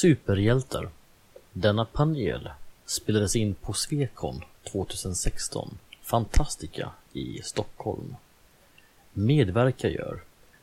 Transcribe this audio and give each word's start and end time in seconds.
Superhjältar. 0.00 0.88
Denna 1.52 1.84
panel 1.84 2.50
spelades 2.86 3.36
in 3.36 3.54
på 3.54 3.72
Svekon 3.72 4.44
2016, 4.72 5.78
Fantastica 6.02 6.90
i 7.12 7.40
Stockholm. 7.42 8.16
Medverkar 9.12 9.88
gör 9.88 10.22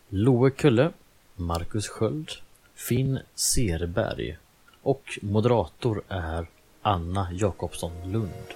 Loe 0.10 0.50
Kulle, 0.50 0.92
Marcus 1.36 1.88
Sköld, 1.88 2.32
Finn 2.76 3.20
Serberg 3.36 4.38
och 4.82 5.20
moderator 5.22 6.02
är 6.08 6.48
Anna 6.82 7.30
Jakobsson 7.34 8.12
Lund. 8.12 8.48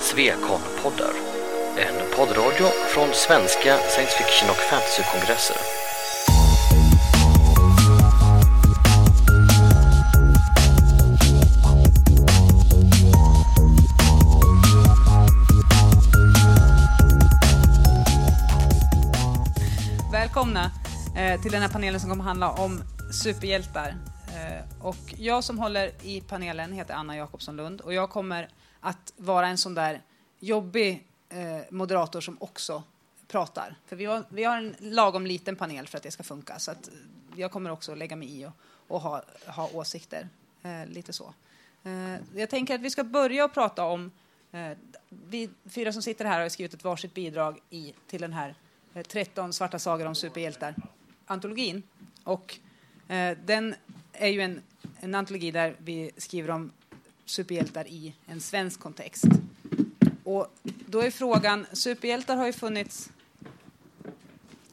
Svekon-poddar. 0.00 1.14
En 1.78 2.16
poddradio 2.16 2.66
från 2.94 3.08
svenska 3.12 3.78
science 3.78 4.16
fiction 4.18 4.50
och 4.50 4.56
fantasykongresser. 4.56 5.85
Eh, 21.26 21.40
till 21.40 21.52
den 21.52 21.62
här 21.62 21.68
panelen 21.68 22.00
som 22.00 22.10
kommer 22.10 22.24
handla 22.24 22.50
om 22.50 22.82
superhjältar. 23.12 23.96
Eh, 24.28 24.86
och 24.86 25.14
jag 25.16 25.44
som 25.44 25.58
håller 25.58 25.92
i 26.02 26.20
panelen 26.20 26.72
heter 26.72 26.94
Anna 26.94 27.16
Jakobsson 27.16 27.56
Lund 27.56 27.80
och 27.80 27.94
jag 27.94 28.10
kommer 28.10 28.48
att 28.80 29.12
vara 29.16 29.48
en 29.48 29.58
sån 29.58 29.74
där 29.74 30.02
jobbig 30.40 31.06
eh, 31.28 31.60
moderator 31.70 32.20
som 32.20 32.36
också 32.40 32.82
pratar. 33.28 33.76
För 33.86 33.96
vi 33.96 34.04
har, 34.04 34.24
vi 34.28 34.44
har 34.44 34.56
en 34.56 34.74
lagom 34.78 35.26
liten 35.26 35.56
panel 35.56 35.88
för 35.88 35.96
att 35.96 36.02
det 36.02 36.10
ska 36.10 36.22
funka. 36.22 36.58
Så 36.58 36.70
att 36.70 36.90
jag 37.36 37.50
kommer 37.50 37.70
också 37.70 37.94
lägga 37.94 38.16
mig 38.16 38.40
i 38.40 38.46
och, 38.46 38.52
och 38.88 39.00
ha, 39.00 39.22
ha 39.46 39.70
åsikter. 39.72 40.28
Eh, 40.62 40.86
lite 40.86 41.12
så. 41.12 41.34
Eh, 41.84 42.16
jag 42.34 42.50
tänker 42.50 42.74
att 42.74 42.80
vi 42.80 42.90
ska 42.90 43.04
börja 43.04 43.44
och 43.44 43.54
prata 43.54 43.84
om 43.84 44.10
eh, 44.52 44.70
vi 45.08 45.50
fyra 45.68 45.92
som 45.92 46.02
sitter 46.02 46.24
här 46.24 46.40
har 46.40 46.48
skrivit 46.48 46.74
ett 46.74 46.84
varsitt 46.84 47.14
bidrag 47.14 47.58
i, 47.70 47.94
till 48.06 48.20
den 48.20 48.32
här 48.32 48.54
eh, 48.94 49.02
13 49.02 49.52
svarta 49.52 49.78
sagor 49.78 50.06
om 50.06 50.14
superhjältar 50.14 50.74
antologin 51.26 51.82
Och 52.24 52.58
eh, 53.08 53.38
den 53.44 53.74
är 54.12 54.28
ju 54.28 54.40
en, 54.40 54.60
en 55.00 55.14
antologi 55.14 55.50
där 55.50 55.76
vi 55.78 56.10
skriver 56.16 56.50
om 56.50 56.72
superhjältar 57.24 57.88
i 57.88 58.14
en 58.26 58.40
svensk 58.40 58.80
kontext. 58.80 59.24
Och 60.24 60.54
då 60.86 61.00
är 61.00 61.10
frågan, 61.10 61.66
superhjältar 61.72 62.36
har 62.36 62.46
ju 62.46 62.52
funnits 62.52 63.10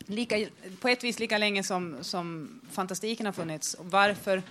lika, 0.05 0.47
på 0.79 0.87
ett 0.87 1.03
vis 1.03 1.19
lika 1.19 1.37
länge 1.37 1.63
som, 1.63 1.97
som 2.01 2.59
fantastiken 2.71 3.25
har 3.25 3.33
funnits. 3.33 3.73
Och 3.73 3.85
varför, 3.85 4.43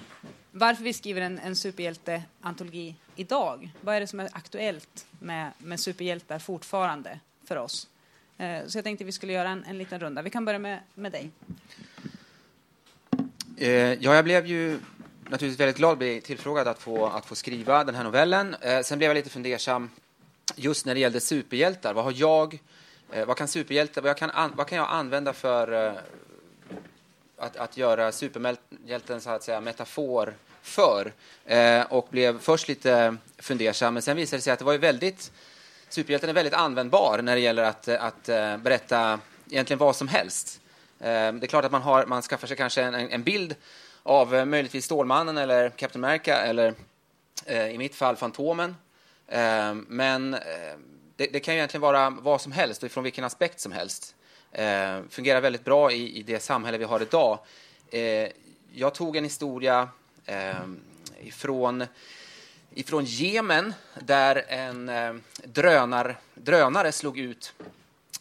varför 0.50 0.84
vi 0.84 0.92
skriver 0.92 1.20
en, 1.20 1.38
en 1.38 1.56
superhjälteantologi 1.56 2.94
idag? 3.16 3.72
Vad 3.80 3.94
är 3.94 4.00
det 4.00 4.06
som 4.06 4.20
är 4.20 4.28
aktuellt 4.32 5.06
med, 5.20 5.52
med 5.58 5.80
superhjältar 5.80 6.38
fortfarande 6.38 7.20
för 7.44 7.56
oss? 7.56 7.88
Eh, 8.38 8.66
så 8.66 8.78
jag 8.78 8.84
tänkte 8.84 9.04
vi 9.04 9.12
skulle 9.12 9.32
göra 9.32 9.48
en, 9.48 9.64
en 9.64 9.78
liten 9.78 10.00
runda. 10.00 10.22
Vi 10.22 10.30
kan 10.30 10.44
börja 10.44 10.58
med, 10.58 10.80
med 10.94 11.12
dig. 11.12 11.30
Eh, 13.62 13.92
ja, 13.92 14.14
jag 14.14 14.24
blev 14.24 14.46
ju 14.46 14.78
naturligtvis 15.24 15.60
väldigt 15.60 15.76
glad 15.76 15.92
att 15.92 15.98
bli 15.98 16.20
tillfrågad 16.20 16.68
att 16.68 16.78
få, 16.78 17.06
att 17.06 17.26
få 17.26 17.34
skriva 17.34 17.84
den 17.84 17.94
här 17.94 18.04
novellen. 18.04 18.56
Eh, 18.60 18.80
sen 18.80 18.98
blev 18.98 19.10
jag 19.10 19.14
lite 19.14 19.30
fundersam 19.30 19.90
just 20.56 20.86
när 20.86 20.94
det 20.94 21.00
gällde 21.00 21.20
superhjältar. 21.20 21.94
Vad 21.94 22.04
har 22.04 22.12
jag, 22.16 22.58
eh, 23.12 23.26
vad 23.26 23.36
kan 23.36 23.48
superhjältar, 23.48 24.02
vad, 24.02 24.16
kan 24.16 24.52
vad 24.56 24.66
kan 24.66 24.78
jag 24.78 24.88
använda 24.90 25.32
för 25.32 25.94
att, 27.36 27.56
att 27.56 27.76
göra 27.76 28.12
superhjälten 28.12 29.20
så 29.20 29.30
att 29.30 29.42
säga 29.42 29.60
metafor 29.60 30.34
för? 30.62 31.12
Och 31.88 32.08
blev 32.10 32.40
först 32.40 32.68
lite 32.68 33.16
fundersam, 33.38 33.94
men 33.94 34.02
sen 34.02 34.16
visade 34.16 34.38
det 34.38 34.42
sig 34.42 34.52
att 34.52 34.58
det 34.58 34.64
var 34.64 34.72
ju 34.72 34.78
väldigt, 34.78 35.32
superhjälten 35.88 36.30
är 36.30 36.34
väldigt 36.34 36.54
användbar 36.54 37.22
när 37.22 37.34
det 37.34 37.40
gäller 37.40 37.62
att, 37.62 37.88
att 37.88 38.24
berätta 38.62 39.20
egentligen 39.50 39.78
vad 39.78 39.96
som 39.96 40.08
helst. 40.08 40.61
Ehm, 41.02 41.40
det 41.40 41.46
är 41.46 41.48
klart 41.48 41.64
att 41.64 41.72
man, 41.72 41.82
har, 41.82 42.06
man 42.06 42.22
skaffar 42.22 42.46
sig 42.46 42.56
kanske 42.56 42.82
en, 42.82 42.94
en 42.94 43.22
bild 43.22 43.54
av 44.02 44.34
eh, 44.34 44.44
möjligtvis 44.44 44.84
Stålmannen 44.84 45.38
eller 45.38 45.70
Captain 45.70 46.04
America 46.04 46.36
eller 46.36 46.74
eh, 47.46 47.66
i 47.66 47.78
mitt 47.78 47.94
fall 47.94 48.16
Fantomen. 48.16 48.76
Ehm, 49.28 49.86
men 49.88 50.34
eh, 50.34 50.40
det, 51.16 51.26
det, 51.26 51.40
kan 51.40 51.54
ju 51.54 51.58
egentligen 51.58 51.82
vara 51.82 52.10
vad 52.10 52.40
som 52.40 52.52
helst 52.52 52.82
och 52.82 52.90
från 52.90 53.04
vilken 53.04 53.24
aspekt 53.24 53.60
som 53.60 53.72
helst. 53.72 54.14
Ehm, 54.52 55.08
fungerar 55.08 55.40
väldigt 55.40 55.64
bra 55.64 55.92
i, 55.92 56.18
i 56.18 56.22
det 56.22 56.40
samhälle 56.40 56.78
vi 56.78 56.84
har 56.84 57.02
idag. 57.02 57.38
Jag 58.74 58.94
tog 58.94 59.16
en 59.16 59.24
historia 59.24 59.88
ifrån 61.20 61.86
ifrån 62.74 63.04
Jemen 63.04 63.74
där 64.00 64.44
en 64.48 64.88
eh, 64.88 65.14
drönar, 65.44 66.20
drönare 66.34 66.92
slog 66.92 67.18
ut 67.18 67.54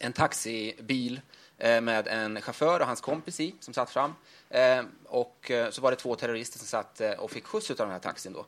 en 0.00 0.12
taxibil 0.12 1.16
eh, 1.16 1.22
Eh, 1.62 1.80
med 1.80 2.08
en 2.08 2.40
chaufför 2.40 2.80
och 2.80 2.86
hans 2.86 3.00
kompis 3.00 3.40
i 3.40 3.54
som 3.60 3.74
satt 3.74 3.90
fram. 3.90 4.14
Eh, 4.50 4.82
och 5.06 5.50
eh, 5.50 5.70
så 5.70 5.80
var 5.80 5.90
det 5.90 5.96
två 5.96 6.14
terrorister 6.14 6.58
som 6.58 6.66
satt 6.66 7.00
och 7.18 7.30
fick 7.30 7.46
skjuts 7.46 7.70
av 7.70 7.76
den 7.76 7.90
här 7.90 7.98
taxin. 7.98 8.32
Då. 8.32 8.46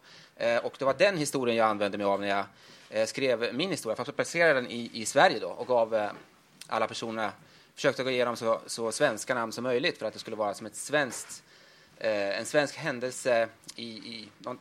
Och 0.62 0.74
det 0.78 0.84
var 0.84 0.94
den 0.94 1.16
historien 1.16 1.56
jag 1.56 1.68
använde 1.68 1.98
mig 1.98 2.04
av 2.04 2.20
när 2.20 2.46
jag 2.88 3.08
skrev 3.08 3.54
min 3.54 3.70
historia. 3.70 4.04
Jag 4.06 4.16
placerade 4.16 4.54
den 4.54 4.70
i, 4.70 4.90
i 4.92 5.06
Sverige 5.06 5.38
då 5.38 5.48
och 5.48 5.66
gav 5.66 6.10
alla 6.66 6.86
personerna, 6.86 7.32
försökte 7.74 8.02
gå 8.02 8.10
igenom 8.10 8.36
så, 8.36 8.60
så 8.66 8.92
svenska 8.92 9.34
namn 9.34 9.52
som 9.52 9.64
möjligt 9.64 9.98
för 9.98 10.06
att 10.06 10.12
det 10.12 10.18
skulle 10.18 10.36
vara 10.36 10.54
som 10.54 10.66
ett 10.66 10.76
svenskt, 10.76 11.42
en 11.98 12.44
svensk 12.44 12.76
händelse 12.76 13.48
i, 13.76 13.88
i 13.88 14.28
någon, 14.38 14.58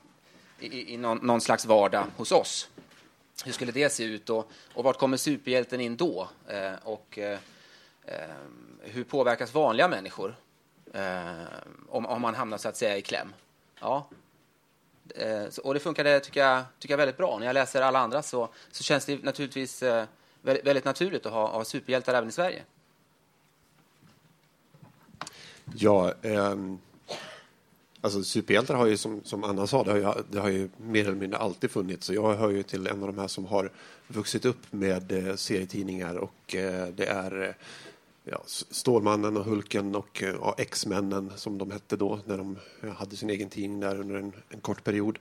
i, 0.59 0.94
i 0.94 0.97
någon, 0.97 1.18
någon, 1.18 1.42
slags 1.42 1.66
vardag 1.66 2.06
hos 2.18 2.31
oss. 2.31 2.69
Hur 3.46 3.52
skulle 3.52 3.72
det 3.72 3.90
se 3.90 4.03
ut 4.03 4.30
och, 4.30 4.52
och 4.74 4.84
vart 4.84 4.97
kommer 4.97 5.18
superhjälten 5.18 5.81
in 5.81 5.97
då? 5.97 6.30
Och 6.84 7.19
Eh, 8.06 8.16
hur 8.81 9.03
påverkas 9.03 9.53
vanliga 9.53 9.88
människor 9.88 10.36
eh, 10.94 11.44
om, 11.90 12.06
om 12.06 12.22
man 12.22 12.36
hamnar 12.36 12.58
så 12.58 12.69
att 12.69 12.78
säga 12.78 12.97
i 12.97 13.02
kläm? 13.02 13.34
Ja. 13.80 14.08
Eh, 15.16 15.46
och 15.64 15.74
det 15.74 15.80
funkade 15.80 16.19
tycker 16.19 16.40
jag, 16.40 16.63
tycker 16.80 16.94
jag 16.94 16.97
väldigt 16.97 17.18
bra. 17.18 17.38
När 17.40 17.46
jag 17.46 17.53
läser 17.53 17.81
alla 17.81 18.00
andra 18.00 18.22
så, 18.22 18.50
så 18.72 18.84
känns 18.84 19.06
det 19.06 19.24
naturligtvis 19.24 19.84
eh, 19.84 20.06
väldigt, 20.42 20.66
väldigt 20.66 20.86
naturligt 20.86 21.25
att 21.25 21.34
ha, 21.34 21.47
ha 21.47 21.66
superhjältar 21.66 22.13
även 22.13 22.30
i 22.30 22.31
Sverige. 22.31 22.63
Ja, 25.75 26.13
um 26.22 26.80
Alltså 28.03 28.24
superhjältar 28.24 28.75
har 28.75 28.86
ju 28.86 28.97
som, 28.97 29.22
som 29.24 29.44
Anna 29.44 29.68
sa, 29.68 29.84
det 29.84 29.92
har, 29.92 29.97
ju, 29.97 30.24
det 30.31 30.40
har 30.40 30.50
ju 30.50 30.69
mer 30.78 31.06
eller 31.06 31.16
mindre 31.16 31.40
alltid 31.40 31.72
funnits. 31.72 32.06
Så 32.06 32.13
jag 32.13 32.36
hör 32.36 32.50
ju 32.50 32.63
till 32.63 32.88
en 32.88 33.03
av 33.03 33.08
de 33.08 33.22
här 33.22 33.28
som 33.28 33.46
har 33.46 33.72
vuxit 34.08 34.46
upp 34.46 34.74
med 34.74 35.12
eh, 35.12 35.36
serietidningar 35.36 36.16
och 36.16 36.56
eh, 36.56 36.88
det 36.88 37.06
är 37.06 37.42
eh, 37.42 37.53
ja, 38.24 38.44
Stålmannen 38.48 39.38
och 39.38 39.46
Hulken 39.46 39.96
och 39.96 40.24
eh, 40.24 40.36
ja, 40.42 40.56
X-männen 40.58 41.32
som 41.36 41.58
de 41.58 41.72
hette 41.72 41.96
då 41.96 42.20
när 42.26 42.38
de 42.38 42.58
eh, 42.82 42.90
hade 42.90 43.16
sin 43.16 43.30
egen 43.30 43.50
tidning 43.50 43.80
där 43.80 44.00
under 44.00 44.16
en, 44.16 44.34
en 44.50 44.60
kort 44.60 44.84
period. 44.84 45.20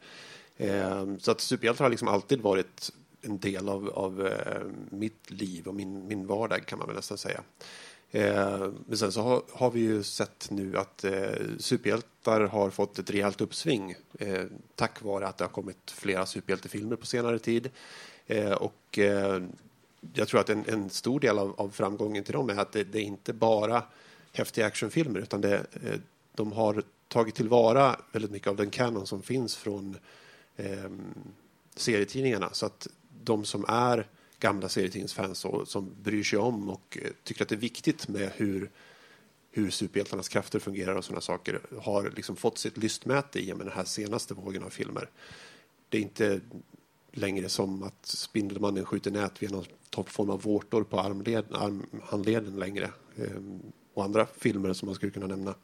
Eh, 0.56 1.16
så 1.18 1.30
att 1.30 1.40
superhjältar 1.40 1.84
har 1.84 1.90
liksom 1.90 2.08
alltid 2.08 2.40
varit 2.40 2.90
en 3.22 3.38
del 3.38 3.68
av, 3.68 3.88
av 3.88 4.26
eh, 4.26 4.62
mitt 4.90 5.30
liv 5.30 5.66
och 5.68 5.74
min, 5.74 6.06
min 6.06 6.26
vardag 6.26 6.66
kan 6.66 6.78
man 6.78 6.88
väl 6.88 6.96
nästan 6.96 7.18
säga. 7.18 7.42
Eh, 8.10 8.68
men 8.86 8.98
sen 8.98 9.12
så 9.12 9.22
har, 9.22 9.42
har, 9.52 9.70
vi 9.70 9.80
ju 9.80 10.02
sett 10.02 10.50
nu 10.50 10.76
att 10.76 11.04
eh, 11.04 11.30
superhjältar 11.58 12.40
har 12.40 12.70
fått 12.70 12.98
ett 12.98 13.10
rejält 13.10 13.40
uppsving 13.40 13.94
eh, 14.18 14.44
tack 14.74 15.02
vare 15.02 15.26
att 15.26 15.38
det 15.38 15.44
har 15.44 15.50
kommit 15.50 15.90
flera 15.90 16.26
superhjältefilmer 16.26 16.96
på 16.96 17.06
senare 17.06 17.38
tid. 17.38 17.70
Eh, 18.26 18.52
och 18.52 18.98
eh, 18.98 19.42
jag 20.14 20.28
tror 20.28 20.40
att 20.40 20.48
en, 20.48 20.64
en 20.68 20.90
stor 20.90 21.20
del 21.20 21.38
av, 21.38 21.60
av, 21.60 21.70
framgången 21.70 22.24
till 22.24 22.32
dem 22.32 22.50
är 22.50 22.56
att 22.56 22.72
det, 22.72 22.84
det 22.84 22.98
är 22.98 23.02
inte 23.02 23.32
bara 23.32 23.84
häftiga 24.32 24.66
actionfilmer 24.66 25.20
utan 25.20 25.40
det, 25.40 25.56
eh, 25.56 26.00
de 26.34 26.52
har 26.52 26.82
tagit 27.08 27.34
tillvara 27.34 27.96
väldigt 28.12 28.30
mycket 28.30 28.48
av 28.48 28.56
den 28.56 28.70
kanon 28.70 29.06
som 29.06 29.22
finns 29.22 29.56
från 29.56 29.96
ehm, 30.56 31.14
serietidningarna. 31.76 32.50
Så 32.52 32.66
att 32.66 32.88
de 33.24 33.44
som 33.44 33.64
är 33.68 34.08
gamla 34.38 34.68
serietidningsfans 34.68 35.44
och 35.44 35.68
som 35.68 35.94
bryr 36.02 36.22
sig 36.22 36.38
om 36.38 36.70
och 36.70 36.98
eh, 37.02 37.10
tycker 37.22 37.42
att 37.42 37.48
det 37.48 37.54
är 37.54 37.56
viktigt 37.56 38.08
med 38.08 38.30
hur, 38.36 38.70
hur 39.50 39.70
superhjältarnas 39.70 40.28
krafter 40.28 40.58
fungerar 40.58 40.94
och 40.94 41.04
sådana 41.04 41.20
saker 41.20 41.60
har 41.80 42.12
liksom 42.16 42.36
fått 42.36 42.58
sitt 42.58 42.76
lystmäte 42.76 43.40
i 43.40 43.54
med 43.54 43.66
den 43.66 43.74
här 43.76 43.84
senaste 43.84 44.34
vågen 44.34 44.62
av 44.62 44.70
filmer. 44.70 45.10
Det 45.88 45.98
är 45.98 46.02
inte 46.02 46.40
längre 47.12 47.48
som 47.48 47.82
att 47.82 48.06
Spindelmannen 48.06 48.84
skjuter 48.84 49.10
nät 49.10 49.42
via 49.42 49.50
någon 49.50 49.64
toppform 49.90 50.30
av 50.30 50.42
vårtor 50.42 50.84
på 50.84 51.00
armled, 51.00 51.44
armhandleden 51.50 52.58
längre. 52.58 52.90
Ehm, 53.16 53.62
och 53.94 54.04
andra 54.04 54.26
filmer 54.26 54.72
som 54.72 54.86
man 54.86 54.94
skulle 54.94 55.12
kunna 55.12 55.26
nämna. 55.26 55.54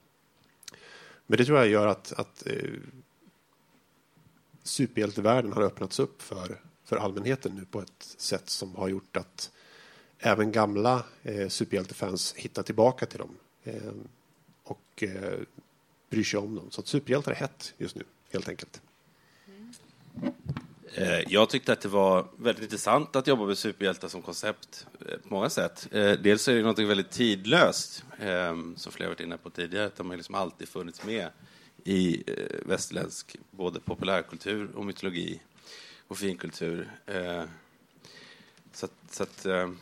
Men 1.26 1.36
det 1.38 1.44
tror 1.44 1.58
jag 1.58 1.68
gör 1.68 1.86
att, 1.86 2.12
att 2.12 2.46
eh, 2.46 2.70
superhjältevärlden 4.62 5.52
har 5.52 5.62
öppnats 5.62 5.98
upp 5.98 6.22
för 6.22 6.58
för 6.88 6.96
allmänheten 6.96 7.54
nu 7.54 7.64
på 7.64 7.80
ett 7.80 8.14
sätt 8.16 8.50
som 8.50 8.74
har 8.74 8.88
gjort 8.88 9.16
att 9.16 9.50
även 10.18 10.52
gamla 10.52 11.04
eh, 11.22 11.48
superhjältefans 11.48 12.34
hittar 12.36 12.62
tillbaka 12.62 13.06
till 13.06 13.18
dem. 13.18 13.36
Eh, 13.64 13.92
och 14.62 15.02
eh, 15.02 15.38
bryr 16.10 16.24
sig 16.24 16.40
om 16.40 16.54
dem. 16.54 16.70
Så 16.70 16.80
att 16.80 16.86
superhjältar 16.86 17.32
är 17.32 17.36
hett 17.36 17.74
just 17.78 17.96
nu, 17.96 18.02
helt 18.32 18.48
enkelt. 18.48 18.82
Mm. 19.46 19.74
Eh, 21.00 21.20
jag 21.28 21.50
tyckte 21.50 21.72
att 21.72 21.80
det 21.80 21.88
var 21.88 22.26
väldigt 22.36 22.62
intressant 22.62 23.16
att 23.16 23.26
jobba 23.26 23.46
med 23.46 23.58
superhjältar 23.58 24.08
som 24.08 24.22
koncept 24.22 24.86
eh, 25.00 25.18
på 25.18 25.34
många 25.34 25.50
sätt. 25.50 25.88
Eh, 25.92 26.12
dels 26.12 26.48
är 26.48 26.54
det 26.54 26.62
något 26.62 26.78
väldigt 26.78 27.10
tidlöst, 27.10 28.04
ehm, 28.20 28.76
som 28.76 28.92
flera 28.92 29.08
varit 29.08 29.20
inne 29.20 29.38
på 29.38 29.50
tidigare, 29.50 29.86
att 29.86 29.96
de 29.96 30.10
har 30.10 30.16
liksom 30.16 30.34
alltid 30.34 30.68
funnits 30.68 31.04
med 31.04 31.28
i 31.84 32.24
västerländsk 32.62 33.36
både 33.50 33.80
populärkultur 33.80 34.70
och 34.74 34.86
mytologi 34.86 35.40
och 36.08 36.18
finkultur. 36.18 36.90
Så 38.72 38.86
att, 38.86 38.92
så 39.10 39.22
att, 39.22 39.46
ehm, 39.46 39.78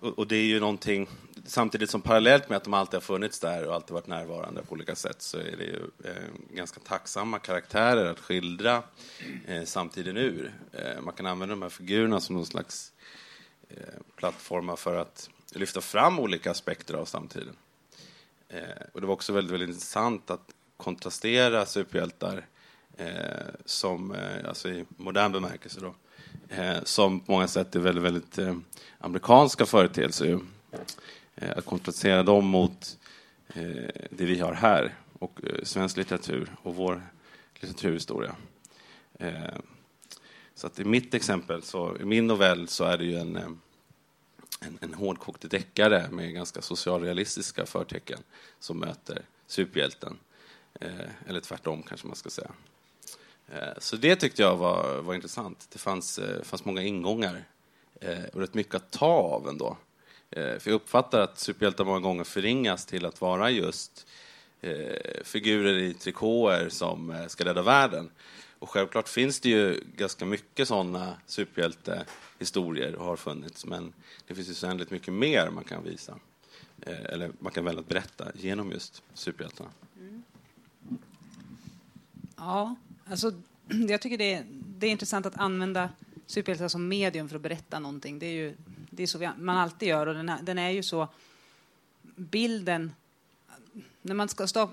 och 0.00 0.26
det 0.26 0.36
är 0.36 0.44
ju 0.44 0.60
någonting, 0.60 1.08
samtidigt 1.44 1.90
som 1.90 2.02
parallellt 2.02 2.48
med 2.48 2.56
att 2.56 2.64
de 2.64 2.74
alltid 2.74 2.94
har 2.94 3.00
funnits 3.00 3.40
där 3.40 3.66
och 3.66 3.74
alltid 3.74 3.94
varit 3.94 4.06
närvarande 4.06 4.62
på 4.62 4.72
olika 4.72 4.94
sätt 4.94 5.22
så 5.22 5.38
är 5.38 5.56
det 5.56 5.64
ju 5.64 5.80
eh, 6.04 6.54
ganska 6.54 6.80
tacksamma 6.80 7.38
karaktärer 7.38 8.10
att 8.10 8.20
skildra 8.20 8.82
eh, 9.46 9.64
samtiden 9.64 10.16
ur. 10.16 10.54
Eh, 10.72 11.00
man 11.00 11.14
kan 11.14 11.26
använda 11.26 11.54
de 11.54 11.62
här 11.62 11.68
figurerna 11.68 12.20
som 12.20 12.36
någon 12.36 12.46
slags 12.46 12.92
eh, 13.68 13.76
plattformar 14.16 14.76
för 14.76 14.96
att 14.96 15.30
lyfta 15.54 15.80
fram 15.80 16.18
olika 16.18 16.50
aspekter 16.50 16.94
av 16.94 17.04
samtiden. 17.04 17.56
Eh, 18.48 18.86
och 18.92 19.00
det 19.00 19.06
var 19.06 19.14
också 19.14 19.32
väldigt, 19.32 19.52
väldigt 19.52 19.68
intressant 19.68 20.30
att 20.30 20.54
kontrastera 20.76 21.66
superhjältar 21.66 22.46
eh, 22.96 23.54
som, 23.64 24.12
eh, 24.12 24.48
alltså 24.48 24.68
i 24.68 24.84
modern 24.96 25.32
bemärkelse 25.32 25.80
då, 25.80 25.94
eh, 26.48 26.82
som 26.84 27.20
på 27.20 27.32
många 27.32 27.48
sätt 27.48 27.76
är 27.76 27.80
väldigt, 27.80 28.04
väldigt 28.04 28.38
eh, 28.38 28.56
amerikanska 28.98 29.66
företeelser. 29.66 30.40
Eh, 31.40 31.50
att 31.56 31.64
kontrastera 31.64 32.22
dem 32.22 32.46
mot 32.46 32.98
eh, 33.54 33.88
det 34.10 34.24
vi 34.24 34.40
har 34.40 34.52
här 34.52 34.94
och 35.18 35.40
eh, 35.44 35.62
svensk 35.62 35.96
litteratur 35.96 36.56
och 36.62 36.74
vår 36.74 37.02
litteraturhistoria. 37.54 38.36
Så 40.54 40.66
att 40.66 40.80
i 40.80 40.84
mitt 40.84 41.14
exempel, 41.14 41.62
så, 41.62 41.96
i 42.00 42.04
min 42.04 42.26
novell, 42.26 42.68
så 42.68 42.84
är 42.84 42.98
det 42.98 43.04
ju 43.04 43.16
en, 43.16 43.36
en, 44.60 44.78
en 44.80 44.94
hårdkokt 44.94 45.50
deckare 45.50 46.10
med 46.10 46.34
ganska 46.34 46.62
socialrealistiska 46.62 47.66
förtecken 47.66 48.18
som 48.58 48.78
möter 48.78 49.22
superhjälten. 49.46 50.18
Eller 51.26 51.40
tvärtom 51.40 51.82
kanske 51.82 52.06
man 52.06 52.16
ska 52.16 52.30
säga. 52.30 52.50
Så 53.78 53.96
det 53.96 54.16
tyckte 54.16 54.42
jag 54.42 54.56
var, 54.56 55.02
var 55.02 55.14
intressant. 55.14 55.68
Det 55.72 55.78
fanns, 55.78 56.20
fanns 56.42 56.64
många 56.64 56.82
ingångar 56.82 57.44
och 58.32 58.40
rätt 58.40 58.54
mycket 58.54 58.74
att 58.74 58.90
ta 58.90 59.06
av 59.06 59.48
ändå. 59.48 59.76
Eh, 60.30 60.58
för 60.58 60.70
jag 60.70 60.74
uppfattar 60.74 61.20
att 61.20 61.38
superhjältar 61.38 61.84
många 61.84 62.00
gånger 62.00 62.24
förringas 62.24 62.86
till 62.86 63.06
att 63.06 63.20
vara 63.20 63.50
just 63.50 64.06
eh, 64.60 65.22
figurer 65.24 65.78
i 65.78 65.94
trikåer 65.94 66.68
som 66.68 67.10
eh, 67.10 67.26
ska 67.26 67.44
rädda 67.44 67.62
världen. 67.62 68.10
Och 68.58 68.70
självklart 68.70 69.08
finns 69.08 69.40
det 69.40 69.48
ju 69.48 69.84
ganska 69.96 70.24
mycket 70.24 70.68
sådana 70.68 71.14
superhjältehistorier 71.26 72.94
och 72.94 73.04
har 73.04 73.16
funnits, 73.16 73.66
men 73.66 73.92
det 74.26 74.34
finns 74.34 74.48
ju 74.48 74.54
så 74.54 74.66
oändligt 74.66 74.90
mycket 74.90 75.14
mer 75.14 75.50
man 75.50 75.64
kan 75.64 75.84
visa. 75.84 76.18
Eller 76.82 77.30
man 77.38 77.52
kan 77.52 77.64
välja 77.64 77.80
att 77.80 77.88
berätta 77.88 78.28
genom 78.34 78.72
just 78.72 79.02
superhjältarna. 79.14 79.70
Ja, 82.36 82.74
alltså 83.06 83.32
jag 83.88 84.00
tycker 84.00 84.18
det 84.18 84.34
är, 84.34 84.44
det 84.50 84.86
är 84.86 84.90
intressant 84.90 85.26
att 85.26 85.36
använda 85.36 85.90
superhjältar 86.26 86.68
som 86.68 86.88
medium 86.88 87.28
för 87.28 87.36
att 87.36 87.42
berätta 87.42 87.78
någonting. 87.78 88.18
Det 88.18 88.26
är 88.26 88.32
ju 88.32 88.54
det 88.90 89.02
är 89.02 89.06
så 89.06 89.18
vi, 89.18 89.30
man 89.38 89.56
alltid 89.56 89.88
gör 89.88 90.06
och 90.06 90.14
den, 90.14 90.28
är- 90.28 90.42
den 90.42 90.58
är 90.58 90.70
ju 90.70 90.82
så 90.82 91.08
bilden 92.16 92.92
när 94.02 94.14
man 94.14 94.28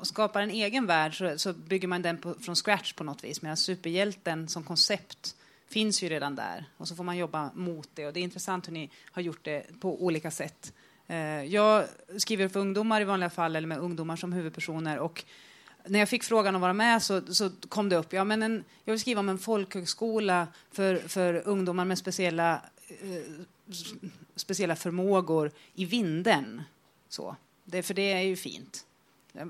skapar 0.05 0.41
en 0.41 0.51
egen 0.51 0.85
värld 0.85 1.17
så, 1.17 1.37
så 1.37 1.53
bygger 1.53 1.87
man 1.87 2.01
den 2.01 2.17
på, 2.17 2.33
från 2.33 2.55
scratch 2.55 2.93
på 2.93 3.03
något 3.03 3.23
vis 3.23 3.41
medan 3.41 3.57
superhjälten 3.57 4.47
som 4.47 4.63
koncept 4.63 5.35
finns 5.69 6.03
ju 6.03 6.09
redan 6.09 6.35
där 6.35 6.65
och 6.77 6.87
så 6.87 6.95
får 6.95 7.03
man 7.03 7.17
jobba 7.17 7.51
mot 7.53 7.89
det 7.93 8.07
och 8.07 8.13
det 8.13 8.19
är 8.19 8.23
intressant 8.23 8.67
hur 8.67 8.73
ni 8.73 8.89
har 9.11 9.21
gjort 9.21 9.43
det 9.45 9.79
på 9.79 10.03
olika 10.05 10.31
sätt. 10.31 10.73
Eh, 11.07 11.43
jag 11.43 11.85
skriver 12.17 12.47
för 12.47 12.59
ungdomar 12.59 13.01
i 13.01 13.03
vanliga 13.03 13.29
fall 13.29 13.55
eller 13.55 13.67
med 13.67 13.77
ungdomar 13.77 14.15
som 14.15 14.33
huvudpersoner 14.33 14.99
och 14.99 15.23
när 15.85 15.99
jag 15.99 16.09
fick 16.09 16.23
frågan 16.23 16.55
att 16.55 16.61
vara 16.61 16.73
med 16.73 17.03
så, 17.03 17.33
så 17.33 17.51
kom 17.69 17.89
det 17.89 17.95
upp, 17.95 18.13
ja 18.13 18.23
men 18.23 18.43
en, 18.43 18.63
jag 18.83 18.93
vill 18.93 18.99
skriva 19.01 19.19
om 19.19 19.29
en 19.29 19.37
folkhögskola 19.39 20.47
för, 20.71 20.95
för 20.95 21.47
ungdomar 21.47 21.85
med 21.85 21.97
speciella, 21.97 22.61
eh, 22.87 23.45
speciella 24.35 24.75
förmågor 24.75 25.51
i 25.73 25.85
vinden. 25.85 26.61
Så. 27.09 27.35
Det, 27.63 27.83
för 27.83 27.93
det 27.93 28.11
är 28.13 28.21
ju 28.21 28.35
fint. 28.35 28.85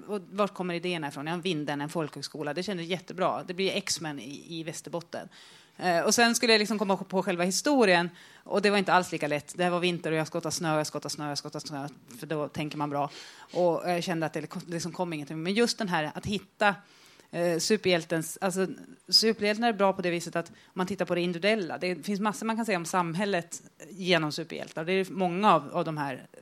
Och 0.08 0.22
vart 0.32 0.54
kommer 0.54 0.74
idéerna 0.74 1.08
ifrån? 1.08 1.28
Ja, 1.28 1.36
vinden, 1.36 1.82
en 1.82 1.90
folkhögskola. 1.90 2.54
Det 2.54 2.64
kändes 2.64 2.88
jättebra. 2.88 3.44
Det 3.44 3.54
blir 3.54 3.72
X-Men 3.72 4.20
i, 4.20 4.60
i 4.60 4.64
Västerbotten. 4.64 5.30
Eh, 5.78 6.00
och 6.00 6.16
sen 6.16 6.36
skulle 6.36 6.54
jag 6.54 6.60
liksom 6.60 6.80
komma 6.80 6.98
på 6.98 7.24
själva 7.24 7.44
historien 7.44 8.10
och 8.44 8.62
det 8.62 8.70
var 8.70 8.78
inte 8.78 8.94
alls 8.94 9.12
lika 9.12 9.28
lätt. 9.28 9.54
Det 9.58 9.70
var 9.70 9.80
vinter 9.80 10.12
och 10.12 10.18
jag 10.18 10.28
skottade 10.28 10.56
snö, 10.56 10.78
jag 10.78 10.88
skottade 10.88 11.14
snö, 11.14 11.30
jag 11.30 11.38
skottade 11.38 11.68
snö, 11.68 11.88
för 12.20 12.28
då 12.28 12.48
tänker 12.48 12.78
man 12.78 12.90
bra. 12.90 13.10
Och 13.54 13.90
jag 13.90 14.04
kände 14.04 14.26
att 14.26 14.34
det 14.34 14.48
liksom 14.68 14.92
kom 14.92 15.14
ingenting. 15.14 15.44
Men 15.44 15.54
just 15.54 15.78
den 15.78 15.90
här 15.90 16.12
att 16.14 16.26
hitta 16.26 16.76
eh, 17.32 17.58
superhjältens... 17.58 18.38
Alltså, 18.42 18.68
superhjälten 19.08 19.64
är 19.64 19.74
bra 19.74 19.94
på 19.94 20.02
det 20.02 20.10
viset 20.10 20.36
att 20.36 20.50
om 20.50 20.56
man 20.74 20.88
tittar 20.88 21.06
på 21.06 21.16
det 21.16 21.22
individuella. 21.22 21.78
Det 21.78 22.06
finns 22.06 22.20
massor 22.20 22.46
man 22.46 22.56
kan 22.56 22.66
säga 22.66 22.78
om 22.78 22.86
samhället 22.86 23.62
genom 23.90 24.32
superhjältar. 24.32 24.86
Det 24.86 24.94
är 24.94 25.08
många 25.10 25.54
av, 25.54 25.70
av 25.74 25.86
de 25.86 25.98
här 25.98 26.28
eh, 26.34 26.40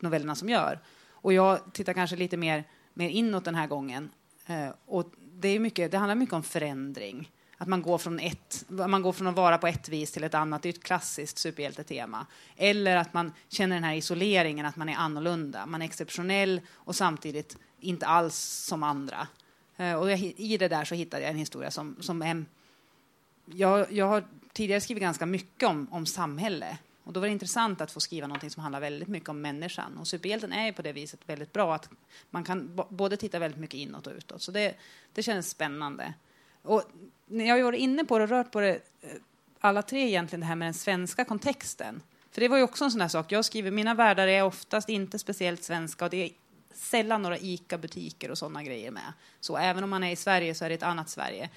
novellerna 0.00 0.34
som 0.34 0.48
gör. 0.48 0.78
Och 1.10 1.32
jag 1.32 1.72
tittar 1.72 1.92
kanske 1.92 2.16
lite 2.16 2.36
mer, 2.36 2.64
mer 2.94 3.08
inåt 3.08 3.44
den 3.44 3.54
här 3.54 3.66
gången. 3.66 4.10
Eh, 4.46 4.68
och 4.86 5.12
det, 5.18 5.48
är 5.48 5.58
mycket, 5.58 5.90
det 5.90 5.98
handlar 5.98 6.14
mycket 6.14 6.34
om 6.34 6.42
förändring. 6.42 7.30
Att 7.60 7.68
man 7.68 7.82
går, 7.82 7.98
från 7.98 8.18
ett, 8.18 8.64
man 8.68 9.02
går 9.02 9.12
från 9.12 9.26
att 9.26 9.36
vara 9.36 9.58
på 9.58 9.66
ett 9.66 9.88
vis 9.88 10.12
till 10.12 10.24
ett 10.24 10.34
annat. 10.34 10.62
Det 10.62 10.68
är 10.68 10.72
ett 10.72 10.82
klassiskt 10.82 11.38
superhjältetema. 11.38 12.26
Eller 12.56 12.96
att 12.96 13.14
man 13.14 13.32
känner 13.48 13.76
den 13.76 13.84
här 13.84 13.94
isoleringen, 13.94 14.66
att 14.66 14.76
man 14.76 14.88
är 14.88 14.96
annorlunda. 14.96 15.66
Man 15.66 15.82
är 15.82 15.86
exceptionell 15.86 16.60
och 16.74 16.96
samtidigt 16.96 17.56
inte 17.80 18.06
alls 18.06 18.36
som 18.36 18.82
andra. 18.82 19.28
Eh, 19.78 19.94
och 19.94 20.10
jag, 20.10 20.20
i 20.36 20.56
det 20.56 20.68
där 20.68 20.84
så 20.84 20.94
hittade 20.94 21.22
jag 21.22 21.30
en 21.30 21.38
historia 21.38 21.70
som, 21.70 21.96
som 22.00 22.22
en, 22.22 22.46
Jag, 23.44 23.92
jag 23.92 24.06
har 24.06 24.24
tidigare 24.52 24.80
skrivit 24.80 25.02
ganska 25.02 25.26
mycket 25.26 25.68
om, 25.68 25.88
om 25.90 26.06
samhälle. 26.06 26.78
Och 27.04 27.12
då 27.12 27.20
var 27.20 27.26
det 27.26 27.32
intressant 27.32 27.80
att 27.80 27.90
få 27.90 28.00
skriva 28.00 28.26
något 28.26 28.52
som 28.52 28.62
handlar 28.62 28.80
väldigt 28.80 29.08
mycket 29.08 29.28
om 29.28 29.40
människan. 29.40 29.98
Och 29.98 30.08
superhjälten 30.08 30.52
är 30.52 30.66
ju 30.66 30.72
på 30.72 30.82
det 30.82 30.92
viset 30.92 31.20
väldigt 31.26 31.52
bra 31.52 31.74
att 31.74 31.88
man 32.30 32.44
kan 32.44 32.80
både 32.88 33.16
titta 33.16 33.38
väldigt 33.38 33.60
mycket 33.60 33.80
inåt 33.80 34.06
och 34.06 34.12
utåt. 34.16 34.42
Så 34.42 34.52
det, 34.52 34.74
det 35.14 35.22
känns 35.22 35.50
spännande. 35.50 36.14
Och 36.62 36.82
när 37.26 37.44
jag 37.44 37.56
har 37.56 37.62
varit 37.62 37.80
inne 37.80 38.04
på 38.04 38.18
det 38.18 38.24
och 38.24 38.30
rört 38.30 38.52
på 38.52 38.60
det, 38.60 38.74
eh, 39.00 39.10
alla 39.60 39.82
tre 39.82 40.08
egentligen, 40.08 40.40
det 40.40 40.46
här 40.46 40.56
med 40.56 40.66
den 40.66 40.74
svenska 40.74 41.24
kontexten. 41.24 42.02
För 42.30 42.40
det 42.40 42.48
var 42.48 42.56
ju 42.56 42.62
också 42.62 42.84
en 42.84 42.90
sån 42.90 43.00
här 43.00 43.08
sak. 43.08 43.32
Jag 43.32 43.44
skriver, 43.44 43.70
mina 43.70 43.94
världar 43.94 44.26
är 44.26 44.42
oftast 44.42 44.88
inte 44.88 45.18
speciellt 45.18 45.64
svenska 45.64 46.04
och 46.04 46.10
det 46.10 46.24
är 46.24 46.30
sällan 46.78 47.22
några 47.22 47.38
ICA-butiker 47.38 48.30
och 48.30 48.38
sådana 48.38 48.62
grejer 48.62 48.90
med. 48.90 49.12
Så 49.40 49.56
även 49.56 49.84
om 49.84 49.90
man 49.90 50.04
är 50.04 50.12
i 50.12 50.16
Sverige 50.16 50.54
så 50.54 50.64
är 50.64 50.68
det 50.68 50.74
ett 50.74 50.82
annat 50.82 51.08
Sverige. 51.08 51.50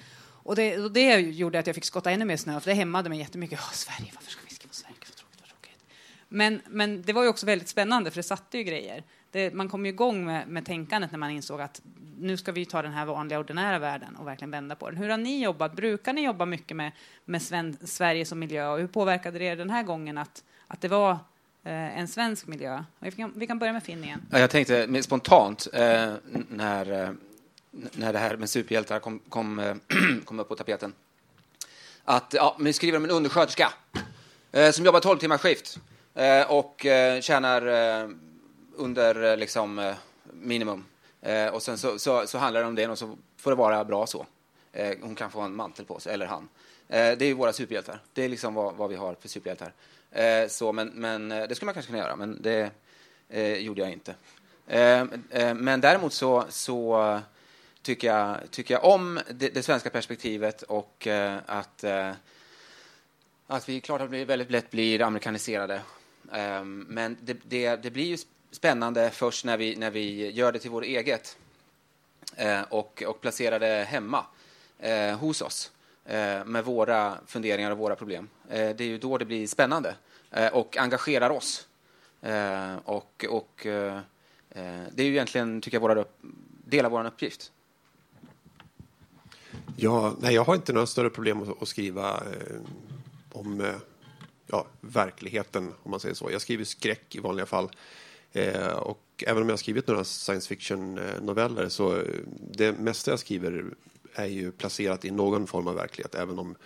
Och 0.44 0.56
det, 0.56 0.78
och 0.78 0.92
det 0.92 1.20
gjorde 1.20 1.58
att 1.58 1.66
jag 1.66 1.74
fick 1.74 1.84
skotta 1.84 2.10
ännu 2.10 2.24
mer 2.24 2.36
snö, 2.36 2.60
för 2.60 2.70
det 2.70 2.76
hämmade 2.76 3.08
mig 3.08 3.18
jättemycket. 3.18 3.58
Ja, 3.62 3.68
Sverige, 3.72 4.12
varför 4.14 4.30
ska 4.30 4.40
vi 4.48 4.54
skriva 4.54 4.72
Sverige? 4.72 4.94
Vad 4.98 5.16
tråkigt, 5.16 5.40
vad 5.40 5.48
tråkigt. 5.48 5.84
Men, 6.28 6.62
men 6.68 7.02
det 7.02 7.12
var 7.12 7.22
ju 7.22 7.28
också 7.28 7.46
väldigt 7.46 7.68
spännande, 7.68 8.10
för 8.10 8.16
det 8.16 8.22
satte 8.22 8.58
ju 8.58 8.64
grejer. 8.64 9.04
Det, 9.30 9.54
man 9.54 9.68
kom 9.68 9.86
ju 9.86 9.92
igång 9.92 10.24
med, 10.24 10.48
med 10.48 10.66
tänkandet 10.66 11.10
när 11.10 11.18
man 11.18 11.30
insåg 11.30 11.60
att 11.60 11.82
nu 12.18 12.36
ska 12.36 12.52
vi 12.52 12.64
ta 12.64 12.82
den 12.82 12.92
här 12.92 13.06
vanliga 13.06 13.38
ordinära 13.38 13.78
världen 13.78 14.16
och 14.16 14.26
verkligen 14.26 14.50
vända 14.50 14.76
på 14.76 14.90
den. 14.90 14.98
Hur 14.98 15.08
har 15.08 15.18
ni 15.18 15.42
jobbat? 15.42 15.76
Brukar 15.76 16.12
ni 16.12 16.24
jobba 16.24 16.46
mycket 16.46 16.76
med, 16.76 16.92
med 17.24 17.42
Sven, 17.42 17.76
Sverige 17.84 18.24
som 18.24 18.38
miljö? 18.38 18.68
Och 18.68 18.78
hur 18.78 18.86
påverkade 18.86 19.38
det 19.38 19.44
er 19.44 19.56
den 19.56 19.70
här 19.70 19.82
gången 19.82 20.18
att, 20.18 20.44
att 20.66 20.80
det 20.80 20.88
var 20.88 21.18
Eh, 21.64 21.98
en 21.98 22.08
svensk 22.08 22.46
miljö? 22.46 22.84
Vi 22.98 23.10
kan, 23.10 23.32
vi 23.36 23.46
kan 23.46 23.58
börja 23.58 23.72
med 23.72 23.82
Finn 23.82 24.04
igen. 24.04 24.22
Ja, 24.30 24.38
Jag 24.38 24.50
tänkte 24.50 25.02
spontant 25.02 25.68
eh, 25.72 26.12
när, 26.48 27.02
eh, 27.02 27.10
när 27.70 28.12
det 28.12 28.18
här 28.18 28.36
med 28.36 28.50
superhjältar 28.50 28.98
kom, 29.00 29.18
kom, 29.28 29.58
eh, 29.58 29.74
kom 30.24 30.40
upp 30.40 30.48
på 30.48 30.56
tapeten. 30.56 30.92
Att 32.04 32.34
ja, 32.36 32.56
vi 32.60 32.72
skriver 32.72 32.98
om 32.98 33.04
en 33.04 33.10
undersköterska 33.10 33.72
eh, 34.52 34.70
som 34.70 34.84
jobbar 34.84 35.00
12 35.00 35.18
timmars 35.18 35.40
skift 35.40 35.78
eh, 36.14 36.50
och 36.50 36.86
eh, 36.86 37.20
tjänar 37.20 37.66
eh, 38.02 38.08
under 38.76 39.36
liksom, 39.36 39.78
eh, 39.78 39.94
minimum. 40.32 40.84
Eh, 41.20 41.46
och 41.46 41.62
sen 41.62 41.78
så, 41.78 41.98
så, 41.98 42.26
så 42.26 42.38
handlar 42.38 42.60
det 42.60 42.66
om 42.66 42.74
det 42.74 42.88
och 42.88 42.98
så 42.98 43.16
får 43.36 43.50
det 43.50 43.56
vara 43.56 43.84
bra 43.84 44.06
så. 44.06 44.26
Eh, 44.72 44.96
hon 45.02 45.14
kan 45.14 45.30
få 45.30 45.40
en 45.40 45.54
mantel 45.56 45.84
på 45.84 46.00
sig, 46.00 46.14
eller 46.14 46.26
han. 46.26 46.48
Eh, 46.88 46.98
det 47.18 47.22
är 47.22 47.26
ju 47.26 47.34
våra 47.34 47.52
superhjältar. 47.52 48.00
Det 48.12 48.24
är 48.24 48.28
liksom 48.28 48.54
vad, 48.54 48.74
vad 48.74 48.90
vi 48.90 48.96
har 48.96 49.14
för 49.20 49.28
superhjältar. 49.28 49.72
Eh, 50.12 50.48
så, 50.48 50.72
men, 50.72 50.88
men 50.88 51.32
eh, 51.32 51.48
det 51.48 51.54
skulle 51.54 51.66
man 51.66 51.74
kanske 51.74 51.92
kunna 51.92 52.02
göra, 52.02 52.16
men 52.16 52.42
det 52.42 52.70
eh, 53.28 53.56
gjorde 53.56 53.80
jag 53.80 53.90
inte. 53.90 54.14
Eh, 54.66 55.04
eh, 55.30 55.54
men 55.54 55.80
däremot 55.80 56.12
så, 56.12 56.44
så 56.48 57.20
tycker, 57.82 58.08
jag, 58.08 58.38
tycker 58.50 58.74
jag 58.74 58.84
om 58.84 59.20
det, 59.30 59.48
det 59.48 59.62
svenska 59.62 59.90
perspektivet 59.90 60.62
och 60.62 61.06
eh, 61.06 61.38
att, 61.46 61.84
eh, 61.84 62.10
att 63.46 63.68
vi 63.68 63.80
klart 63.80 64.00
att 64.00 64.10
vi 64.10 64.24
väldigt 64.24 64.50
lätt 64.50 64.70
blir 64.70 65.02
amerikaniserade. 65.02 65.82
Eh, 66.32 66.64
men 66.64 67.16
det, 67.20 67.36
det, 67.42 67.76
det 67.76 67.90
blir 67.90 68.06
ju 68.06 68.18
spännande 68.50 69.10
först 69.10 69.44
när 69.44 69.56
vi, 69.56 69.76
när 69.76 69.90
vi 69.90 70.30
gör 70.30 70.52
det 70.52 70.58
till 70.58 70.70
vårt 70.70 70.84
eget 70.84 71.36
eh, 72.36 72.62
och, 72.62 73.02
och 73.06 73.20
placerar 73.20 73.60
det 73.60 73.86
hemma 73.88 74.24
eh, 74.78 75.18
hos 75.18 75.42
oss 75.42 75.70
eh, 75.70 75.81
Eh, 76.04 76.44
med 76.44 76.64
våra 76.64 77.18
funderingar 77.26 77.70
och 77.70 77.78
våra 77.78 77.96
problem. 77.96 78.28
Eh, 78.48 78.76
det 78.76 78.80
är 78.80 78.88
ju 78.88 78.98
då 78.98 79.18
det 79.18 79.24
blir 79.24 79.46
spännande 79.46 79.94
eh, 80.30 80.52
och 80.52 80.76
engagerar 80.76 81.30
oss. 81.30 81.66
Eh, 82.20 82.76
och 82.84 83.24
och 83.28 83.66
eh, 83.66 83.96
eh 84.50 84.82
det 84.92 85.02
är 85.02 85.06
ju 85.06 85.12
egentligen, 85.12 85.60
tycker 85.60 85.76
jag, 85.76 85.80
våra, 85.80 86.04
del 86.64 86.84
av 86.84 86.90
vår 86.90 87.06
uppgift. 87.06 87.52
Ja, 89.76 90.14
nej, 90.20 90.34
jag 90.34 90.44
har 90.44 90.54
inte 90.54 90.72
några 90.72 90.86
större 90.86 91.10
problem 91.10 91.42
att, 91.42 91.62
att 91.62 91.68
skriva 91.68 92.10
eh, 92.10 92.56
om 93.32 93.60
eh, 93.60 93.74
ja, 94.46 94.66
verkligheten, 94.80 95.74
om 95.82 95.90
man 95.90 96.00
säger 96.00 96.14
så. 96.14 96.30
Jag 96.30 96.40
skriver 96.40 96.64
skräck 96.64 97.16
i 97.16 97.20
vanliga 97.20 97.46
fall. 97.46 97.70
Eh, 98.32 98.72
och 98.72 99.24
även 99.26 99.42
om 99.42 99.48
jag 99.48 99.52
har 99.52 99.58
skrivit 99.58 99.86
några 99.86 100.04
science 100.04 100.48
fiction-noveller 100.48 101.62
eh, 101.62 101.68
så 101.68 102.02
det 102.50 102.72
mesta 102.78 103.10
jag 103.10 103.20
skriver 103.20 103.64
är 104.14 104.26
ju 104.26 104.52
placerat 104.52 105.04
i 105.04 105.10
någon 105.10 105.46
form 105.46 105.66
av 105.66 105.74
verklighet, 105.74 106.14
även 106.14 106.38
om 106.38 106.56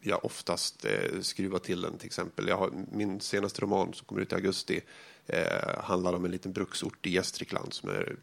jag 0.00 0.24
oftast 0.24 0.84
eh, 0.84 1.20
skruvar 1.20 1.58
till 1.58 1.80
den. 1.80 1.98
Till 1.98 2.06
exempel, 2.06 2.48
jag 2.48 2.56
har, 2.56 2.70
min 2.92 3.20
senaste 3.20 3.62
roman 3.62 3.94
som 3.94 4.06
kommer 4.06 4.20
ut 4.20 4.32
i 4.32 4.34
augusti 4.34 4.80
eh, 5.26 5.82
handlar 5.84 6.12
om 6.12 6.24
en 6.24 6.30
liten 6.30 6.52
bruksort 6.52 7.06
i 7.06 7.10
Gästrikland 7.10 7.72
som 7.72 7.88
är, 7.88 8.16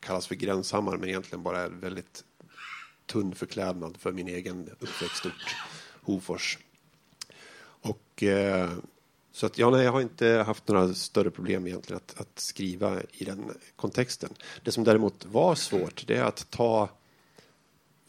kallas 0.00 0.26
för 0.26 0.34
Gränshammar, 0.34 0.96
men 0.96 1.08
egentligen 1.08 1.42
bara 1.42 1.60
är 1.60 1.68
väldigt 1.68 2.24
tunn 3.06 3.34
förklädnad 3.34 3.96
för 3.96 4.12
min 4.12 4.28
egen 4.28 4.70
uppväxtort, 4.78 5.56
Hofors. 6.02 6.58
Och, 7.62 8.22
eh, 8.22 8.70
så 9.32 9.46
att, 9.46 9.58
ja, 9.58 9.70
nej, 9.70 9.84
jag 9.84 9.92
har 9.92 10.00
inte 10.00 10.28
haft 10.28 10.68
några 10.68 10.94
större 10.94 11.30
problem 11.30 11.66
egentligen 11.66 12.00
att, 12.06 12.20
att 12.20 12.38
skriva 12.38 13.02
i 13.12 13.24
den 13.24 13.50
kontexten. 13.76 14.30
Det 14.62 14.72
som 14.72 14.84
däremot 14.84 15.26
var 15.26 15.54
svårt, 15.54 16.04
det 16.06 16.16
är 16.16 16.24
att 16.24 16.50
ta... 16.50 16.88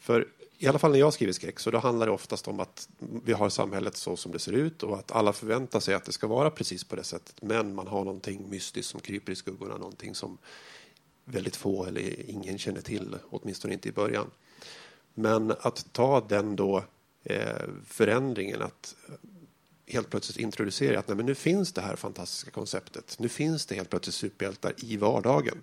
För 0.04 0.28
i 0.58 0.66
alla 0.66 0.78
fall 0.78 0.92
när 0.92 0.98
jag 0.98 1.12
skriver 1.12 1.32
skräck, 1.32 1.60
så 1.60 1.70
då 1.70 1.78
handlar 1.78 2.06
det 2.06 2.12
oftast 2.12 2.48
om 2.48 2.60
att 2.60 2.88
vi 2.98 3.32
har 3.32 3.48
samhället 3.48 3.96
så 3.96 4.16
som 4.16 4.32
det 4.32 4.38
ser 4.38 4.52
ut 4.52 4.82
och 4.82 4.98
att 4.98 5.12
alla 5.12 5.32
förväntar 5.32 5.80
sig 5.80 5.94
att 5.94 6.04
det 6.04 6.12
ska 6.12 6.26
vara 6.26 6.50
precis 6.50 6.84
på 6.84 6.96
det 6.96 7.04
sättet. 7.04 7.42
Men 7.42 7.74
man 7.74 7.86
har 7.86 8.04
någonting 8.04 8.50
mystiskt 8.50 8.90
som 8.90 9.00
kryper 9.00 9.32
i 9.32 9.36
skuggorna, 9.36 9.76
någonting 9.76 10.14
som 10.14 10.38
väldigt 11.24 11.56
få 11.56 11.84
eller 11.84 12.30
ingen 12.30 12.58
känner 12.58 12.80
till, 12.80 13.16
åtminstone 13.30 13.74
inte 13.74 13.88
i 13.88 13.92
början. 13.92 14.30
Men 15.14 15.50
att 15.50 15.86
ta 15.92 16.20
den 16.28 16.56
då 16.56 16.84
eh, 17.22 17.62
förändringen 17.86 18.62
att 18.62 18.94
helt 19.86 20.10
plötsligt 20.10 20.38
introducera 20.38 20.98
att 20.98 21.08
nej, 21.08 21.16
men 21.16 21.26
nu 21.26 21.34
finns 21.34 21.72
det 21.72 21.80
här 21.80 21.96
fantastiska 21.96 22.50
konceptet. 22.50 23.16
Nu 23.18 23.28
finns 23.28 23.66
det 23.66 23.74
helt 23.74 23.90
plötsligt 23.90 24.14
superhjältar 24.14 24.74
i 24.76 24.96
vardagen. 24.96 25.62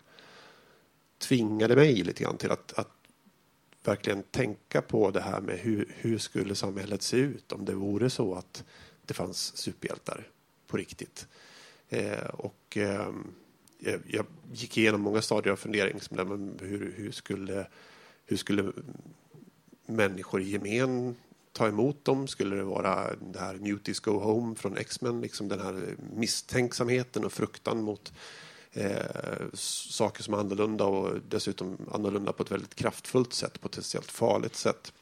Tvingade 1.17 1.75
mig 1.75 1.95
lite 1.95 2.23
grann 2.23 2.37
till 2.37 2.51
att, 2.51 2.73
att 2.73 3.00
verkligen 3.83 4.23
tänka 4.23 4.81
på 4.81 5.11
det 5.11 5.21
här 5.21 5.41
med 5.41 5.59
hur, 5.59 5.93
hur 5.97 6.17
skulle 6.17 6.55
samhället 6.55 7.01
se 7.01 7.17
ut 7.17 7.51
om 7.51 7.65
det 7.65 7.73
vore 7.73 8.09
så 8.09 8.35
att 8.35 8.63
det 9.05 9.13
fanns 9.13 9.57
superhjältar 9.57 10.27
på 10.67 10.77
riktigt. 10.77 11.27
Eh, 11.89 12.25
och 12.33 12.77
eh, 12.77 13.09
jag, 14.07 14.25
gick 14.53 14.77
igenom 14.77 15.01
många 15.01 15.21
stadier 15.21 15.53
av 15.53 15.57
fundering. 15.57 15.99
Hur, 16.59 16.93
hur, 16.97 17.11
skulle, 17.11 17.67
hur 18.25 18.37
skulle 18.37 18.71
människor 19.85 20.41
i 20.41 20.49
gemen 20.49 21.15
ta 21.51 21.67
emot 21.67 22.05
dem? 22.05 22.27
Skulle 22.27 22.55
det 22.55 22.63
vara 22.63 23.15
det 23.15 23.39
här 23.39 23.55
Muties 23.55 23.99
Go 23.99 24.11
Home 24.11 24.55
från 24.55 24.77
X-Men, 24.77 25.21
liksom 25.21 25.47
den 25.47 25.59
här 25.59 25.95
misstänksamheten 26.15 27.25
och 27.25 27.33
fruktan 27.33 27.83
mot 27.83 28.13
eh, 28.73 29.45
saker 29.53 30.23
som 30.23 30.33
är 30.33 30.37
annorlunda 30.37 30.85
och 30.85 31.19
dessutom 31.29 31.77
annorlunda 31.91 32.33
på 32.33 32.43
ett 32.43 32.51
väldigt 32.51 32.75
kraftfullt 32.75 33.33
sätt, 33.33 33.61
potentiellt 33.61 34.11
farligt 34.11 34.55
sätt? 34.55 34.93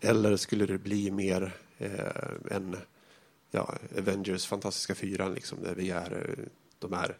Eller 0.00 0.36
skulle 0.36 0.66
det 0.66 0.78
bli 0.78 1.10
mer 1.10 1.56
eh, 1.78 2.56
en 2.56 2.76
ja, 3.50 3.74
Avengers 3.98 4.46
fantastiska 4.46 4.94
fyran, 4.94 5.34
liksom, 5.34 5.62
där 5.62 5.74
vi 5.74 5.90
är 5.90 6.28
eh, 6.28 6.44
de 6.78 6.92
här 6.92 7.16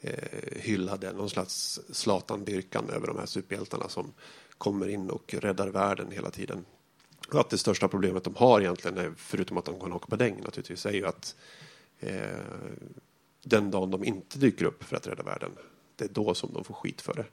eh, 0.00 0.60
hyllade, 0.60 1.12
någon 1.12 1.30
slags 1.30 1.80
Zlatan-dyrkan 1.90 2.90
över 2.90 3.06
de 3.06 3.18
här 3.18 3.26
superhjältarna 3.26 3.88
som 3.88 4.12
kommer 4.58 4.88
in 4.88 5.10
och 5.10 5.34
räddar 5.34 5.68
världen 5.68 6.10
hela 6.10 6.30
tiden. 6.30 6.64
Och 7.28 7.40
att 7.40 7.50
det 7.50 7.58
största 7.58 7.88
problemet 7.88 8.24
de 8.24 8.34
har 8.34 8.60
egentligen, 8.60 8.98
är, 8.98 9.12
förutom 9.16 9.56
att 9.56 9.64
de 9.64 9.80
kan 9.80 9.92
åka 9.92 10.06
på 10.06 10.16
däng 10.16 10.40
naturligtvis, 10.40 10.86
är 10.86 10.92
ju 10.92 11.06
att 11.06 11.36
eh, 12.00 12.40
den 13.42 13.70
dagen 13.70 13.90
de 13.90 14.04
inte 14.04 14.38
dyker 14.38 14.64
upp 14.64 14.84
för 14.84 14.96
att 14.96 15.06
rädda 15.06 15.22
världen, 15.22 15.50
det 15.96 16.04
är 16.04 16.08
då 16.08 16.34
som 16.34 16.52
de 16.52 16.64
får 16.64 16.74
skit 16.74 17.00
för 17.00 17.14
det. 17.14 17.26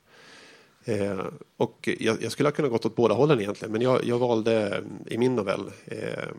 Eh, 0.94 1.26
och 1.58 1.90
jag, 2.00 2.24
jag, 2.24 2.32
skulle 2.32 2.50
ha 2.50 2.54
kunnat 2.56 2.72
gått 2.72 2.86
åt 2.86 2.96
båda 2.96 3.14
hållen 3.14 3.40
egentligen, 3.40 3.72
men 3.72 3.82
jag, 3.82 4.06
jag 4.06 4.20
valde 4.20 4.78
eh, 4.78 5.14
i 5.14 5.18
min 5.18 5.36
novell 5.36 5.72
eh, 5.86 6.30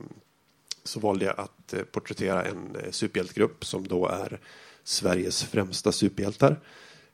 så 0.85 1.01
valde 1.01 1.25
jag 1.25 1.41
att 1.41 1.73
eh, 1.73 1.83
porträttera 1.83 2.45
en 2.45 2.77
eh, 2.77 2.91
superhjältegrupp 2.91 3.65
som 3.65 3.89
då 3.89 4.07
är 4.07 4.41
Sveriges 4.85 5.45
främsta 5.45 5.93
superhjältar. 5.93 6.61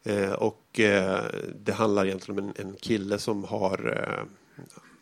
Eh, 0.05 0.33
och 0.33 0.81
eh, 0.81 1.25
det 1.65 1.73
handlar 1.73 2.07
egentligen 2.07 2.39
om 2.39 2.53
en, 2.57 2.67
en 2.67 2.77
kille 2.77 3.19
som 3.19 3.45
har 3.45 3.97
eh, 3.99 4.25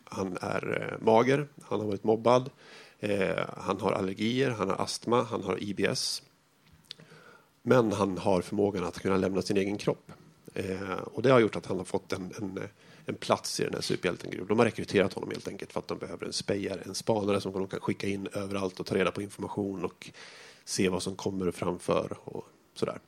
han 0.05 0.37
är 0.41 0.97
mager, 1.01 1.47
han 1.63 1.79
har 1.79 1.87
varit 1.87 2.03
mobbad, 2.03 2.49
han 3.57 3.81
har 3.81 3.91
allergier, 3.91 4.49
han 4.49 4.69
har 4.69 4.81
astma, 4.81 5.23
han 5.23 5.43
har 5.43 5.63
IBS. 5.63 6.23
Men 7.63 7.91
han 7.91 8.17
har 8.17 8.41
förmågan 8.41 8.83
att 8.83 8.99
kunna 8.99 9.17
lämna 9.17 9.41
sin 9.41 9.57
egen 9.57 9.77
kropp. 9.77 10.11
Eh, 10.53 10.91
och 10.91 11.21
det 11.21 11.31
har 11.31 11.39
gjort 11.39 11.55
att 11.55 11.65
han 11.65 11.77
har 11.77 11.85
fått 11.85 12.13
en, 12.13 12.33
en, 12.37 12.59
en 13.05 13.15
plats 13.15 13.59
i 13.59 13.63
den 13.63 13.73
här 13.73 13.81
superhjältengruppen. 13.81 14.47
De 14.47 14.59
har 14.59 14.65
rekryterat 14.65 15.13
honom 15.13 15.29
helt 15.29 15.47
enkelt 15.47 15.73
för 15.73 15.79
att 15.79 15.87
de 15.87 15.97
behöver 15.97 16.25
en 16.25 16.33
spejare, 16.33 16.81
en 16.85 16.95
spanare 16.95 17.41
som 17.41 17.51
de 17.53 17.67
kan 17.67 17.79
skicka 17.79 18.07
in 18.07 18.27
överallt 18.33 18.79
och 18.79 18.85
ta 18.85 18.95
reda 18.95 19.11
på 19.11 19.21
information 19.21 19.85
och 19.85 20.11
se 20.65 20.89
vad 20.89 21.03
som 21.03 21.15
kommer 21.15 21.51
framför 21.51 22.17
och 22.23 22.47
sådär. 22.73 22.99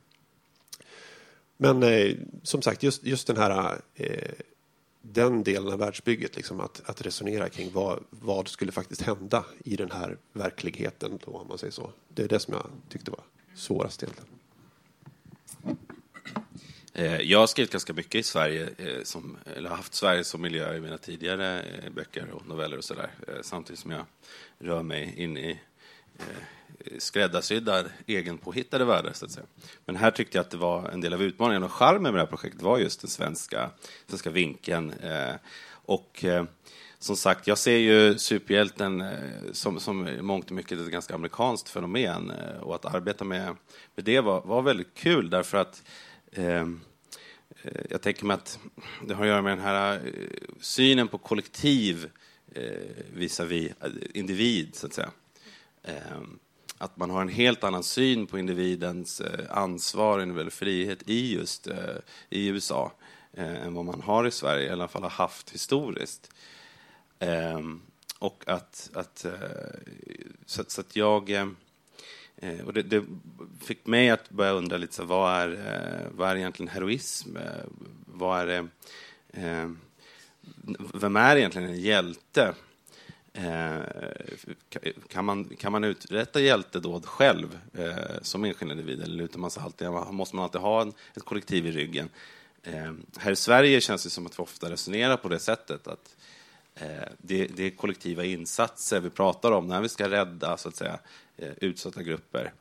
Men 1.56 1.82
eh, 1.82 2.16
som 2.42 2.62
sagt, 2.62 2.82
just, 2.82 3.04
just 3.04 3.26
den 3.26 3.36
här 3.36 3.80
eh, 3.94 4.32
den 5.02 5.42
delen 5.42 5.72
av 5.72 5.78
världsbygget, 5.78 6.36
liksom 6.36 6.60
att, 6.60 6.82
att 6.84 7.02
resonera 7.02 7.48
kring 7.48 7.70
vad, 7.72 8.04
vad 8.10 8.48
skulle 8.48 8.72
faktiskt 8.72 9.02
hända 9.02 9.44
i 9.64 9.76
den 9.76 9.90
här 9.90 10.18
verkligheten, 10.32 11.18
då, 11.24 11.32
om 11.32 11.48
man 11.48 11.58
säger 11.58 11.72
så. 11.72 11.90
Det 12.08 12.22
är 12.22 12.28
det 12.28 12.38
som 12.38 12.54
jag 12.54 12.66
tyckte 12.88 13.10
var 13.10 13.20
svårast 13.54 14.02
egentligen. 14.02 14.35
Eh, 16.98 17.20
jag 17.20 17.38
har 17.38 17.46
skrivit 17.46 17.72
ganska 17.72 17.92
mycket 17.92 18.14
i 18.14 18.22
Sverige, 18.22 18.68
eh, 18.78 19.02
som, 19.02 19.36
eller 19.56 19.70
haft 19.70 19.94
Sverige 19.94 20.24
som 20.24 20.42
miljö 20.42 20.76
i 20.76 20.80
mina 20.80 20.98
tidigare 20.98 21.62
eh, 21.62 21.90
böcker 21.92 22.30
och 22.30 22.48
noveller 22.48 22.78
och 22.78 22.84
sådär. 22.84 23.10
Samtidigt 23.42 23.80
som 23.80 23.90
jag 23.90 24.04
rör 24.58 24.82
mig 24.82 25.14
in 25.16 25.36
i 25.36 25.60
skräddarsydda, 26.98 27.84
egenpåhittade 28.06 28.84
världar. 28.84 29.12
Så 29.12 29.24
att 29.24 29.30
säga. 29.30 29.46
Men 29.84 29.96
här 29.96 30.10
tyckte 30.10 30.38
jag 30.38 30.44
att 30.44 30.50
det 30.50 30.56
var 30.56 30.88
en 30.88 31.00
del 31.00 31.14
av 31.14 31.22
utmaningen 31.22 31.62
och 31.62 31.72
charmen 31.72 32.02
med 32.02 32.14
det 32.14 32.18
här 32.18 32.26
projektet 32.26 32.62
var 32.62 32.78
just 32.78 33.00
den 33.00 33.10
svenska, 33.10 33.70
svenska 34.06 34.30
vinkeln. 34.30 34.94
Och 35.68 36.24
som 36.98 37.16
sagt, 37.16 37.46
jag 37.46 37.58
ser 37.58 37.76
ju 37.76 38.18
superhjälten 38.18 39.00
eh, 39.00 39.52
som, 39.52 39.80
som, 39.80 40.08
i 40.08 40.22
mångt 40.22 40.46
och 40.46 40.52
mycket 40.52 40.78
ett 40.78 40.90
ganska 40.90 41.14
amerikanskt 41.14 41.68
fenomen 41.68 42.30
eh, 42.30 42.60
och 42.60 42.74
att 42.74 42.84
arbeta 42.84 43.24
med, 43.24 43.56
med 43.94 44.04
det 44.04 44.20
var, 44.20 44.40
var 44.40 44.62
väldigt 44.62 44.94
kul 44.94 45.30
därför 45.30 45.58
att 45.58 45.82
ehm, 46.32 46.80
eh, 47.62 47.80
jag 47.90 48.02
tänker 48.02 48.24
mig 48.24 48.34
att 48.34 48.58
det 49.06 49.14
har 49.14 49.22
att 49.22 49.28
göra 49.28 49.42
med 49.42 49.52
den 49.52 49.64
här 49.64 49.94
eh, 49.94 50.10
synen 50.60 51.08
på 51.08 51.18
kollektiv 51.18 52.10
visavi 53.12 53.72
individ, 54.14 54.74
så 54.74 54.86
att 54.86 54.92
säga 54.92 55.10
ehm, 55.82 56.38
att 56.78 56.96
man 56.96 57.10
har 57.10 57.22
en 57.22 57.28
helt 57.28 57.64
annan 57.64 57.82
syn 57.82 58.26
på 58.26 58.38
individens 58.38 59.20
ansvar 59.20 59.62
ansvar, 59.62 60.20
individuell 60.20 60.50
frihet 60.50 61.08
i 61.08 61.34
just 61.34 61.66
eh, 61.66 61.96
i 62.30 62.46
USA 62.46 62.92
eh, 63.32 63.66
än 63.66 63.74
vad 63.74 63.84
man 63.84 64.00
har 64.00 64.26
i 64.26 64.30
Sverige, 64.30 64.68
i 64.68 64.70
alla 64.70 64.88
fall 64.88 65.02
har 65.02 65.10
haft 65.10 65.50
historiskt. 65.50 66.30
Ehm, 67.18 67.82
och 68.18 68.44
att, 68.46 68.90
att 68.94 69.24
eh, 69.24 69.32
så, 70.46 70.64
så 70.68 70.80
att 70.80 70.96
jag 70.96 71.30
eh, 71.30 72.60
och 72.66 72.72
det, 72.72 72.82
det, 72.82 73.04
fick 73.60 73.86
mig 73.86 74.10
att 74.10 74.30
börja 74.30 74.52
undra 74.52 74.76
lite 74.76 74.94
så 74.94 75.04
vad 75.04 75.32
är, 75.32 75.48
eh, 75.48 76.06
vad 76.10 76.30
är 76.30 76.36
egentligen 76.36 76.68
heroism? 76.68 77.36
Vad 78.06 78.40
är 78.40 78.46
det, 78.46 78.68
ehm, 79.32 79.78
vem 80.94 81.16
är 81.16 81.36
egentligen 81.36 81.68
en 81.68 81.80
hjälte? 81.80 82.54
Kan, 85.08 85.24
man, 85.24 85.44
kan 85.44 85.72
man 85.72 85.84
uträtta 85.84 86.40
hjältedåd 86.40 87.06
själv 87.06 87.58
eh, 87.72 88.22
som 88.22 88.44
enskild 88.44 88.72
individ 88.72 89.02
eller 89.02 89.16
lutar 89.16 89.38
man 89.38 89.50
sig 89.50 89.62
alltid, 89.62 89.90
måste 89.90 90.36
man 90.36 90.42
alltid 90.42 90.60
ha 90.60 90.82
en, 90.82 90.92
ett 91.14 91.24
kollektiv 91.24 91.66
i 91.66 91.70
ryggen? 91.70 92.08
Eh, 92.62 92.92
här 93.18 93.32
i 93.32 93.36
Sverige 93.36 93.80
känns 93.80 94.04
det 94.04 94.10
som 94.10 94.26
att 94.26 94.38
vi 94.38 94.42
ofta 94.42 94.70
resonerar 94.70 95.16
på 95.16 95.28
det 95.28 95.38
sättet 95.38 95.86
att 95.86 96.15
Eh, 96.80 97.08
det, 97.18 97.46
det, 97.46 97.64
är 97.64 97.70
kollektiva 97.70 98.24
insatser 98.24 99.00
vi 99.00 99.10
pratar 99.10 99.52
om 99.52 99.66
när 99.66 99.80
vi 99.80 99.88
ska 99.88 100.10
rädda 100.10 100.56
så 100.56 100.68
att 100.68 100.76
säga, 100.76 100.98
eh, 101.36 101.52
utsatta 101.60 102.02
grupper. 102.02 102.52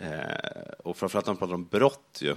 Eh, 0.00 0.72
och 0.78 0.96
framförallt 0.96 1.26
när 1.26 1.32
man 1.32 1.38
pratar 1.38 1.54
om 1.54 1.64
brott 1.64 2.18
ju, 2.20 2.36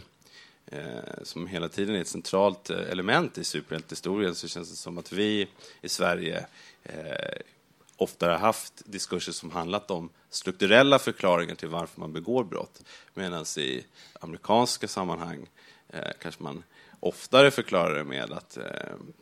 som 1.24 1.48
hela 1.48 1.70
tiden 1.70 1.96
är 1.96 2.02
ett 2.02 2.08
centralt 2.08 2.70
element 2.70 3.38
i 3.38 3.44
superhjältehistorien 3.44 4.36
så 4.36 4.48
känns 4.48 4.70
det 4.70 4.76
som 4.76 4.98
att 4.98 5.12
vi 5.12 5.48
i 5.82 5.90
Sverige 5.90 6.46
oftare 6.86 7.42
ofta 7.98 8.30
har 8.32 8.38
haft 8.38 8.82
diskurser 8.86 9.32
som 9.32 9.52
handlat 9.52 9.92
om 9.92 10.10
strukturella 10.30 11.00
förklaringar 11.00 11.56
till 11.56 11.70
varför 11.70 12.00
man 12.00 12.14
begår 12.14 12.44
brott. 12.44 12.84
Medan 13.14 13.46
i 13.58 13.86
amerikanska 14.20 14.88
sammanhang 14.88 15.46
kanske 16.20 16.44
man 16.44 16.64
oftare 17.04 17.52
förklarar 17.52 17.96
det 17.96 18.04
med 18.04 18.32
att 18.32 18.58
eh, 18.58 18.64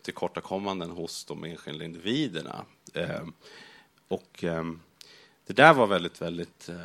tillkortakommanden 0.01 0.89
hos 0.89 1.25
de 1.25 1.43
enskilda 1.43 1.85
individerna. 1.85 2.65
Eh, 2.93 3.23
och 4.07 4.43
eh, 4.43 4.63
det 5.47 5.53
där 5.53 5.73
var 5.73 5.87
väldigt, 5.87 6.21
väldigt, 6.21 6.69
eh, 6.69 6.75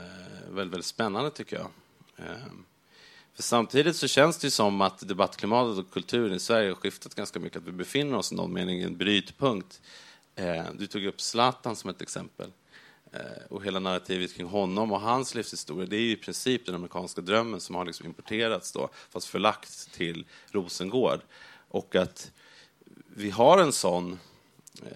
väldigt, 0.48 0.72
väldigt 0.72 0.84
spännande 0.84 1.30
tycker 1.30 1.56
jag. 1.56 1.68
Eh, 2.16 2.46
för 3.34 3.42
samtidigt 3.42 3.96
så 3.96 4.08
känns 4.08 4.38
det 4.38 4.50
som 4.50 4.80
att 4.80 5.08
debattklimatet 5.08 5.84
och 5.84 5.92
kulturen 5.92 6.36
i 6.36 6.40
Sverige 6.40 6.68
har 6.68 6.74
skiftat 6.74 7.14
ganska 7.14 7.40
mycket, 7.40 7.58
att 7.58 7.68
vi 7.68 7.72
befinner 7.72 8.16
oss 8.16 8.32
i 8.32 8.34
någon 8.34 8.52
mening 8.52 8.78
i 8.78 8.82
en 8.82 8.96
brytpunkt. 8.96 9.80
Eh, 10.34 10.64
du 10.78 10.86
tog 10.86 11.04
upp 11.04 11.20
Zlatan 11.20 11.76
som 11.76 11.90
ett 11.90 12.02
exempel. 12.02 12.50
Eh, 13.16 13.42
och 13.48 13.64
hela 13.64 13.78
narrativet 13.78 14.34
kring 14.34 14.46
honom 14.46 14.92
och 14.92 15.00
hans 15.00 15.34
livshistoria, 15.34 15.86
det 15.86 15.96
är 15.96 16.00
ju 16.00 16.12
i 16.12 16.16
princip 16.16 16.66
den 16.66 16.74
amerikanska 16.74 17.20
drömmen 17.20 17.60
som 17.60 17.74
har 17.74 17.84
liksom 17.84 18.06
importerats 18.06 18.72
då, 18.72 18.88
fast 19.10 19.26
förlagt 19.26 19.92
till 19.92 20.26
Rosengård. 20.50 21.20
Och 21.68 21.96
att 21.96 22.32
vi 23.06 23.30
har 23.30 23.58
en 23.58 23.72
sån, 23.72 24.18
eh, 24.82 24.90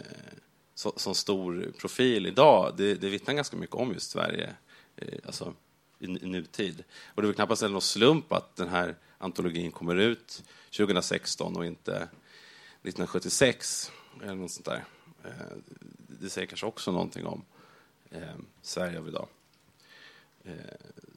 så, 0.74 0.92
sån 0.96 1.14
stor 1.14 1.72
profil 1.78 2.26
idag, 2.26 2.74
det, 2.76 2.94
det 2.94 3.08
vittnar 3.08 3.34
ganska 3.34 3.56
mycket 3.56 3.76
om 3.76 3.92
just 3.92 4.10
Sverige. 4.10 4.54
Eh, 4.96 5.18
alltså, 5.26 5.54
i, 5.98 6.04
i 6.04 6.26
nutid. 6.26 6.84
Och 7.14 7.22
det 7.22 7.26
är 7.26 7.28
väl 7.28 7.34
knappast 7.34 7.62
någon 7.62 7.80
slump 7.80 8.32
att 8.32 8.56
den 8.56 8.68
här 8.68 8.96
antologin 9.18 9.72
kommer 9.72 9.96
ut 9.96 10.42
2016 10.76 11.56
och 11.56 11.66
inte 11.66 11.92
1976 11.96 13.92
eller 14.22 14.34
något 14.34 14.50
sånt 14.50 14.66
där. 14.66 14.84
Eh, 15.24 15.56
det 16.20 16.30
säger 16.30 16.46
kanske 16.46 16.66
också 16.66 16.92
någonting 16.92 17.26
om 17.26 17.44
eh, 18.10 18.34
Sverige 18.62 18.98
av 18.98 19.08
idag. 19.08 19.28
Eh, 20.44 20.54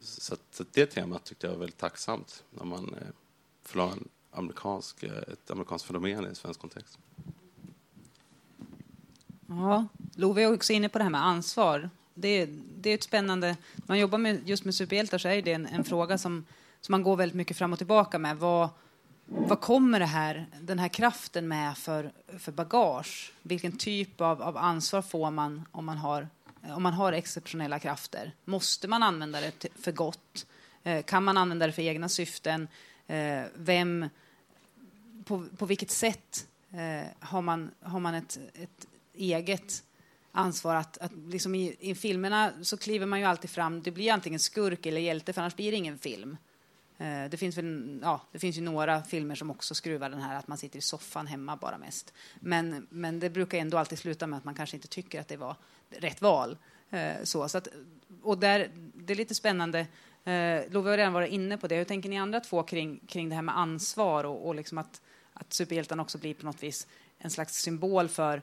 så, 0.01 0.35
så 0.51 0.65
det 0.71 0.85
temat 0.85 1.23
tyckte 1.23 1.47
jag 1.47 1.51
var 1.51 1.59
väldigt 1.59 1.77
tacksamt 1.77 2.43
när 2.49 2.65
man 2.65 2.93
eh, 2.93 3.07
förlade 3.63 3.91
en 3.91 4.07
amerikansk, 4.31 5.03
eh, 5.03 5.11
ett 5.11 5.51
amerikanskt 5.51 5.87
fenomen 5.87 6.25
i 6.25 6.27
en 6.27 6.35
svensk 6.35 6.59
kontext. 6.59 6.97
Ja, 9.47 9.87
Love 10.15 10.43
är 10.43 10.53
också 10.53 10.73
inne 10.73 10.89
på 10.89 10.97
det 10.97 11.03
här 11.03 11.11
med 11.11 11.25
ansvar 11.25 11.89
det, 12.13 12.27
är, 12.27 12.47
det 12.77 12.89
är 12.89 12.93
ett 12.93 13.03
spännande... 13.03 13.47
När 13.75 13.85
Man 13.85 13.99
jobbar 13.99 14.17
med, 14.17 14.49
just 14.49 14.65
med 14.65 14.75
superhjältar 14.75 15.17
så 15.17 15.27
är 15.27 15.41
det 15.41 15.53
en, 15.53 15.65
en 15.65 15.83
fråga 15.83 16.17
som, 16.17 16.45
som 16.81 16.93
man 16.93 17.03
går 17.03 17.15
väldigt 17.15 17.35
mycket 17.35 17.57
fram 17.57 17.73
och 17.73 17.77
tillbaka 17.77 18.19
med. 18.19 18.37
Vad, 18.37 18.69
vad 19.25 19.61
kommer 19.61 19.99
det 19.99 20.05
här, 20.05 20.47
den 20.61 20.79
här 20.79 20.87
kraften 20.87 21.47
med 21.47 21.77
för, 21.77 22.11
för 22.39 22.51
bagage? 22.51 23.33
Vilken 23.41 23.77
typ 23.77 24.21
av, 24.21 24.41
av 24.41 24.57
ansvar 24.57 25.01
får 25.01 25.31
man 25.31 25.65
om 25.71 25.85
man, 25.85 25.97
har, 25.97 26.27
Eh, 26.63 26.77
om 26.77 26.83
man 26.83 26.93
har 26.93 27.13
exceptionella 27.13 27.79
krafter? 27.79 28.31
Måste 28.45 28.87
man 28.87 29.03
använda 29.03 29.41
det 29.41 29.67
för 29.75 29.91
gott? 29.91 30.45
Eh, 30.83 31.03
kan 31.03 31.23
man 31.23 31.37
använda 31.37 31.67
det 31.67 31.73
för 31.73 31.81
egna 31.81 32.09
syften? 32.09 32.67
Eh, 33.07 33.43
vem, 33.55 34.09
på, 35.25 35.45
på 35.57 35.65
vilket 35.65 35.91
sätt 35.91 36.47
har 37.19 37.41
man, 37.41 37.71
har 37.81 37.99
man 37.99 38.15
ett, 38.15 38.39
ett 38.53 38.87
eget 39.13 39.83
ansvar 40.31 40.75
att, 40.75 40.97
att 40.97 41.11
liksom 41.27 41.55
i, 41.55 41.75
i, 41.79 41.95
filmerna 41.95 42.51
så 42.61 42.77
kliver 42.77 43.05
man 43.05 43.19
ju 43.19 43.25
alltid 43.25 43.49
fram, 43.49 43.81
det 43.81 43.91
blir 43.91 44.11
antingen 44.11 44.39
skurk 44.39 44.85
eller 44.85 45.01
hjälte 45.01 45.33
för 45.33 45.41
annars 45.41 45.55
blir 45.55 45.71
det 45.71 45.77
ingen 45.77 45.97
film. 45.99 46.37
Eh, 47.03 47.29
det 47.29 47.37
finns, 47.37 47.57
väl, 47.57 47.99
ja, 48.01 48.21
det 48.31 48.39
finns 48.39 48.57
ju 48.57 48.61
några 48.61 49.03
filmer 49.03 49.35
som 49.35 49.51
också 49.51 49.75
skruvar 49.75 50.09
den 50.09 50.21
här 50.21 50.35
att 50.35 50.47
man 50.47 50.57
sitter 50.57 50.77
i 50.79 50.81
soffan 50.81 51.27
hemma 51.27 51.55
bara 51.55 51.77
mest. 51.77 52.13
Men, 52.39 52.87
men 52.89 53.19
det 53.19 53.29
brukar 53.29 53.57
ändå 53.57 53.77
alltid 53.77 53.99
sluta 53.99 54.27
med 54.27 54.37
att 54.37 54.43
man 54.43 54.55
kanske 54.55 54.77
inte 54.77 54.87
tycker 54.87 55.21
att 55.21 55.27
det 55.27 55.37
var 55.37 55.55
rätt 55.89 56.21
val. 56.21 56.57
Eh, 56.89 57.13
så, 57.23 57.49
så 57.49 57.57
att, 57.57 57.67
och 58.21 58.37
där, 58.37 58.69
det 58.93 59.13
är 59.13 59.17
lite 59.17 59.35
spännande. 59.35 59.79
Eh, 60.23 60.71
Love 60.71 60.89
har 60.89 60.97
redan 60.97 61.13
varit 61.13 61.31
inne 61.31 61.57
på 61.57 61.67
det. 61.67 61.75
Hur 61.75 61.83
tänker 61.83 62.09
ni 62.09 62.17
andra 62.17 62.39
två 62.39 62.63
kring, 62.63 62.99
kring 63.07 63.29
det 63.29 63.35
här 63.35 63.41
med 63.41 63.57
ansvar 63.57 64.23
och, 64.23 64.47
och 64.47 64.55
liksom 64.55 64.77
att, 64.77 65.01
att 65.33 65.53
superhjältarna 65.53 66.03
också 66.03 66.17
blir 66.17 66.33
på 66.33 66.45
något 66.45 66.63
vis 66.63 66.87
en 67.17 67.29
slags 67.29 67.55
symbol 67.55 68.07
för 68.07 68.41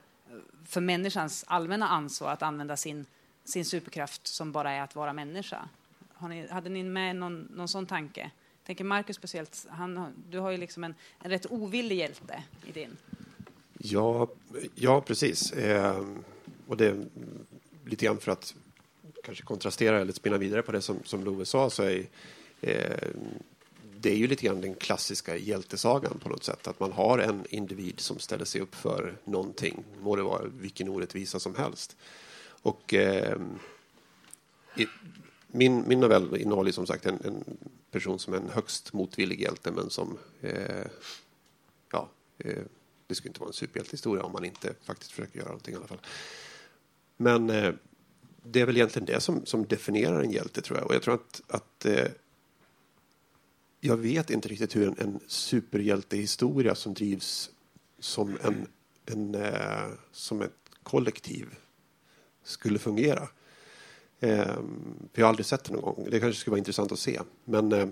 för 0.67 0.81
människans 0.81 1.45
allmänna 1.49 1.89
ansvar 1.89 2.33
att 2.33 2.43
använda 2.43 2.77
sin, 2.77 3.07
sin 3.45 3.65
superkraft 3.65 4.27
som 4.27 4.53
bara 4.53 4.73
är 4.73 4.81
att 4.81 4.95
vara 4.95 5.13
människa. 5.13 5.69
Har 6.15 6.29
ni, 6.29 6.49
hade 6.49 6.71
ni 6.71 6.83
med 6.83 7.17
någon, 7.17 7.41
någon 7.41 7.69
sån 7.69 7.87
tanke? 7.87 8.31
Tänker 8.67 8.85
Marcus 8.85 9.17
speciellt, 9.17 9.67
han, 9.71 10.13
du 10.31 10.39
har 10.39 10.51
ju 10.51 10.57
liksom 10.57 10.85
en, 10.85 10.95
en 11.23 11.31
rätt 11.31 11.47
ovillig 11.51 11.97
hjälte 11.97 12.43
i 12.67 12.73
din. 12.73 12.97
Ja, 13.79 14.29
ja 14.75 15.01
precis. 15.01 15.53
Eh, 15.53 16.05
och 16.67 16.77
det 16.77 16.87
är 16.87 17.07
lite 17.87 18.05
grann 18.05 18.19
för 18.19 18.33
att 18.33 18.55
kanske 19.25 19.45
kontrastera 19.45 20.01
eller 20.01 20.13
spinna 20.13 20.39
vidare 20.39 20.63
på 20.63 20.73
det 20.73 20.83
som, 20.83 20.99
som 21.05 21.25
Love 21.25 21.45
sa 21.45 21.71
så 21.71 21.83
är 21.83 22.07
eh, 22.61 23.09
det 24.01 24.11
är 24.11 24.17
ju 24.17 24.27
lite 24.27 24.47
grann 24.47 24.61
den 24.61 24.75
klassiska 24.75 25.37
hjältesagan 25.37 26.19
på 26.19 26.29
något 26.29 26.45
sätt. 26.45 26.67
Att 26.67 26.81
man 26.81 26.93
har 26.93 27.19
en 27.19 27.45
individ 27.51 28.01
som 28.01 28.19
ställer 28.19 28.45
sig 28.45 28.61
upp 28.61 28.75
för 28.75 29.17
någonting, 29.25 29.85
må 30.01 30.17
det 30.17 30.23
vara 30.23 30.43
vilken 30.61 30.89
orättvisa 30.89 31.41
som 31.41 31.55
helst. 31.55 31.97
Och 32.63 32.95
eh, 32.95 33.39
i, 34.77 34.87
min, 35.47 35.89
min 35.89 36.01
novell 36.01 36.37
innehåller 36.37 36.73
som 36.73 36.87
sagt 36.87 37.07
en, 37.07 37.19
en, 37.25 37.45
person 37.91 38.19
som 38.19 38.35
är 38.35 38.39
en 38.39 38.51
högst 38.51 38.93
motvillig 38.93 39.41
hjälte 39.41 39.71
men 39.71 39.91
som, 39.91 40.19
eh, 40.41 40.87
ja, 41.93 42.09
eh, 42.39 42.63
det 43.07 43.15
skulle 43.15 43.31
inte 43.31 43.41
vara 43.41 43.51
en 43.51 43.55
superhjältehistoria 43.55 44.23
om 44.23 44.33
man 44.33 44.45
inte 44.45 44.75
faktiskt 44.83 45.11
försöker 45.11 45.39
göra 45.39 45.49
någonting 45.49 45.75
i 45.75 45.77
alla 45.77 45.87
fall. 45.87 46.01
Men 47.17 47.51
eh, 47.51 47.75
det 48.43 48.61
är 48.61 48.67
väl 48.67 48.77
egentligen 48.77 49.07
det 49.07 49.21
som, 49.21 49.47
som 49.47 49.67
definierar 49.67 50.23
en 50.23 50.31
hjälte 50.31 50.63
tror 50.63 50.79
jag. 50.79 50.87
Och 50.87 50.95
jag 50.95 51.03
tror 51.03 51.15
att, 51.15 51.43
att 51.49 51.85
eh, 51.85 52.07
jag 53.81 53.97
vet 53.97 54.31
inte 54.31 54.49
riktigt 54.49 54.77
hur 54.77 54.89
en, 54.89 54.97
en 54.99 55.21
superhjältehistoria 55.27 56.75
som 56.75 56.95
drivs 56.95 57.51
som, 57.99 58.39
en, 58.43 58.67
en 59.07 59.35
eh, 59.35 59.91
som 60.13 60.43
ett 60.43 60.71
kollektiv 60.83 61.47
skulle 62.43 62.79
fungera. 62.79 63.29
Eh, 64.21 64.45
för 65.13 65.21
jag 65.21 65.25
har 65.25 65.29
aldrig 65.29 65.47
sett 65.47 65.65
det 65.65 65.73
någon 65.73 65.83
gång. 65.83 66.09
Det 66.11 66.21
kanske 66.21 66.41
skulle 66.41 66.53
vara 66.53 66.59
intressant 66.59 66.93
att 66.93 66.99
se. 66.99 67.21
Men 67.45 67.73
eh, 67.73 67.89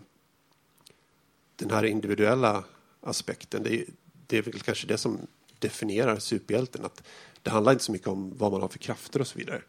den 1.56 1.70
här 1.70 1.84
individuella 1.84 2.64
aspekten, 3.00 3.62
det 3.62 3.74
är, 3.74 3.84
det 4.26 4.38
är 4.38 4.42
väl 4.42 4.60
kanske 4.60 4.86
det 4.86 4.98
som 4.98 5.18
definierar 5.58 6.18
superhjälten. 6.18 6.84
Att 6.84 7.02
det 7.42 7.50
handlar 7.50 7.72
inte 7.72 7.84
så 7.84 7.92
mycket 7.92 8.08
om 8.08 8.38
vad 8.38 8.52
man 8.52 8.60
har 8.60 8.68
för 8.68 8.78
krafter 8.78 9.20
och 9.20 9.26
så 9.26 9.38
vidare. 9.38 9.62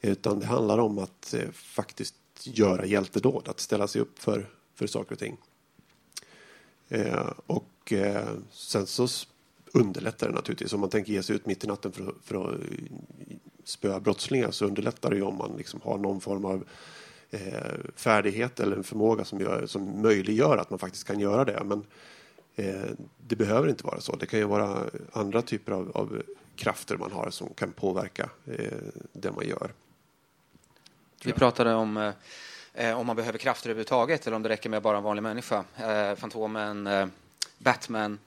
Utan 0.00 0.40
det 0.40 0.46
handlar 0.46 0.78
om 0.78 0.98
att 0.98 1.34
eh, 1.34 1.50
faktiskt 1.52 2.14
göra 2.42 2.86
hjältedåd, 2.86 3.48
att 3.48 3.60
ställa 3.60 3.88
sig 3.88 4.00
upp 4.00 4.18
för 4.18 4.46
för 4.74 4.86
saker 4.86 5.12
och 5.12 5.18
ting. 5.18 5.36
Eh, 6.88 7.32
och 7.46 7.92
eh, 7.92 8.28
sen 8.50 8.86
så 8.86 9.08
underlättar 9.72 10.26
det 10.28 10.34
naturligtvis. 10.34 10.72
Om 10.72 10.80
man 10.80 10.90
tänker 10.90 11.12
ge 11.12 11.22
sig 11.22 11.36
ut 11.36 11.46
mitt 11.46 11.64
i 11.64 11.66
natten 11.66 11.92
för, 11.92 12.14
för 12.22 12.44
att 12.44 12.60
eh, 12.60 12.66
spöa 13.64 14.00
brottslingar 14.00 14.50
så 14.50 14.64
underlättar 14.66 15.10
det 15.10 15.16
ju 15.16 15.22
om 15.22 15.36
man 15.36 15.56
liksom 15.56 15.80
har 15.84 15.98
någon 15.98 16.20
form 16.20 16.44
av 16.44 16.64
eh, 17.30 17.40
färdighet 17.96 18.60
eller 18.60 18.76
en 18.76 18.84
förmåga 18.84 19.24
som, 19.24 19.40
gör, 19.40 19.66
som 19.66 20.02
möjliggör 20.02 20.56
att 20.56 20.70
man 20.70 20.78
faktiskt 20.78 21.06
kan 21.06 21.20
göra 21.20 21.44
det. 21.44 21.62
Men 21.64 21.84
eh, 22.56 22.90
det 23.26 23.36
behöver 23.36 23.68
inte 23.68 23.84
vara 23.86 24.00
så. 24.00 24.16
Det 24.16 24.26
kan 24.26 24.38
ju 24.38 24.44
vara 24.44 24.84
andra 25.12 25.42
typer 25.42 25.72
av, 25.72 25.90
av 25.94 26.22
krafter 26.56 26.96
man 26.96 27.12
har 27.12 27.30
som 27.30 27.54
kan 27.54 27.72
påverka 27.72 28.30
eh, 28.46 28.78
det 29.12 29.32
man 29.32 29.46
gör. 29.46 29.72
Vi 31.24 31.32
pratade 31.32 31.74
om 31.74 32.12
eh, 32.74 32.98
om 32.98 33.06
man 33.06 33.16
behöver 33.16 33.38
krafter 33.38 33.70
överhuvudtaget 33.70 34.26
eller 34.26 34.36
om 34.36 34.42
det 34.42 34.48
räcker 34.48 34.70
med 34.70 34.82
bara 34.82 34.96
en 34.96 35.02
vanlig 35.02 35.22
människa. 35.22 35.64
Eh, 35.76 36.14
Fantomen, 36.16 36.86
eh, 36.86 37.06
Batman. 37.58 38.18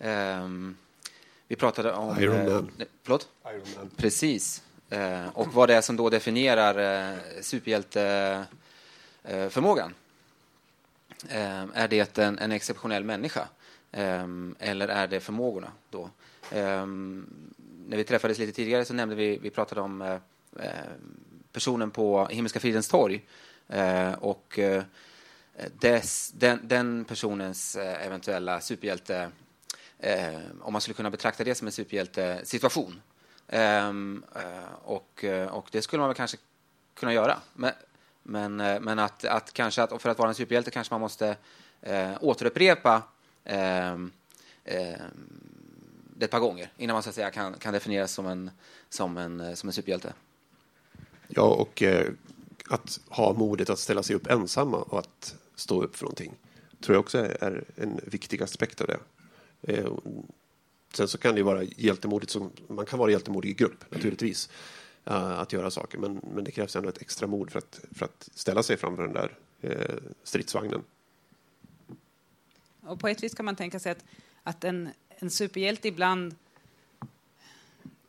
Ehm, 0.00 0.76
vi 1.48 1.56
pratade 1.56 1.92
om... 1.92 2.18
Iron 2.18 2.52
Man. 2.52 2.70
Eh, 2.78 2.86
förlåt? 3.02 3.28
Iron 3.46 3.62
Man. 3.76 3.90
Precis. 3.96 4.62
Eh, 4.90 5.28
och 5.28 5.54
vad 5.54 5.68
det 5.68 5.74
är 5.74 5.80
som 5.80 5.96
då 5.96 6.10
definierar 6.10 7.10
eh, 7.12 7.18
superhjälteförmågan. 7.40 9.94
Ehm, 11.28 11.72
är 11.74 11.88
det 11.88 12.18
en, 12.18 12.38
en 12.38 12.52
exceptionell 12.52 13.04
människa? 13.04 13.48
Ehm, 13.92 14.54
eller 14.58 14.88
är 14.88 15.06
det 15.06 15.20
förmågorna 15.20 15.72
då? 15.90 16.10
när 17.86 17.96
vi 17.96 18.04
träffades 18.04 18.38
lite 18.38 18.52
tidigare 18.52 18.84
så 18.84 18.94
nämnde 18.94 19.14
vi, 19.14 19.38
vi 19.38 19.50
pratade 19.50 19.80
om 19.80 20.02
eh, 20.02 20.18
personen 21.52 21.90
på 21.90 22.26
Himmelska 22.26 22.60
fridens 22.60 22.88
torg 22.88 23.22
Eh, 23.70 24.12
och 24.12 24.58
eh, 24.58 24.82
dess, 25.80 26.32
den, 26.36 26.60
den, 26.62 27.04
personens 27.04 27.76
eh, 27.76 28.06
eventuella 28.06 28.60
superhjälte, 28.60 29.30
Eh, 30.02 30.40
om 30.60 30.72
man 30.72 30.80
skulle 30.80 30.94
kunna 30.94 31.10
betrakta 31.10 31.44
det 31.44 31.54
som 31.54 31.66
en 31.66 31.72
superhjältesituation. 31.72 33.00
Ehm, 33.48 34.24
eh, 34.34 34.74
och, 34.84 35.24
eh, 35.24 35.46
och 35.46 35.68
det 35.70 35.82
skulle 35.82 36.00
man 36.00 36.08
väl 36.08 36.16
kanske 36.16 36.36
kunna 36.94 37.12
göra. 37.12 37.40
Men 37.54 37.72
Men, 38.22 38.56
men 38.56 38.98
att, 38.98 39.24
att 39.24 39.52
kanske 39.52 39.82
att, 39.82 40.02
för 40.02 40.10
att 40.10 40.18
vara 40.18 40.28
en 40.28 40.34
superhjälte 40.34 40.70
kanske 40.70 40.94
man 40.94 41.00
måste 41.00 41.36
eh, 41.82 42.12
återupprepa 42.20 43.02
eh, 43.44 43.92
eh, 44.64 45.00
det 46.16 46.24
ett 46.24 46.30
par 46.30 46.40
gånger 46.40 46.70
innan 46.76 46.94
man 46.94 47.02
så 47.02 47.08
att 47.08 47.14
säga 47.14 47.30
kan, 47.30 47.54
kan 47.54 47.72
definieras 47.72 48.12
som 48.12 48.26
en, 48.26 48.50
som 48.88 49.16
en, 49.16 49.56
som 49.56 49.68
en 49.68 49.72
superhjälte. 49.72 50.12
Ja, 51.28 51.42
och 51.42 51.82
eh, 51.82 52.12
att 52.70 53.00
ha 53.08 53.32
modet 53.32 53.70
att 53.70 53.78
ställa 53.78 54.02
sig 54.02 54.16
upp 54.16 54.26
ensamma 54.26 54.76
och 54.76 54.98
att 54.98 55.34
stå 55.54 55.82
upp 55.82 55.96
för 55.96 56.04
någonting 56.04 56.34
tror 56.80 56.94
jag 56.94 57.00
också 57.00 57.18
är 57.18 57.64
en 57.76 58.00
viktig 58.04 58.42
aspekt 58.42 58.80
av 58.80 58.86
det. 58.86 58.98
Eh, 59.62 59.92
sen 60.92 61.08
så 61.08 61.18
kan 61.18 61.34
det 61.34 61.38
ju 61.38 61.44
vara 61.44 61.62
hjältemodigt, 61.62 62.32
som, 62.32 62.50
man 62.68 62.86
kan 62.86 62.98
vara 62.98 63.10
hjältemodig 63.10 63.50
i 63.50 63.54
grupp 63.54 63.90
naturligtvis, 63.90 64.50
eh, 65.04 65.38
att 65.40 65.52
göra 65.52 65.70
saker, 65.70 65.98
men, 65.98 66.20
men 66.34 66.44
det 66.44 66.50
krävs 66.50 66.76
ändå 66.76 66.88
ett 66.88 67.02
extra 67.02 67.26
mod 67.26 67.50
för 67.50 67.58
att, 67.58 67.80
för 67.90 68.04
att 68.04 68.28
ställa 68.34 68.62
sig 68.62 68.76
framför 68.76 69.02
den 69.02 69.12
där 69.12 69.36
eh, 69.60 69.96
stridsvagnen. 70.22 70.82
Och 72.80 73.00
på 73.00 73.08
ett 73.08 73.22
vis 73.22 73.34
kan 73.34 73.44
man 73.44 73.56
tänka 73.56 73.80
sig 73.80 73.92
att, 73.92 74.04
att 74.42 74.64
en, 74.64 74.88
en 75.08 75.30
superhjälte 75.30 75.88
ibland 75.88 76.34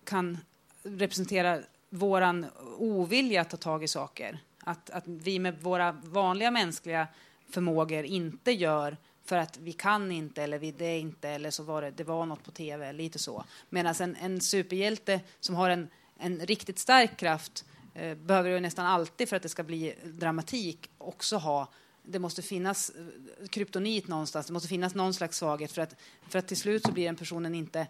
kan 0.03 0.37
representera 0.83 1.59
våran 1.89 2.45
ovilja 2.77 3.41
att 3.41 3.49
ta 3.49 3.57
tag 3.57 3.83
i 3.83 3.87
saker. 3.87 4.39
Att, 4.59 4.89
att 4.89 5.03
vi 5.07 5.39
med 5.39 5.61
våra 5.61 5.91
vanliga 5.91 6.51
mänskliga 6.51 7.07
förmågor 7.49 8.03
inte 8.03 8.51
gör 8.51 8.97
för 9.31 9.37
att 9.37 9.57
vi 9.57 9.73
kan 9.73 10.11
inte 10.11 10.43
eller 10.43 10.59
vi 10.59 10.71
det 10.71 10.99
inte 10.99 11.29
eller 11.29 11.51
så 11.51 11.63
var 11.63 11.81
det, 11.81 11.91
det 11.91 12.03
var 12.03 12.25
något 12.25 12.43
på 12.43 12.51
tv, 12.51 12.93
lite 12.93 13.19
så. 13.19 13.43
Medan 13.69 13.95
en, 13.99 14.15
en 14.15 14.41
superhjälte 14.41 15.19
som 15.39 15.55
har 15.55 15.69
en, 15.69 15.87
en 16.17 16.39
riktigt 16.39 16.79
stark 16.79 17.17
kraft 17.17 17.65
eh, 17.93 18.17
behöver 18.17 18.49
ju 18.49 18.59
nästan 18.59 18.85
alltid 18.85 19.29
för 19.29 19.35
att 19.35 19.43
det 19.43 19.49
ska 19.49 19.63
bli 19.63 19.95
dramatik 20.03 20.89
också 20.97 21.37
ha 21.37 21.71
det 22.03 22.19
måste 22.19 22.41
finnas 22.41 22.89
eh, 22.89 23.47
kryptonit 23.47 24.07
någonstans, 24.07 24.47
det 24.47 24.53
måste 24.53 24.69
finnas 24.69 24.95
någon 24.95 25.13
slags 25.13 25.37
svaghet 25.37 25.71
för 25.71 25.81
att, 25.81 25.95
för 26.29 26.39
att 26.39 26.47
till 26.47 26.57
slut 26.57 26.85
så 26.85 26.91
blir 26.91 27.05
den 27.05 27.15
personen 27.15 27.55
inte 27.55 27.87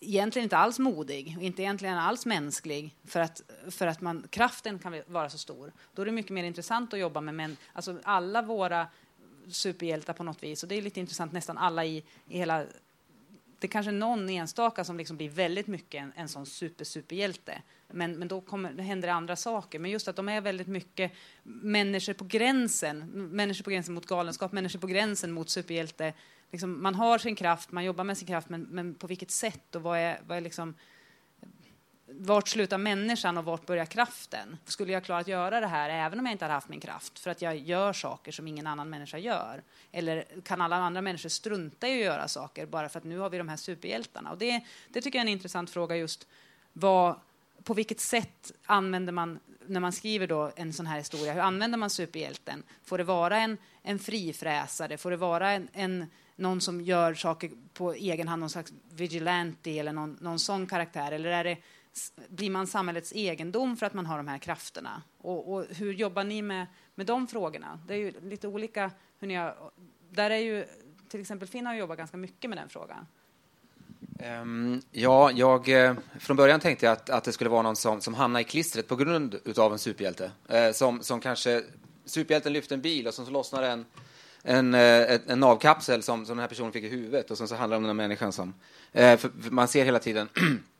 egentligen 0.00 0.44
inte 0.44 0.56
alls 0.56 0.78
modig 0.78 1.34
och 1.38 1.42
inte 1.42 1.62
egentligen 1.62 1.98
alls 1.98 2.26
mänsklig 2.26 2.96
för 3.04 3.20
att, 3.20 3.42
för 3.70 3.86
att 3.86 4.00
man, 4.00 4.26
kraften 4.30 4.78
kan 4.78 5.02
vara 5.06 5.30
så 5.30 5.38
stor. 5.38 5.72
Då 5.94 6.02
är 6.02 6.06
det 6.06 6.12
mycket 6.12 6.32
mer 6.32 6.44
intressant 6.44 6.92
att 6.92 7.00
jobba 7.00 7.20
med 7.20 7.34
män. 7.34 7.56
Alltså 7.72 8.00
alla 8.04 8.42
våra 8.42 8.86
superhjältar 9.48 10.12
på 10.12 10.24
något 10.24 10.42
vis 10.42 10.62
och 10.62 10.68
det 10.68 10.74
är 10.74 10.82
lite 10.82 11.00
intressant 11.00 11.32
nästan 11.32 11.58
alla 11.58 11.84
i, 11.84 12.04
i 12.28 12.38
hela 12.38 12.64
det 13.58 13.66
är 13.66 13.70
kanske 13.70 13.92
någon 13.92 14.28
enstaka 14.28 14.84
som 14.84 14.96
liksom 14.96 15.16
blir 15.16 15.28
väldigt 15.28 15.66
mycket 15.66 16.02
en, 16.02 16.12
en 16.16 16.28
sån 16.28 16.46
super 16.46 16.84
superhjälte. 16.84 17.62
Men, 17.88 18.12
men 18.12 18.28
då, 18.28 18.40
kommer, 18.40 18.72
då 18.72 18.82
händer 18.82 19.08
det 19.08 19.14
andra 19.14 19.36
saker. 19.36 19.78
Men 19.78 19.90
just 19.90 20.08
att 20.08 20.16
de 20.16 20.28
är 20.28 20.40
väldigt 20.40 20.66
mycket 20.66 21.12
människor 21.42 22.12
på 22.12 22.24
gränsen. 22.24 22.98
Människor 23.32 23.64
på 23.64 23.70
gränsen 23.70 23.94
mot 23.94 24.06
galenskap, 24.06 24.52
människor 24.52 24.78
på 24.78 24.86
gränsen 24.86 25.32
mot 25.32 25.50
superhjälte 25.50 26.12
liksom, 26.52 26.82
man 26.82 26.94
har 26.94 27.18
sin 27.18 27.36
kraft, 27.36 27.72
man 27.72 27.84
jobbar 27.84 28.04
med 28.04 28.18
sin 28.18 28.28
kraft, 28.28 28.48
men, 28.48 28.62
men 28.62 28.94
på 28.94 29.06
vilket 29.06 29.30
sätt 29.30 29.74
och 29.74 29.82
vad 29.82 29.98
är, 29.98 30.20
vad 30.26 30.36
är 30.36 30.40
liksom, 30.40 30.74
vart 32.18 32.48
slutar 32.48 32.78
människan 32.78 33.38
och 33.38 33.44
vart 33.44 33.66
börjar 33.66 33.86
kraften? 33.86 34.58
Skulle 34.64 34.92
jag 34.92 35.04
klara 35.04 35.20
att 35.20 35.28
göra 35.28 35.60
det 35.60 35.66
här 35.66 35.90
även 35.90 36.18
om 36.18 36.26
jag 36.26 36.32
inte 36.32 36.44
hade 36.44 36.54
haft 36.54 36.68
min 36.68 36.80
kraft? 36.80 37.18
För 37.18 37.30
att 37.30 37.42
jag 37.42 37.56
gör 37.56 37.92
saker 37.92 38.32
som 38.32 38.48
ingen 38.48 38.66
annan 38.66 38.90
människa 38.90 39.18
gör? 39.18 39.62
Eller 39.92 40.24
kan 40.44 40.60
alla 40.60 40.76
andra 40.76 41.00
människor 41.00 41.28
strunta 41.28 41.88
i 41.88 41.92
att 41.92 42.04
göra 42.04 42.28
saker 42.28 42.66
bara 42.66 42.88
för 42.88 42.98
att 42.98 43.04
nu 43.04 43.18
har 43.18 43.30
vi 43.30 43.38
de 43.38 43.48
här 43.48 43.56
superhjältarna? 43.56 44.30
Och 44.30 44.38
det, 44.38 44.60
det 44.88 45.00
tycker 45.00 45.18
jag 45.18 45.24
är 45.24 45.28
en 45.28 45.32
intressant 45.32 45.70
fråga 45.70 45.96
just 45.96 46.26
vad, 46.72 47.20
på 47.64 47.74
vilket 47.74 48.00
sätt 48.00 48.52
använder 48.66 49.12
man 49.12 49.40
när 49.66 49.80
man 49.80 49.92
skriver 49.92 50.26
då 50.26 50.52
en 50.56 50.72
sån 50.72 50.86
här 50.86 50.98
historia, 50.98 51.32
hur 51.32 51.40
använder 51.40 51.78
man 51.78 51.90
superhjälten? 51.90 52.62
Får 52.84 52.98
det 52.98 53.04
vara 53.04 53.38
en, 53.38 53.58
en 53.82 53.98
frifräsare? 53.98 54.98
Får 54.98 55.10
det 55.10 55.16
vara 55.16 55.50
en, 55.50 55.68
en 55.72 56.06
någon 56.36 56.60
som 56.60 56.80
gör 56.80 57.14
saker 57.14 57.50
på 57.72 57.92
egen 57.92 58.28
hand, 58.28 58.40
någon 58.40 58.50
slags 58.50 58.72
vigilante 58.90 59.78
eller 59.78 59.92
någon, 59.92 60.18
någon 60.20 60.38
sån 60.38 60.66
karaktär? 60.66 61.12
Eller 61.12 61.30
är 61.30 61.44
det, 61.44 61.56
blir 62.28 62.50
man 62.50 62.66
samhällets 62.66 63.12
egendom 63.12 63.76
för 63.76 63.86
att 63.86 63.94
man 63.94 64.06
har 64.06 64.16
de 64.16 64.28
här 64.28 64.38
krafterna? 64.38 65.02
Och, 65.18 65.52
och, 65.52 65.64
hur 65.68 65.92
jobbar 65.92 66.24
ni 66.24 66.42
med, 66.42 66.66
med 66.94 67.06
de 67.06 67.26
frågorna? 67.26 67.80
Det 67.86 67.94
är 67.94 67.98
ju 67.98 68.12
lite 68.22 68.48
olika 68.48 68.90
hur 69.18 69.28
ni 69.28 69.34
har, 69.34 69.56
Där 70.10 70.30
är 70.30 70.38
ju, 70.38 70.64
till 71.08 71.20
exempel 71.20 71.48
Finn 71.48 71.66
har 71.66 71.74
jobbat 71.74 71.98
ganska 71.98 72.16
mycket 72.16 72.50
med 72.50 72.58
den 72.58 72.68
frågan. 72.68 73.06
Um, 74.42 74.82
ja, 74.90 75.30
jag, 75.30 75.68
eh, 75.68 75.94
från 76.20 76.36
början 76.36 76.60
tänkte 76.60 76.86
jag 76.86 76.92
att, 76.92 77.10
att 77.10 77.24
det 77.24 77.32
skulle 77.32 77.50
vara 77.50 77.62
någon 77.62 77.76
som, 77.76 78.00
som 78.00 78.14
hamnar 78.14 78.40
i 78.40 78.44
klistret 78.44 78.88
på 78.88 78.96
grund 78.96 79.58
av 79.58 79.72
en 79.72 79.78
superhjälte. 79.78 80.30
Uh, 80.52 80.72
som, 80.72 81.02
som 81.02 81.20
kanske, 81.20 81.62
superhjälten 82.04 82.52
lyfter 82.52 82.74
en 82.74 82.82
bil 82.82 83.06
och 83.06 83.14
så 83.14 83.30
lossnar 83.30 83.62
en 83.62 83.84
en, 84.42 84.74
eh, 84.74 85.20
en 85.26 85.40
navkapsel 85.40 86.02
som, 86.02 86.26
som 86.26 86.36
den 86.36 86.40
här 86.42 86.48
personen 86.48 86.72
fick 86.72 86.84
i 86.84 86.88
huvudet 86.88 87.30
och 87.30 87.38
sen 87.38 87.48
så 87.48 87.54
handlar 87.54 87.74
det 87.74 87.76
om 87.76 87.82
den 87.82 87.98
här 87.98 88.08
människan 88.08 88.32
som... 88.32 88.54
Eh, 88.92 89.18
för, 89.18 89.30
för 89.42 89.50
man 89.50 89.68
ser 89.68 89.84
hela 89.84 89.98
tiden 89.98 90.28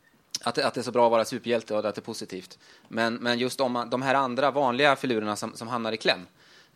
att, 0.43 0.59
att 0.59 0.75
det 0.75 0.81
är 0.81 0.83
så 0.83 0.93
bra 0.93 1.07
att 1.07 1.11
vara 1.11 1.25
superhjälte 1.25 1.75
och 1.75 1.85
att 1.85 1.95
det 1.95 1.99
är 1.99 2.03
positivt. 2.03 2.59
Men, 2.89 3.15
men 3.15 3.39
just 3.39 3.61
om 3.61 3.87
de 3.91 4.03
här 4.03 4.15
andra 4.15 4.51
vanliga 4.51 4.97
filurerna 4.97 5.37
som, 5.37 5.55
som 5.55 5.69
hamnar 5.69 5.93
i 5.93 5.97
kläm, 5.97 6.27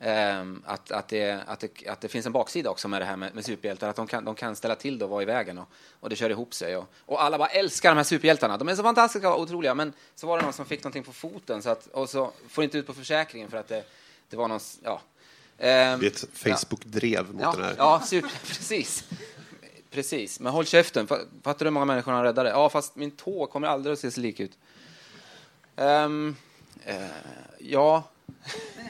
eh, 0.01 0.45
att, 0.65 0.91
att, 0.91 1.09
det, 1.09 1.41
att, 1.47 1.61
det, 1.61 1.89
att 1.89 2.01
det 2.01 2.09
finns 2.09 2.27
en 2.27 2.33
baksida 2.33 2.71
också 2.71 2.89
med 2.89 3.01
det 3.01 3.05
här 3.05 3.17
med, 3.17 3.35
med 3.35 3.45
superhjältar, 3.45 3.89
att 3.89 3.97
de 3.97 4.07
kan, 4.07 4.25
de 4.25 4.35
kan 4.35 4.57
ställa 4.57 4.75
till 4.75 4.99
det 4.99 5.05
och 5.05 5.11
vara 5.11 5.23
i 5.23 5.27
vägen 5.27 5.59
och, 5.59 5.69
och 6.01 6.11
det 6.11 6.17
kör 6.17 6.31
ihop 6.31 6.55
sig. 6.55 6.77
Och, 6.77 6.91
och 7.07 7.23
alla 7.23 7.39
bara 7.39 7.49
älskar 7.49 7.91
de 7.91 7.97
här 7.97 8.05
superhjältarna, 8.05 8.57
de 8.57 8.69
är 8.69 8.75
så 8.75 8.83
fantastiska 8.83 9.35
och 9.35 9.41
otroliga, 9.41 9.75
men 9.75 9.93
så 10.15 10.27
var 10.27 10.39
det 10.39 10.45
någon 10.45 10.53
som 10.53 10.67
fick 10.67 10.85
någonting 10.85 11.05
på 11.05 11.13
foten 11.13 11.63
så 11.63 11.71
att, 11.71 11.87
och 11.87 12.11
så 12.11 12.33
får 12.49 12.65
inte 12.65 12.79
ut 12.79 12.87
på 12.87 12.95
försäkringen 12.95 13.51
för 13.51 13.57
att 13.57 13.69
det, 13.69 13.85
det 14.29 14.37
var 14.37 14.49
någon, 14.49 14.61
ja, 14.83 15.01
det 15.59 15.69
är 15.69 16.05
ett 16.05 16.25
Facebook-drev 16.33 17.33
mot 17.33 17.43
ja, 17.43 17.53
den 17.53 17.65
här. 17.65 17.75
Ja, 17.79 18.03
super, 18.05 18.31
precis. 18.47 19.05
Precis, 19.97 20.41
men 20.41 20.53
håll 20.53 20.67
käften. 20.67 21.07
Fattar 21.07 21.59
du 21.59 21.65
hur 21.65 21.71
många 21.71 21.87
människor 21.87 22.13
han 22.13 22.23
räddade? 22.23 22.49
Ja, 22.49 22.69
fast 22.69 22.97
min 22.97 23.11
tå 23.11 23.47
kommer 23.47 23.69
aldrig 23.69 23.93
att 23.93 23.99
se 23.99 24.11
sig 24.11 24.23
lik 24.23 24.41
ut. 24.41 24.59
Um, 25.77 26.37
uh, 26.89 26.95
ja. 27.59 28.03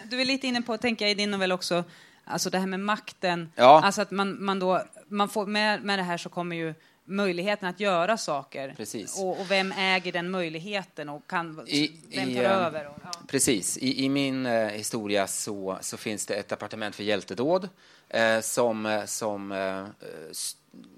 Du 0.05 0.21
är 0.21 0.25
lite 0.25 0.47
inne 0.47 0.63
på, 0.63 0.77
tänker 0.77 1.05
jag, 1.05 1.13
i 1.13 1.15
din 1.15 1.31
novell 1.31 1.53
också, 1.53 1.85
alltså 2.25 2.51
det 2.51 2.59
här 2.59 2.67
med 2.67 2.81
makten. 2.81 3.53
Ja. 3.57 3.81
Alltså 3.85 4.03
att 4.03 4.11
man, 4.11 4.45
man 4.45 4.59
då, 4.59 4.83
man 5.09 5.29
får, 5.29 5.47
med, 5.47 5.83
med 5.83 5.99
det 5.99 6.03
här 6.03 6.17
så 6.17 6.29
kommer 6.29 6.57
ju 6.57 6.75
möjligheten 7.07 7.69
att 7.69 7.81
göra 7.81 8.17
saker. 8.17 8.75
Precis. 8.77 9.19
Och, 9.19 9.41
och, 9.41 9.51
vem 9.51 9.73
äger 9.73 10.13
den 10.13 10.31
möjligheten 10.31 11.09
och 11.09 11.27
kan, 11.27 11.69
I, 11.69 11.93
vem 12.09 12.35
tar 12.35 12.43
i, 12.43 12.45
över? 12.45 12.87
Och, 12.87 12.99
ja. 13.03 13.11
Precis. 13.29 13.79
I, 13.79 14.05
i 14.05 14.09
min 14.09 14.47
eh, 14.47 14.69
historia 14.69 15.27
så, 15.27 15.79
så 15.81 15.97
finns 15.97 16.27
det 16.27 16.35
ett 16.35 16.49
departement 16.49 16.95
för 16.95 17.05
hjältedåd 17.05 17.69
eh, 18.09 18.41
som, 18.41 18.87
eh, 18.87 19.05
som 19.05 19.53
eh, 19.53 19.85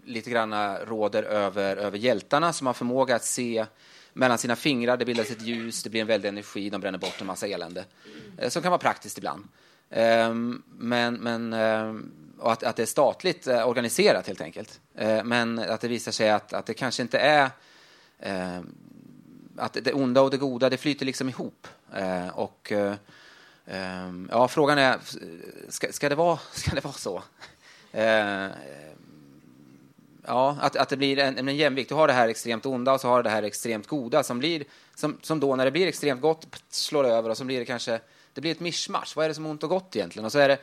lite 0.04 0.30
grann 0.30 0.76
råder 0.76 1.22
över, 1.22 1.76
över 1.76 1.98
hjältarna 1.98 2.52
som 2.52 2.66
har 2.66 2.74
förmåga 2.74 3.16
att 3.16 3.24
se 3.24 3.66
mellan 4.12 4.38
sina 4.38 4.56
fingrar, 4.56 4.96
det 4.96 5.04
bildas 5.04 5.30
ett 5.30 5.42
ljus, 5.42 5.82
det 5.82 5.90
blir 5.90 6.00
en 6.00 6.06
väldig 6.06 6.28
energi, 6.28 6.70
de 6.70 6.80
bränner 6.80 6.98
bort 6.98 7.20
en 7.20 7.26
massa 7.26 7.46
elände. 7.46 7.84
Eh, 8.38 8.48
som 8.48 8.62
kan 8.62 8.70
vara 8.70 8.78
praktiskt 8.78 9.18
ibland. 9.18 9.44
Ehm, 9.90 10.62
men, 10.78 11.14
men 11.14 11.52
ehm, 11.52 12.10
och 12.38 12.52
att, 12.52 12.62
att 12.62 12.76
det 12.76 12.82
är 12.82 12.86
statligt 12.86 13.46
eh, 13.46 13.68
organiserat 13.68 14.26
helt 14.26 14.40
enkelt. 14.40 14.80
Eh, 14.94 15.24
men 15.24 15.58
att 15.58 15.80
det 15.80 15.88
visar 15.88 16.12
sig 16.12 16.30
att, 16.30 16.52
att 16.52 16.66
det 16.66 16.74
kanske 16.74 17.02
inte 17.02 17.18
är 17.18 17.50
eh, 18.18 18.60
att 19.56 19.72
det 19.72 19.92
onda 19.92 20.20
och 20.20 20.30
det 20.30 20.36
goda, 20.36 20.70
det 20.70 20.76
flyter 20.76 21.06
liksom 21.06 21.28
ihop. 21.28 21.68
Och 22.32 22.72
ja, 24.30 24.48
frågan 24.48 24.78
är, 24.78 24.98
ska, 25.68 25.92
ska, 25.92 26.08
det, 26.08 26.14
vara, 26.14 26.38
ska 26.52 26.74
det 26.74 26.84
vara 26.84 26.94
så? 26.94 27.22
ja, 30.28 30.56
att, 30.60 30.76
att 30.76 30.88
det 30.88 30.96
blir 30.96 31.18
en, 31.18 31.48
en 31.48 31.56
jämvikt. 31.56 31.88
Du 31.88 31.94
har 31.94 32.06
det 32.06 32.12
här 32.12 32.28
extremt 32.28 32.66
onda 32.66 32.92
och 32.92 33.00
så 33.00 33.08
har 33.08 33.16
du 33.16 33.22
det 33.22 33.30
här 33.30 33.42
extremt 33.42 33.86
goda 33.86 34.22
som 34.22 34.38
blir, 34.38 34.64
som, 34.94 35.18
som 35.22 35.40
då 35.40 35.56
när 35.56 35.64
det 35.64 35.70
blir 35.70 35.86
extremt 35.86 36.20
gott 36.20 36.46
slår 36.70 37.04
över 37.04 37.30
och 37.30 37.36
så 37.36 37.44
blir 37.44 37.58
det 37.58 37.64
kanske, 37.64 38.00
det 38.32 38.40
blir 38.40 38.50
ett 38.50 38.60
mischmasch. 38.60 39.16
Vad 39.16 39.24
är 39.24 39.28
det 39.28 39.34
som 39.34 39.46
är 39.46 39.50
ont 39.50 39.62
och 39.62 39.68
gott 39.68 39.96
egentligen? 39.96 40.24
Och 40.24 40.32
så 40.32 40.38
är 40.38 40.48
det 40.48 40.58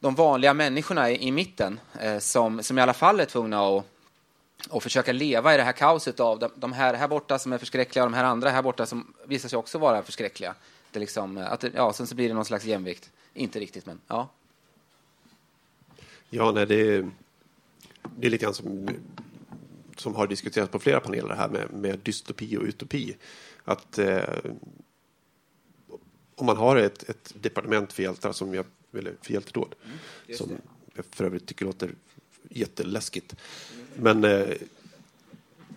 de 0.00 0.14
vanliga 0.14 0.54
människorna 0.54 1.10
i, 1.10 1.28
i 1.28 1.32
mitten 1.32 1.80
eh, 2.00 2.18
som, 2.18 2.62
som 2.62 2.78
i 2.78 2.82
alla 2.82 2.94
fall 2.94 3.20
är 3.20 3.24
tvungna 3.24 3.68
att 3.68 3.84
och 4.70 4.82
försöka 4.82 5.12
leva 5.12 5.54
i 5.54 5.56
det 5.56 5.62
här 5.62 5.72
kaoset 5.72 6.20
av 6.20 6.38
de, 6.38 6.50
de, 6.54 6.72
här 6.72 6.94
här 6.94 7.08
borta 7.08 7.38
som 7.38 7.52
är 7.52 7.58
förskräckliga 7.58 8.04
och 8.04 8.10
de 8.10 8.16
här 8.16 8.24
andra 8.24 8.50
här 8.50 8.62
borta 8.62 8.86
som 8.86 9.14
visar 9.24 9.48
sig 9.48 9.58
också 9.58 9.78
vara 9.78 10.02
förskräckliga. 10.02 10.54
Det 10.90 10.98
liksom, 10.98 11.38
eh, 11.38 11.52
att 11.52 11.60
det, 11.60 11.70
ja, 11.74 11.92
sen 11.92 12.06
så 12.06 12.14
blir 12.14 12.28
det 12.28 12.34
någon 12.34 12.44
slags 12.44 12.64
jämvikt. 12.64 13.10
Inte 13.34 13.60
riktigt, 13.60 13.86
men 13.86 14.00
ja. 14.06 14.28
Ja, 16.30 16.52
nej, 16.52 16.66
det, 16.66 16.74
är, 16.74 17.10
det 18.16 18.26
är 18.26 18.30
lite 18.30 18.44
grann 18.44 18.54
som, 18.54 18.88
som 19.96 20.14
har 20.14 20.26
diskuterats 20.26 20.72
på 20.72 20.78
flera 20.78 21.00
paneler 21.00 21.34
här 21.34 21.48
med, 21.48 21.70
med 21.70 21.98
dystopi 21.98 22.56
och 22.56 22.62
utopi. 22.62 23.16
Att 23.64 23.98
eh, 23.98 24.24
om 26.34 26.46
man 26.46 26.56
har 26.56 26.76
ett, 26.76 27.08
ett 27.08 27.32
departement 27.34 27.92
för 27.92 28.02
hjältar 28.02 28.32
som 28.32 28.54
jag 28.54 28.66
eller 28.98 29.14
för 29.22 29.32
hjältedåd. 29.32 29.74
Mm, 29.84 30.38
som 30.38 30.50
jag 30.94 31.04
för 31.10 31.24
övrigt 31.24 31.46
tycker 31.46 31.64
låter 31.64 31.90
jätteläskigt. 32.48 33.36
Men 33.96 34.24
eh, 34.24 34.46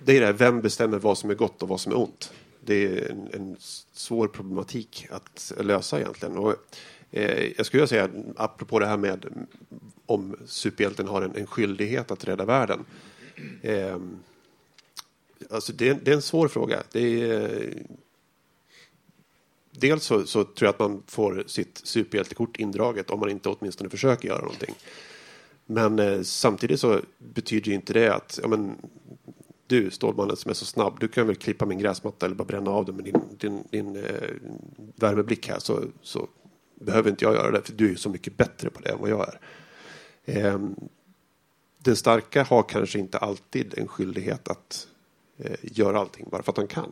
det 0.06 0.18
är 0.18 0.20
det 0.20 0.26
här, 0.26 0.34
vem 0.34 0.62
bestämmer 0.62 1.00
vad 1.00 1.18
som 1.18 1.30
är 1.30 1.36
gott 1.36 1.64
och 1.64 1.70
vad 1.70 1.82
som 1.82 1.92
är 1.92 1.98
ont? 1.98 2.32
det 2.70 2.86
är 2.86 3.12
en, 3.12 3.30
en 3.34 3.56
svår 3.94 4.28
problematik 4.28 5.08
att 5.12 5.54
lösa 5.60 6.00
egentligen. 6.00 6.38
Och, 6.38 6.56
eh, 7.12 7.52
jag 7.58 7.66
skulle 7.66 7.88
säga, 7.88 8.10
apropå 8.36 8.80
det 8.80 8.86
här 8.86 8.98
med 8.98 9.48
om 10.06 10.36
superhjälten 10.46 11.08
har 11.08 11.22
en, 11.22 11.36
en 11.36 11.48
skyldighet 11.48 12.12
att 12.12 12.24
rädda 12.24 12.46
världen. 12.46 12.86
Eh, 13.62 13.98
alltså 15.50 15.74
det, 15.74 15.94
det, 16.06 16.12
är 16.12 16.16
en 16.16 16.22
svår 16.22 16.48
fråga. 16.48 16.84
Det 16.92 17.22
är, 17.22 17.74
dels 19.80 20.04
så, 20.04 20.26
så, 20.26 20.44
tror 20.44 20.68
jag 20.68 20.70
att 20.70 20.80
man 20.80 21.04
får 21.08 21.44
sitt 21.48 21.82
superhjältekort 21.84 22.58
indraget 22.58 23.10
om 23.10 23.20
man 23.20 23.30
inte 23.30 23.50
åtminstone 23.50 23.90
försöker 23.90 24.28
göra 24.28 24.42
någonting. 24.42 24.76
Men 25.66 26.00
eh, 26.00 26.22
samtidigt 26.22 26.80
så 26.80 27.02
betyder 27.18 27.68
ju 27.68 27.74
inte 27.74 27.94
det 27.94 28.16
att 28.16 28.40
ja, 28.42 28.48
men, 28.48 28.76
du 29.68 29.92
Stålmannen 29.92 30.38
som 30.38 30.50
är 30.50 30.56
så 30.56 30.66
snabb, 30.66 31.00
du 31.00 31.08
kan 31.08 31.28
väl 31.28 31.36
klippa 31.36 31.66
min 31.66 31.80
gräsmatta 31.80 32.26
eller 32.26 32.36
bara 32.36 32.44
bränna 32.44 32.72
av 32.72 32.86
den 32.86 32.96
med 32.96 33.06
din, 33.06 33.22
din, 33.38 33.64
din 33.70 33.96
eh, 33.96 34.30
värmeblick 34.96 35.50
här 35.50 35.60
så, 35.60 35.84
så 36.02 36.28
behöver 36.76 37.10
inte 37.10 37.26
jag 37.26 37.34
göra 37.34 37.52
det 37.52 37.62
för 37.62 37.74
du 37.74 37.92
är 37.92 37.96
så 37.96 38.10
mycket 38.10 38.38
bättre 38.38 38.70
på 38.70 38.82
det 38.82 38.90
än 38.90 39.00
vad 39.00 39.10
jag 39.10 39.28
är. 39.28 39.40
Eh, 40.26 40.60
den 41.78 41.96
starka 41.96 42.44
har 42.44 42.64
kanske 42.64 43.00
inte 43.00 43.18
alltid 43.18 43.74
en 43.78 43.88
skyldighet 43.88 44.48
att 44.48 44.88
eh, 45.38 45.58
göra 45.62 46.00
allting 46.00 46.28
bara 46.30 46.44
för 46.44 46.52
att 46.52 46.58
han 46.58 46.68
kan. 46.68 46.92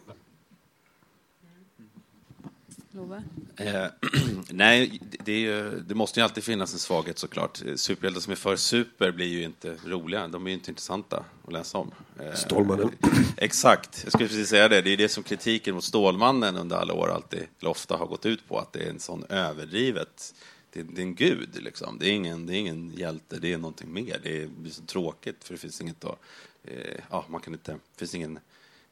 Love? 2.98 3.24
Eh, 3.56 3.86
nej, 4.50 5.02
det, 5.26 5.40
ju, 5.40 5.80
det, 5.88 5.96
måste 5.96 6.20
ju 6.20 6.24
alltid 6.24 6.44
finnas 6.44 6.74
en 6.74 6.80
svaghet 6.80 7.18
såklart. 7.18 7.64
Superhjältar 7.76 8.22
som 8.22 8.32
är 8.32 8.36
för 8.36 8.56
super 8.56 9.12
blir 9.12 9.28
ju 9.28 9.44
inte 9.44 9.78
roliga. 9.86 10.28
De 10.28 10.46
är 10.46 10.50
ju 10.50 10.54
inte 10.54 10.72
intressanta 10.72 11.26
att 11.46 11.54
läsa 11.54 11.78
om. 11.78 11.92
Eh, 12.20 12.34
Stålmannen. 12.34 12.92
Exakt, 13.38 14.02
jag 14.04 14.14
skulle 14.14 14.30
precis 14.30 14.50
säga 14.50 14.68
det. 14.68 14.82
Det 14.82 14.90
är 14.90 14.98
det 14.98 15.10
som 15.10 15.24
kritiken 15.24 15.76
mot 15.76 15.84
Stålmannen 15.84 16.58
under 16.58 16.76
alla 16.76 16.94
år 16.94 17.12
alltid, 17.12 17.44
eller 17.60 17.70
ofta 17.70 17.98
har 17.98 18.06
gått 18.06 18.26
ut 18.26 18.48
på, 18.48 18.60
att 18.60 18.74
det 18.74 18.80
är 18.80 18.90
en 18.90 19.00
sån 19.00 19.24
överdrivet 19.30 20.34
det, 20.72 20.84
det 20.84 21.02
är 21.02 21.06
en 21.06 21.16
gud, 21.16 21.64
liksom. 21.64 22.00
det, 22.00 22.10
är 22.10 22.12
ingen, 22.12 22.46
det 22.46 22.56
är 22.56 22.58
ingen 22.58 22.94
hjälte, 22.96 23.40
det 23.40 23.54
är 23.54 23.58
någonting 23.58 23.94
mer. 23.94 24.20
Det, 24.24 24.42
är, 24.42 24.50
det 24.58 24.70
så 24.70 24.84
tråkigt, 24.84 25.44
för 25.44 25.54
det 25.54 25.60
finns 25.60 25.82
inget 25.82 26.06
att... 26.06 26.20
Eh, 26.64 27.00
ja, 27.10 27.26
man 27.30 27.42
kan 27.42 27.54
inte, 27.54 27.72
det 27.72 28.00
finns 28.00 28.16
ingen 28.16 28.40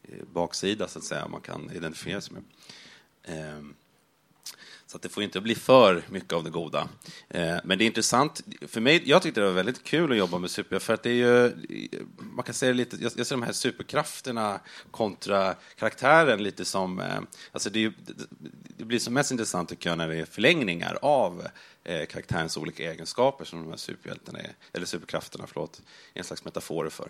eh, 0.04 0.24
baksida, 0.34 0.88
så 0.88 1.00
att 1.00 1.06
säga, 1.06 1.28
man 1.28 1.42
kan 1.42 1.72
identifiera 1.72 2.22
sig 2.22 2.34
med. 2.34 2.44
Eh, 3.24 3.60
så 4.88 4.98
att 4.98 5.02
det 5.02 5.10
får 5.10 5.24
inte 5.24 5.42
bli 5.42 5.56
för 5.56 6.04
mycket 6.10 6.34
av 6.34 6.44
det 6.44 6.50
goda. 6.50 6.90
Eh, 7.30 7.58
men 7.64 7.78
det 7.78 7.84
är 7.84 7.86
intressant. 7.86 8.44
För 8.68 8.82
mig, 8.82 9.02
jag 9.06 9.22
tyckte 9.22 9.42
det 9.42 9.48
var 9.48 9.54
väldigt 9.54 9.84
kul 9.84 10.12
att 10.12 10.18
jobba 10.18 10.38
med 10.38 10.50
super, 10.50 10.80
för 10.80 10.94
att 10.94 11.04
det 11.04 11.10
är 11.10 11.14
ju, 11.14 11.52
man 12.18 12.44
kan 12.44 12.54
säga 12.54 12.74
lite, 12.74 12.98
jag, 13.00 13.12
ser 13.12 13.36
de 13.36 13.44
här 13.44 13.52
superkrafterna 13.52 14.60
kontra 14.92 15.56
karaktären 15.78 16.44
lite 16.44 16.66
som, 16.66 17.00
eh, 17.00 17.20
alltså 17.52 17.70
det, 17.70 17.94
det, 18.78 18.86
blir 18.86 19.00
som 19.00 19.14
mest 19.14 19.32
intressant 19.32 19.70
tycker 19.70 19.90
jag 19.90 19.98
när 19.98 20.08
det 20.08 20.16
är 20.16 20.26
förlängningar 20.26 20.98
av 21.02 21.48
eh, 21.84 22.06
karaktärens 22.06 22.58
olika 22.58 22.92
egenskaper 22.92 23.46
som 23.46 23.60
de 23.60 23.70
här 23.70 23.78
superhjältarna 23.78 24.40
är, 24.40 24.54
eller 24.74 24.86
superkrafterna, 24.86 25.46
förlåt, 25.48 25.82
en 26.14 26.24
slags 26.24 26.46
metaforer 26.46 26.90
för. 26.90 27.10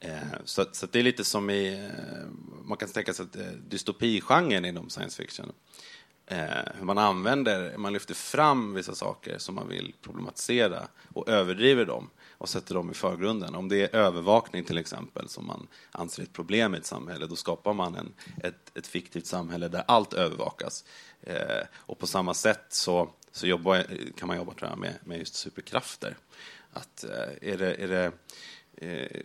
Eh, 0.00 0.18
så, 0.44 0.64
så 0.72 0.86
det 0.86 0.98
är 0.98 1.02
lite 1.02 1.24
som 1.24 1.50
i, 1.50 1.74
eh, 1.74 2.28
man 2.64 2.78
kan 2.78 2.88
tänka 2.88 3.14
sig 3.14 3.24
att 3.24 3.36
eh, 3.36 3.46
dystopigenren 3.68 4.64
inom 4.64 4.90
science 4.90 5.22
fiction 5.22 5.46
eh, 5.46 5.52
Eh, 6.30 6.72
hur 6.78 6.84
man 6.84 6.98
använder, 6.98 7.76
man 7.76 7.92
lyfter 7.92 8.14
fram 8.14 8.74
vissa 8.74 8.94
saker 8.94 9.38
som 9.38 9.54
man 9.54 9.68
vill 9.68 9.94
problematisera 10.02 10.88
och 11.14 11.28
överdriver 11.28 11.84
dem 11.84 12.10
och 12.30 12.48
sätter 12.48 12.74
dem 12.74 12.90
i 12.90 12.94
förgrunden. 12.94 13.54
Om 13.54 13.68
det 13.68 13.82
är 13.82 13.96
övervakning 13.96 14.64
till 14.64 14.78
exempel 14.78 15.28
som 15.28 15.46
man 15.46 15.68
anser 15.90 16.22
är 16.22 16.26
ett 16.26 16.32
problem 16.32 16.74
i 16.74 16.78
ett 16.78 16.86
samhälle, 16.86 17.26
då 17.26 17.36
skapar 17.36 17.72
man 17.72 17.94
en, 17.94 18.14
ett, 18.42 18.76
ett 18.78 18.86
fiktivt 18.86 19.26
samhälle 19.26 19.68
där 19.68 19.84
allt 19.86 20.12
övervakas. 20.14 20.84
Eh, 21.20 21.66
och 21.74 21.98
på 21.98 22.06
samma 22.06 22.34
sätt 22.34 22.66
så, 22.68 23.10
så 23.32 23.46
jobbar, 23.46 23.86
kan 24.16 24.28
man 24.28 24.36
jobba 24.36 24.54
tror 24.54 24.70
jag, 24.70 24.78
med, 24.78 24.94
med 25.04 25.18
just 25.18 25.34
superkrafter. 25.34 26.16
Att, 26.72 27.04
eh, 27.04 27.50
är 27.52 27.58
det, 27.58 27.74
är 27.74 27.88
det 27.88 28.12
eh, 28.86 29.22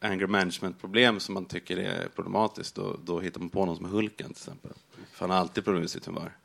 anger 0.00 0.26
management-problem 0.26 1.20
som 1.20 1.34
man 1.34 1.44
tycker 1.44 1.76
är 1.76 2.08
problematiskt, 2.14 2.74
då, 2.74 2.96
då 3.04 3.20
hittar 3.20 3.40
man 3.40 3.48
på 3.48 3.64
någon 3.64 3.76
som 3.76 3.84
är 3.84 3.88
Hulken 3.90 4.26
till 4.26 4.32
exempel. 4.32 4.70
För 5.12 5.20
han 5.20 5.30
har 5.30 5.36
alltid 5.36 5.64
problem 5.64 5.80
med 5.80 5.90
sitt 5.90 6.06
humör. 6.06 6.36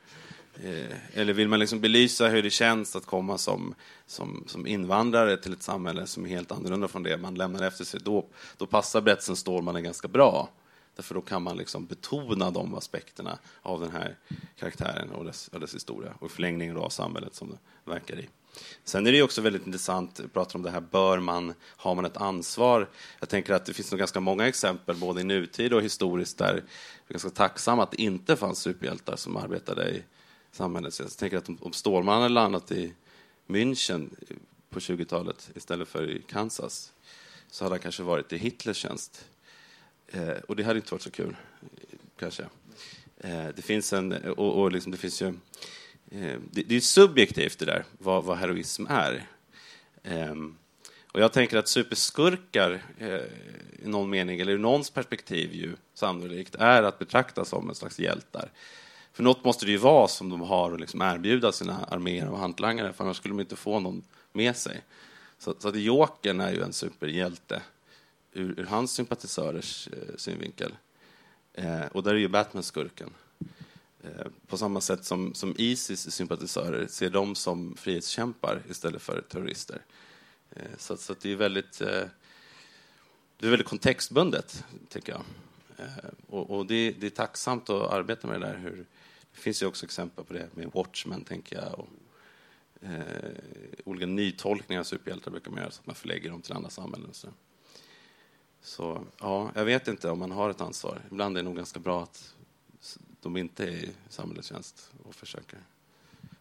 Eh, 0.56 1.20
eller 1.20 1.34
vill 1.34 1.48
man 1.48 1.60
liksom 1.60 1.82
belysa 1.82 2.28
hur 2.28 2.44
det 2.44 2.50
känns 2.50 2.96
att 2.96 3.06
komma 3.06 3.38
som, 3.38 3.76
som, 4.06 4.44
som 4.48 4.68
invandrare 4.68 5.38
till 5.38 5.54
ett 5.54 5.64
samhälle 5.64 6.08
som 6.08 6.26
är 6.26 6.30
helt 6.30 6.52
annorlunda 6.52 6.88
från 6.88 7.04
det 7.04 7.18
man 7.18 7.36
lämnar 7.36 7.64
efter 7.64 7.86
sig, 7.86 8.00
då, 8.04 8.26
då 8.58 8.66
passar 8.66 9.02
berättelsen 9.02 9.36
Stålmannen 9.36 9.84
ganska 9.84 10.08
bra. 10.08 10.50
Därför 10.96 11.16
då 11.16 11.22
kan 11.22 11.44
man 11.44 11.58
liksom 11.58 11.86
betona 11.86 12.52
de 12.52 12.76
aspekterna 12.76 13.38
av 13.62 13.80
den 13.82 13.92
här 13.92 14.18
karaktären 14.60 15.10
och 15.10 15.26
dess, 15.26 15.48
och 15.48 15.60
dess 15.60 15.76
historia 15.76 16.14
och 16.20 16.28
i 16.28 16.34
förlängningen 16.34 16.78
av 16.78 16.90
samhället 16.90 17.36
som 17.36 17.50
det 17.50 17.92
verkar 17.92 18.20
i. 18.20 18.30
Sen 18.84 19.08
är 19.08 19.12
det 19.12 19.22
också 19.22 19.42
väldigt 19.42 19.66
intressant, 19.66 20.20
att 20.20 20.34
prata 20.34 20.58
om 20.58 20.64
det 20.64 20.72
här, 20.72 20.82
bör 20.82 21.20
man, 21.20 21.54
har 21.62 21.96
man 21.96 22.06
ett 22.06 22.18
ansvar? 22.18 22.90
Jag 23.20 23.30
tänker 23.30 23.54
att 23.54 23.66
det 23.66 23.74
finns 23.74 23.92
nog 23.92 24.00
ganska 24.00 24.20
många 24.20 24.48
exempel, 24.48 24.96
både 24.96 25.22
i 25.22 25.24
nutid 25.24 25.74
och 25.74 25.82
historiskt, 25.82 26.38
där 26.38 26.54
vi 26.54 26.60
är 27.08 27.14
ganska 27.14 27.30
tacksamma 27.30 27.84
att 27.84 27.92
det 27.92 28.02
inte 28.02 28.36
fanns 28.36 28.60
superhjältar 28.60 29.16
som 29.16 29.38
arbetade 29.38 29.90
i 29.90 30.04
samhället. 30.52 31.00
Jag 31.00 31.18
tänker 31.18 31.38
att 31.38 31.50
om 31.60 31.74
Stålmannen 31.74 32.22
hade 32.22 32.34
landat 32.34 32.72
i 32.72 32.94
München 33.48 34.10
på 34.70 34.80
20-talet 34.80 35.52
istället 35.56 35.88
för 35.88 36.10
i 36.10 36.22
Kansas, 36.22 36.94
så 37.52 37.66
hade 37.66 37.74
han 37.74 37.80
kanske 37.80 38.04
varit 38.04 38.34
i 38.34 38.38
Hitlers 38.38 38.78
tjänst. 38.78 39.26
Eh, 40.08 40.38
och 40.48 40.56
det 40.56 40.64
hade 40.64 40.80
inte 40.80 40.94
varit 40.94 41.02
så 41.02 41.12
kul, 41.12 41.36
kanske. 42.20 42.44
Eh, 43.18 43.48
det 43.56 43.62
finns 43.62 43.94
en, 43.94 44.14
och, 44.14 44.62
och 44.62 44.72
liksom, 44.72 44.92
det 44.92 44.98
finns 44.98 45.22
ju 45.22 45.34
Eh, 46.14 46.40
det, 46.52 46.64
det 46.64 46.76
är 46.76 46.80
subjektivt 46.80 47.60
det 47.60 47.66
där, 47.66 47.86
vad, 47.98 48.24
vad 48.24 48.38
heroism 48.38 48.86
är. 48.90 49.28
Ehm, 50.04 50.56
och 51.12 51.20
jag 51.20 51.34
tänker 51.34 51.58
att 51.58 51.68
superskurkar 51.68 52.84
eh, 52.98 53.22
i 53.84 53.88
någon 53.88 54.10
mening, 54.10 54.40
eller 54.40 54.52
ur 54.52 54.58
någons 54.58 54.90
perspektiv 54.90 55.54
ju 55.54 55.76
sannolikt, 55.94 56.56
är 56.56 56.84
att 56.84 57.00
betrakta 57.00 57.46
som 57.46 57.70
en 57.70 57.76
slags 57.76 58.00
hjältar. 58.00 58.52
För 59.14 59.24
något 59.24 59.44
måste 59.44 59.66
det 59.66 59.72
ju 59.72 59.78
vara 59.78 60.08
som 60.08 60.30
de 60.30 60.42
har 60.42 60.72
att 60.72 60.80
liksom 60.80 61.02
erbjuda 61.02 61.52
sina 61.52 61.86
arméer 61.86 62.30
och 62.30 62.38
hantlangare, 62.38 62.94
för 62.94 63.04
annars 63.04 63.18
skulle 63.18 63.32
de 63.32 63.40
inte 63.40 63.56
få 63.56 63.80
någon 63.80 64.04
med 64.32 64.56
sig. 64.56 64.82
Så, 65.40 65.56
så 65.60 65.68
att 65.68 65.76
Jokern 65.76 66.42
är 66.42 66.52
ju 66.52 66.62
en 66.62 66.74
superhjälte 66.74 67.62
ur, 68.34 68.60
ur 68.60 68.66
hans 68.66 68.92
sympatisörers 68.92 69.88
eh, 69.88 70.16
synvinkel. 70.18 70.72
Eh, 71.54 71.86
och 71.92 72.04
där 72.04 72.14
är 72.14 72.20
ju 72.20 72.28
Batman 72.28 72.64
skurken. 72.64 73.10
Eh, 74.04 74.28
på 74.48 74.58
samma 74.58 74.82
sätt 74.82 75.06
som, 75.06 75.34
som 75.34 75.56
Isis 75.58 76.12
sympatisörer 76.12 76.88
ser 76.88 77.10
dem 77.10 77.36
som 77.36 77.76
frihetskämpar 77.76 78.62
istället 78.70 79.02
för 79.02 79.22
terrorister. 79.22 79.82
Eh, 80.52 80.78
så, 80.78 80.98
så 80.98 81.16
det 81.22 81.32
är 81.32 81.36
väldigt, 81.36 81.82
eh, 81.82 82.04
det 83.38 83.46
är 83.46 83.50
väldigt 83.50 83.68
kontextbundet, 83.68 84.66
tycker 84.90 85.12
jag. 85.12 85.22
Eh, 85.78 86.10
och, 86.28 86.50
och 86.50 86.66
det, 86.66 86.92
det, 86.92 87.06
är 87.06 87.10
tacksamt 87.10 87.70
att 87.70 87.92
arbeta 87.92 88.28
med 88.28 88.42
det 88.42 88.48
där. 88.48 88.58
Hur, 88.58 88.86
det 89.34 89.40
finns 89.40 89.64
ju 89.64 89.68
också 89.68 89.86
exempel 89.86 90.26
på 90.26 90.34
det 90.34 90.56
med 90.56 90.72
Watchmen, 90.74 91.24
tänker 91.24 91.56
jag. 91.56 91.80
Och, 91.80 91.88
eh, 92.88 93.32
olika 93.86 94.06
nytolkningar 94.06 94.80
av 94.80 94.84
superhjältar 94.84 95.32
brukar 95.32 95.52
man 95.52 95.60
göra, 95.60 95.72
så 95.72 95.80
att 95.80 95.88
man 95.88 95.96
förlägger 95.96 96.30
dem 96.30 96.42
till 96.42 96.54
andra 96.54 96.70
samhällen. 96.70 97.10
Så. 97.12 97.28
så 98.62 99.06
ja, 99.20 99.52
jag 99.56 99.66
vet 99.66 99.88
inte 99.88 100.10
om 100.10 100.20
man 100.20 100.32
har 100.32 100.50
ett 100.50 100.62
ansvar. 100.62 101.02
Ibland 101.12 101.38
är 101.38 101.44
det 101.44 101.50
nog 101.50 101.56
ganska 101.56 101.80
bra 101.80 102.04
att 102.04 102.36
de 103.24 103.38
inte 103.38 103.64
är 103.64 103.70
i 103.70 103.92
samhällets 104.10 104.48
tjänst 104.48 104.92
och 105.04 105.16
försöker 105.16 105.60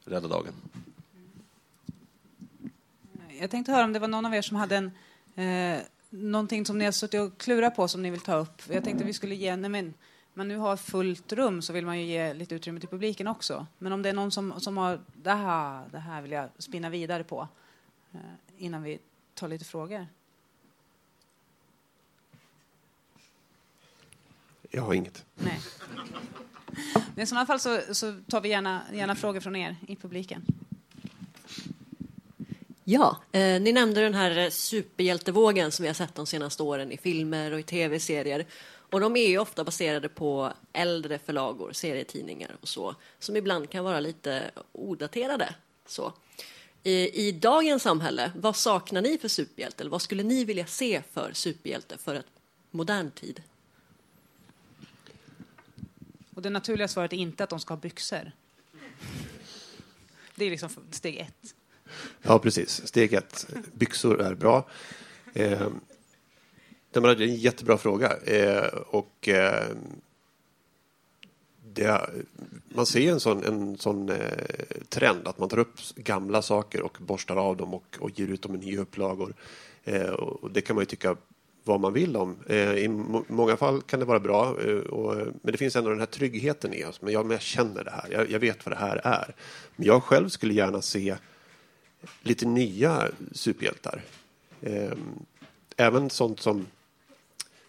rädda 0.05 0.29
dagen. 0.29 0.55
Jag 3.41 3.51
tänkte 3.51 3.73
höra 3.73 3.85
om 3.85 3.93
det 3.93 3.99
var 3.99 4.09
någon 4.09 4.27
av 4.27 4.35
er 4.35 4.43
som 4.43 4.57
hade 4.57 4.77
en, 4.77 4.91
eh, 5.45 5.83
någonting 6.11 6.67
som 6.67 6.79
ni 6.79 6.85
har 6.85 6.93
suttit 6.93 7.21
och 7.21 7.39
klurat 7.39 7.77
på 7.77 7.89
som 7.89 8.03
ni 8.03 8.11
vill 8.11 8.21
ta 8.21 8.37
upp. 8.37 8.63
Jag 8.69 8.85
tänkte 8.85 9.05
vi 9.05 9.13
skulle 9.13 9.35
ge, 9.35 9.57
nej 9.57 9.71
men, 9.71 9.95
man 10.35 10.49
nu 10.49 10.57
har 10.57 10.77
fullt 10.77 11.33
rum 11.33 11.63
så 11.63 11.73
vill 11.73 11.87
man 11.87 12.01
ju 12.01 12.05
ge 12.07 12.35
lite 12.35 12.55
utrymme 12.55 12.81
till 12.81 12.89
publiken 12.89 13.27
också. 13.27 13.67
Men 13.79 13.93
om 13.93 14.03
det 14.03 14.09
är 14.09 14.13
någon 14.13 14.31
som, 14.31 14.61
som 14.61 14.77
har, 14.77 15.01
det 15.15 15.31
här, 15.31 15.89
det 15.93 15.99
här 15.99 16.23
vill 16.23 16.33
jag 16.33 16.49
spinna 16.59 16.91
vidare 16.91 17.25
på 17.25 17.49
eh, 18.13 18.21
innan 18.59 18.83
vi 18.83 18.99
tar 19.35 19.49
lite 19.49 19.65
frågor. 19.65 20.07
Jag 24.71 24.83
har 24.83 24.95
inget. 24.95 25.27
Nej. 25.35 25.61
Men 27.15 27.23
I 27.23 27.27
sådana 27.27 27.47
fall 27.47 27.61
så, 27.61 27.81
så, 27.93 28.15
tar 28.31 28.41
vi 28.41 28.49
gärna, 28.49 28.83
gärna 28.93 29.15
frågor 29.15 29.41
från 29.41 29.57
er 29.57 29.77
i 29.89 29.97
publiken. 29.97 30.47
Ja, 32.85 33.17
eh, 33.33 33.61
ni 33.61 33.73
nämnde 33.73 34.01
den 34.01 34.15
här 34.15 34.51
superhjältevågen 34.51 35.73
som 35.73 35.83
vi 35.83 35.89
har 35.89 35.95
sett 35.95 36.15
de 36.15 36.27
senaste 36.27 36.63
åren 36.63 36.93
i 36.93 36.97
filmer 36.97 37.53
och 37.53 37.61
i 37.61 37.63
tv-serier. 37.63 38.47
Och 38.93 39.01
de 39.01 39.17
är 39.17 39.29
ju 39.29 39.39
ofta 39.39 39.65
baserade 39.65 40.09
på 40.09 40.53
äldre 40.73 41.19
förlagor, 41.19 41.73
serietidningar 41.73 42.57
och 42.61 42.69
så, 42.69 42.95
som 43.19 43.37
ibland 43.37 43.71
kan 43.71 43.85
vara 43.85 44.01
lite 44.01 44.51
odaterade. 44.73 45.55
Så. 45.87 46.13
I, 46.83 47.29
I 47.29 47.33
dagens 47.33 47.83
samhälle, 47.83 48.33
vad 48.37 48.57
saknar 48.57 49.03
ni 49.03 49.19
för 49.19 49.29
superhjälte? 49.29 49.83
Eller 49.83 49.91
vad 49.91 50.03
skulle 50.03 50.23
ni 50.23 50.45
vilja 50.45 50.67
se 50.67 51.03
för 51.13 51.33
superhjälte 51.33 51.99
för 51.99 52.15
ett 52.15 52.27
modern 52.71 53.11
tid? 53.11 53.43
Och 56.35 56.43
det 56.43 56.51
naturliga 56.51 56.89
svaret 56.89 57.13
är 57.13 57.17
inte 57.17 57.45
att 57.45 57.51
de 57.51 57.61
ska 57.61 57.75
ha 57.75 57.81
byxor. 57.81 58.33
Det 60.35 60.45
är 60.45 60.51
liksom 60.51 60.71
steg 60.91 61.17
ett. 61.17 61.55
Ja, 62.23 62.39
precis. 62.39 62.87
Steg 62.87 63.13
ett. 63.13 63.47
Byxor 63.73 64.21
är 64.21 64.35
bra. 64.35 64.69
Eh, 65.35 65.69
det 66.91 66.99
är 67.01 67.23
en 67.23 67.37
jättebra 67.37 67.79
fråga. 67.79 68.17
Eh, 68.17 68.67
och 68.75 69.29
eh, 69.29 69.77
det, 71.73 72.11
man 72.69 72.87
ser 72.87 73.13
en 73.13 73.21
sån, 73.21 73.45
en 73.45 73.79
sån 73.79 74.09
eh, 74.09 74.19
trend 74.89 75.29
att 75.29 75.39
man 75.39 75.49
tar 75.49 75.59
upp 75.59 75.79
gamla 75.97 76.43
saker 76.43 76.83
och 76.83 76.99
borstar 77.01 77.37
av 77.37 77.57
dem 77.57 77.75
och, 77.75 77.97
och 78.01 78.19
ger 78.19 78.29
ut 78.29 78.43
dem 78.43 78.55
i 78.55 78.59
nya 78.59 78.81
upplagor. 78.81 79.35
Eh, 79.85 80.11
och 80.11 80.51
det 80.51 80.61
kan 80.61 80.77
man 80.77 80.83
ju 80.83 80.87
tycka 80.87 81.17
vad 81.65 81.81
man 81.81 81.93
vill 81.93 82.17
om. 82.17 82.37
Eh, 82.47 82.75
I 82.75 82.89
många 83.29 83.57
fall 83.57 83.83
kan 83.83 84.01
det 84.01 84.07
vara 84.07 84.21
bra, 84.21 84.61
eh, 84.61 84.77
och, 84.77 85.17
men 85.17 85.53
det 85.53 85.59
finns 85.59 85.77
ändå 85.77 85.91
den 85.91 85.99
här 85.99 86.07
tryggheten 86.07 86.75
i 86.75 86.85
oss. 86.85 87.03
Men 87.03 87.13
jag, 87.13 87.27
men 87.27 87.35
jag 87.35 87.43
känner 87.43 87.85
det 87.85 87.91
här, 87.91 88.09
jag, 88.11 88.31
jag, 88.31 88.39
vet 88.39 88.67
vad 88.67 88.73
det 88.75 88.79
här 88.79 89.01
är. 89.05 89.35
Men 89.77 89.87
jag 89.87 90.03
själv 90.03 90.29
skulle 90.29 90.55
gärna 90.55 90.83
se 90.83 91.17
lite 92.23 92.47
nya 92.47 93.09
superhjältar. 93.33 94.03
Eh, 94.61 94.93
även 95.77 96.11
sånt 96.11 96.41
som 96.41 96.67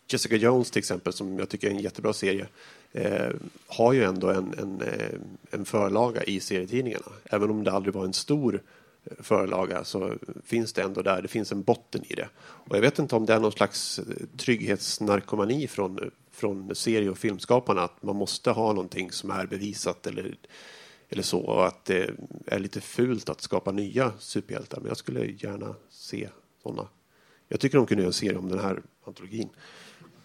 Jessica 0.08 0.36
Jones 0.36 0.72
till 0.72 0.80
exempel, 0.80 1.14
som 1.14 1.40
jag 1.40 1.50
tycker 1.50 1.68
är 1.68 1.72
en 1.72 1.80
jättebra 1.80 2.14
serie, 2.14 2.48
eh, 2.92 3.30
har 3.68 3.94
ju 3.94 4.04
ändå 4.04 4.30
en, 4.30 4.54
en, 4.58 4.84
en 5.52 5.66
förlaga 5.66 6.24
i 6.24 6.40
serietidningarna. 6.40 7.12
Även 7.24 7.50
om 7.50 7.64
det 7.64 7.72
aldrig 7.72 7.94
var 7.94 8.06
en 8.06 8.14
stor 8.14 8.62
förlaga 9.20 9.84
så 9.84 10.16
finns 10.44 10.74
det 10.74 10.82
ändå 10.82 11.02
där, 11.02 11.22
det 11.22 11.28
finns 11.28 11.52
en 11.52 11.64
botten 11.64 12.04
i 12.08 12.14
det. 12.14 12.30
Och 12.38 12.76
jag 12.76 12.82
vet 12.82 13.00
inte 13.00 13.16
om 13.16 13.26
det 13.26 13.34
är 13.34 13.40
någon 13.40 13.52
slags 13.52 14.00
eh, 14.00 14.06
trygghetsnarkomani 14.38 15.68
från, 15.68 16.12
från 16.32 16.76
serie 16.76 17.10
och 17.10 17.18
filmskaparna 17.18 17.82
att 17.82 18.04
man 18.04 18.16
måste 18.16 18.52
ha 18.52 18.74
någonting 18.74 19.12
som 19.12 19.32
är 19.32 19.46
bevisat 19.46 20.08
eller, 20.08 20.38
eller 21.10 21.24
så 21.24 21.40
och 21.40 21.68
att 21.68 21.86
det 21.86 22.10
är 22.46 22.60
lite 22.60 22.82
fult 22.82 23.30
att 23.30 23.42
skapa 23.42 23.72
nya 23.72 24.12
superhjältar. 24.20 24.80
Men 24.80 24.88
jag 24.88 24.98
skulle 24.98 25.26
gärna 25.26 25.76
se 25.90 26.30
sådana. 26.64 26.88
Jag 27.48 27.60
tycker 27.60 27.78
de 27.78 27.88
kunde 27.88 28.04
göra 28.04 28.10
en 28.10 28.14
serie 28.14 28.38
om 28.38 28.50
den 28.50 28.60
här 28.60 28.82
antologin. 29.04 29.50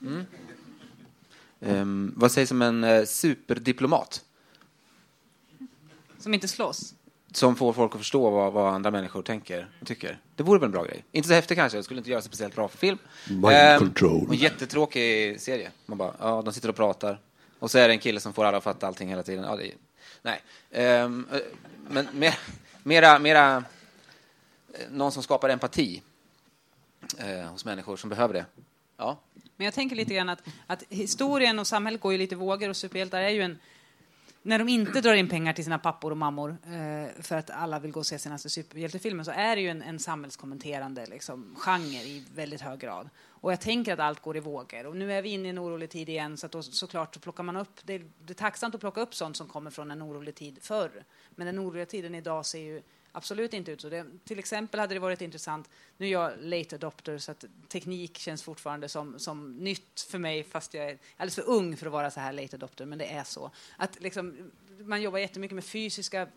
Mm. 0.01 0.25
Um, 1.61 2.12
vad 2.17 2.33
sägs 2.33 2.51
om 2.51 2.62
en 2.62 2.85
uh, 2.85 3.05
superdiplomat? 3.05 4.25
Som 6.19 6.35
inte 6.35 6.49
slåss? 6.49 6.95
Som 7.33 7.57
får 7.57 7.73
folk 7.73 7.95
att 7.95 8.01
förstå 8.01 8.31
vad, 8.31 8.53
vad, 8.53 8.75
andra 8.75 8.91
människor 8.91 9.23
tänker 9.23 9.69
och 9.81 9.87
tycker. 9.87 10.19
Det 10.37 10.43
vore 10.43 10.59
väl 10.59 10.67
en 10.67 10.73
bra 10.73 10.85
grej? 10.85 11.05
Inte 11.12 11.29
så 11.29 11.35
häftigt 11.35 11.59
kanske, 11.59 11.79
det 11.79 11.83
skulle 11.83 11.99
inte 11.99 12.11
göra 12.11 12.21
sig 12.21 12.29
speciellt 12.29 12.55
bra 12.55 12.69
för 12.69 12.79
film. 12.79 12.99
Mind 13.29 13.73
um, 13.73 13.79
control. 13.79 14.27
En 14.31 14.37
jättetråkig 14.37 15.41
serie. 15.41 15.71
Man 15.87 15.99
bara, 15.99 16.14
ja, 16.21 16.43
de 16.43 16.55
sitter 16.55 16.69
och 16.69 16.77
pratar. 16.77 17.21
Och 17.59 17.71
så 17.71 17.79
är 17.79 17.88
det 17.88 17.95
en 17.95 18.01
kille 18.01 18.21
som 18.21 18.33
får 18.33 18.45
alla 18.45 18.59
att 18.59 18.64
fatta 18.64 18.87
allting 18.87 19.09
hela 19.09 19.23
tiden. 19.23 19.45
Ja, 19.45 19.57
det 19.57 19.73
nej. 20.23 21.03
Um, 21.03 21.29
men 21.91 22.09
mer, 22.12 22.38
mera, 22.83 23.19
mera 23.19 23.57
eh, 24.75 24.91
någon 24.91 25.12
som 25.12 25.23
skapar 25.23 25.49
empati 25.49 26.03
uh, 27.21 27.51
hos 27.51 27.64
människor 27.64 27.97
som 27.97 28.11
behöver 28.11 28.35
det. 28.35 28.45
Ja. 28.97 29.19
Men 29.57 29.64
jag 29.64 29.75
tänker 29.75 29.97
lite 29.97 30.14
grann 30.14 30.29
att, 30.29 30.43
att 30.67 30.83
historien 30.88 31.59
och 31.59 31.67
samhället 31.67 32.01
går 32.01 32.12
ju 32.12 32.19
lite 32.19 32.37
vågor 32.37 32.69
och 32.69 32.77
superhjältar 32.77 33.21
är 33.21 33.29
ju 33.29 33.43
en 33.43 33.59
när 34.42 34.59
de 34.59 34.68
inte 34.68 35.01
drar 35.01 35.14
in 35.14 35.29
pengar 35.29 35.53
till 35.53 35.64
sina 35.64 35.79
pappor 35.79 36.11
och 36.11 36.16
mammor 36.16 36.57
eh, 36.64 37.22
för 37.22 37.37
att 37.37 37.51
alla 37.51 37.79
vill 37.79 37.92
gå 37.92 38.01
och 38.01 38.07
se 38.07 38.18
senaste 38.18 38.33
alltså 38.33 38.48
superhjältefilmen 38.48 39.24
så 39.24 39.31
är 39.31 39.57
det 39.57 39.62
ju 39.62 39.68
en, 39.68 39.83
en 39.83 39.98
samhällskommenterande 39.98 41.07
liksom, 41.07 41.55
genre 41.59 41.98
i 41.98 42.24
väldigt 42.35 42.61
hög 42.61 42.79
grad. 42.79 43.09
Och 43.40 43.53
jag 43.53 43.61
tänker 43.61 43.92
att 43.92 43.98
allt 43.98 44.22
går 44.22 44.37
i 44.37 44.40
vågor. 44.40 44.87
Och 44.87 44.96
nu 44.96 45.12
är 45.12 45.22
vi 45.22 45.29
inne 45.29 45.46
i 45.46 45.51
en 45.51 45.59
orolig 45.59 45.90
tid 45.90 46.09
igen 46.09 46.37
så 46.37 46.46
att 46.46 46.53
då, 46.53 46.62
såklart 46.62 47.14
så 47.14 47.20
plockar 47.20 47.42
man 47.42 47.57
upp, 47.57 47.81
det 47.85 47.94
är, 47.94 48.11
det 48.18 48.33
är 48.33 48.35
tacksamt 48.35 48.74
att 48.74 48.81
plocka 48.81 49.01
upp 49.01 49.14
sånt 49.14 49.37
som 49.37 49.48
kommer 49.48 49.70
från 49.70 49.90
en 49.90 50.03
orolig 50.03 50.35
tid 50.35 50.59
förr. 50.62 51.05
Men 51.31 51.46
den 51.46 51.59
oroliga 51.59 51.87
tiden 51.87 52.14
idag 52.14 52.46
ser 52.46 52.59
ju 52.59 52.83
absolut 53.19 53.55
inte 53.55 53.73
ut 53.73 53.81
så. 53.81 53.89
Det, 53.89 54.07
till 54.25 54.39
exempel 54.39 54.81
hade 54.81 54.95
det 54.95 55.01
varit 55.01 55.21
intressant, 55.21 55.71
nu 55.97 56.07
är 56.07 56.11
jag 56.11 56.33
late 56.41 56.75
adopter 56.75 57.19
så 57.19 57.31
att 57.31 57.45
teknik 57.69 58.19
känns 58.19 58.43
fortfarande 58.43 58.89
som, 58.89 59.19
som 59.19 59.57
nytt 59.57 60.01
för 60.11 60.19
mig 60.19 60.45
fast 60.45 60.75
jag 60.75 60.85
är 60.85 60.99
alldeles 61.17 61.35
för 61.35 61.49
ung 61.49 61.77
för 61.77 61.87
att 61.87 61.93
vara 61.93 62.11
så 62.11 62.21
här 62.21 62.33
late 62.33 62.57
adopter, 62.57 62.87
men 62.87 62.99
det 62.99 63.07
är 63.07 63.25
så. 63.25 63.51
Att 63.77 64.01
liksom, 64.01 64.51
man 64.81 65.03
jobbar 65.03 65.19
jättemycket 65.19 65.55
med 65.55 65.65
fysiska 65.65 66.29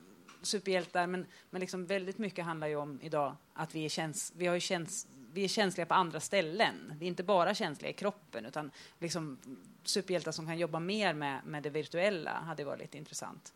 superhjältar 0.42 1.08
men, 1.08 1.26
men 1.50 1.60
liksom 1.60 1.86
väldigt 1.86 2.18
mycket 2.18 2.46
handlar 2.46 2.68
ju 2.68 2.76
om 2.76 3.00
idag 3.02 3.36
att 3.54 3.76
vi 3.76 3.86
är, 3.86 3.90
käns 3.90 4.34
vi 4.36 4.48
har 4.48 4.60
käns 4.60 5.08
vi 5.34 5.44
är 5.44 5.48
känsliga 5.48 5.86
på 5.86 5.94
andra 5.94 6.20
ställen. 6.20 6.94
Vi 7.00 7.06
är 7.06 7.08
inte 7.08 7.24
bara 7.24 7.56
känsliga 7.56 7.92
i 7.92 7.94
kroppen 7.94 8.46
utan 8.46 8.72
liksom 9.00 9.38
superhjältar 9.84 10.32
som 10.32 10.46
kan 10.46 10.58
jobba 10.58 10.80
mer 10.80 11.14
med, 11.14 11.46
med 11.46 11.64
det 11.64 11.70
virtuella 11.70 12.32
hade 12.32 12.64
varit 12.64 12.80
lite 12.80 12.98
intressant. 12.98 13.54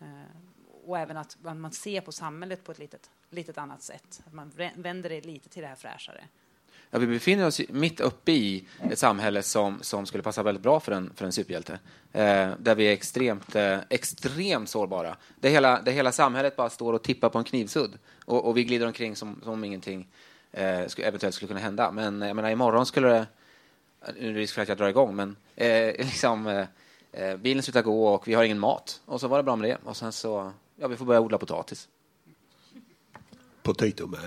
Eh, 0.00 0.06
och 0.84 0.98
även 0.98 1.16
att 1.16 1.36
man 1.42 1.72
ser 1.72 2.00
på 2.00 2.12
samhället 2.12 2.64
på 2.64 2.72
ett 2.72 2.78
litet, 2.78 3.10
litet 3.30 3.58
annat 3.58 3.82
sätt. 3.82 4.22
Att 4.26 4.32
man 4.32 4.52
vänder 4.74 5.10
det 5.10 5.20
lite 5.20 5.48
till 5.48 5.62
det 5.62 5.68
här 5.68 5.76
fräschare. 5.76 6.24
Ja, 6.94 6.98
vi 6.98 7.06
befinner 7.06 7.46
oss 7.46 7.60
mitt 7.68 8.00
uppe 8.00 8.32
i 8.32 8.64
ett 8.90 8.98
samhälle 8.98 9.42
som, 9.42 9.78
som 9.82 10.06
skulle 10.06 10.22
passa 10.22 10.42
väldigt 10.42 10.62
bra 10.62 10.80
för 10.80 10.92
en, 10.92 11.12
för 11.14 11.24
en 11.24 11.32
superhjälte. 11.32 11.78
Eh, 12.12 12.50
där 12.58 12.74
vi 12.74 12.84
är 12.84 12.92
extremt, 12.92 13.56
eh, 13.56 13.78
extremt 13.88 14.68
sårbara. 14.68 15.16
Där 15.40 15.50
hela, 15.50 15.82
där 15.82 15.92
hela 15.92 16.12
samhället 16.12 16.56
bara 16.56 16.70
står 16.70 16.92
och 16.92 17.02
tippar 17.02 17.28
på 17.28 17.38
en 17.38 17.44
knivsudd. 17.44 17.98
Och, 18.24 18.48
och 18.48 18.56
vi 18.56 18.64
glider 18.64 18.86
omkring 18.86 19.16
som, 19.16 19.40
som 19.44 19.64
ingenting 19.64 20.08
eh, 20.52 20.86
skulle, 20.86 21.08
eventuellt 21.08 21.34
skulle 21.34 21.48
kunna 21.48 21.60
hända. 21.60 21.90
Men 21.90 22.22
jag 22.22 22.36
menar, 22.36 22.50
imorgon 22.50 22.86
skulle 22.86 23.08
det... 23.08 23.26
Nu 24.20 24.28
är 24.28 24.32
det 24.32 24.38
risk 24.38 24.54
för 24.54 24.62
att 24.62 24.68
jag 24.68 24.78
drar 24.78 24.88
igång, 24.88 25.16
men 25.16 25.36
eh, 25.56 25.86
liksom, 25.98 26.46
eh, 26.46 26.66
eh, 27.12 27.36
bilen 27.36 27.62
slutar 27.62 27.82
gå 27.82 28.08
och 28.08 28.28
vi 28.28 28.34
har 28.34 28.44
ingen 28.44 28.58
mat. 28.58 29.00
Och 29.04 29.20
så 29.20 29.28
var 29.28 29.36
det 29.36 29.42
bra 29.42 29.56
med 29.56 29.70
det. 29.70 29.78
Och 29.84 29.96
sen 29.96 30.12
så 30.12 30.52
Ja, 30.76 30.88
vi 30.88 30.96
får 30.96 31.04
börja 31.04 31.20
odla 31.20 31.38
potatis. 31.38 31.88
Potato 33.62 34.06
man. 34.06 34.20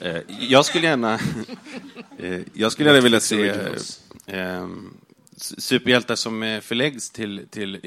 Eh, 0.00 0.22
jag 0.28 0.64
skulle 0.64 0.86
gärna, 0.86 1.14
eh, 2.18 2.40
jag 2.52 2.72
skulle 2.72 2.88
gärna 2.88 3.02
vilja 3.02 3.20
se 3.20 3.48
eh, 4.26 4.68
superhjältar 5.36 6.16
som 6.16 6.60
förläggs 6.62 7.10
till, 7.10 7.46
till 7.50 7.80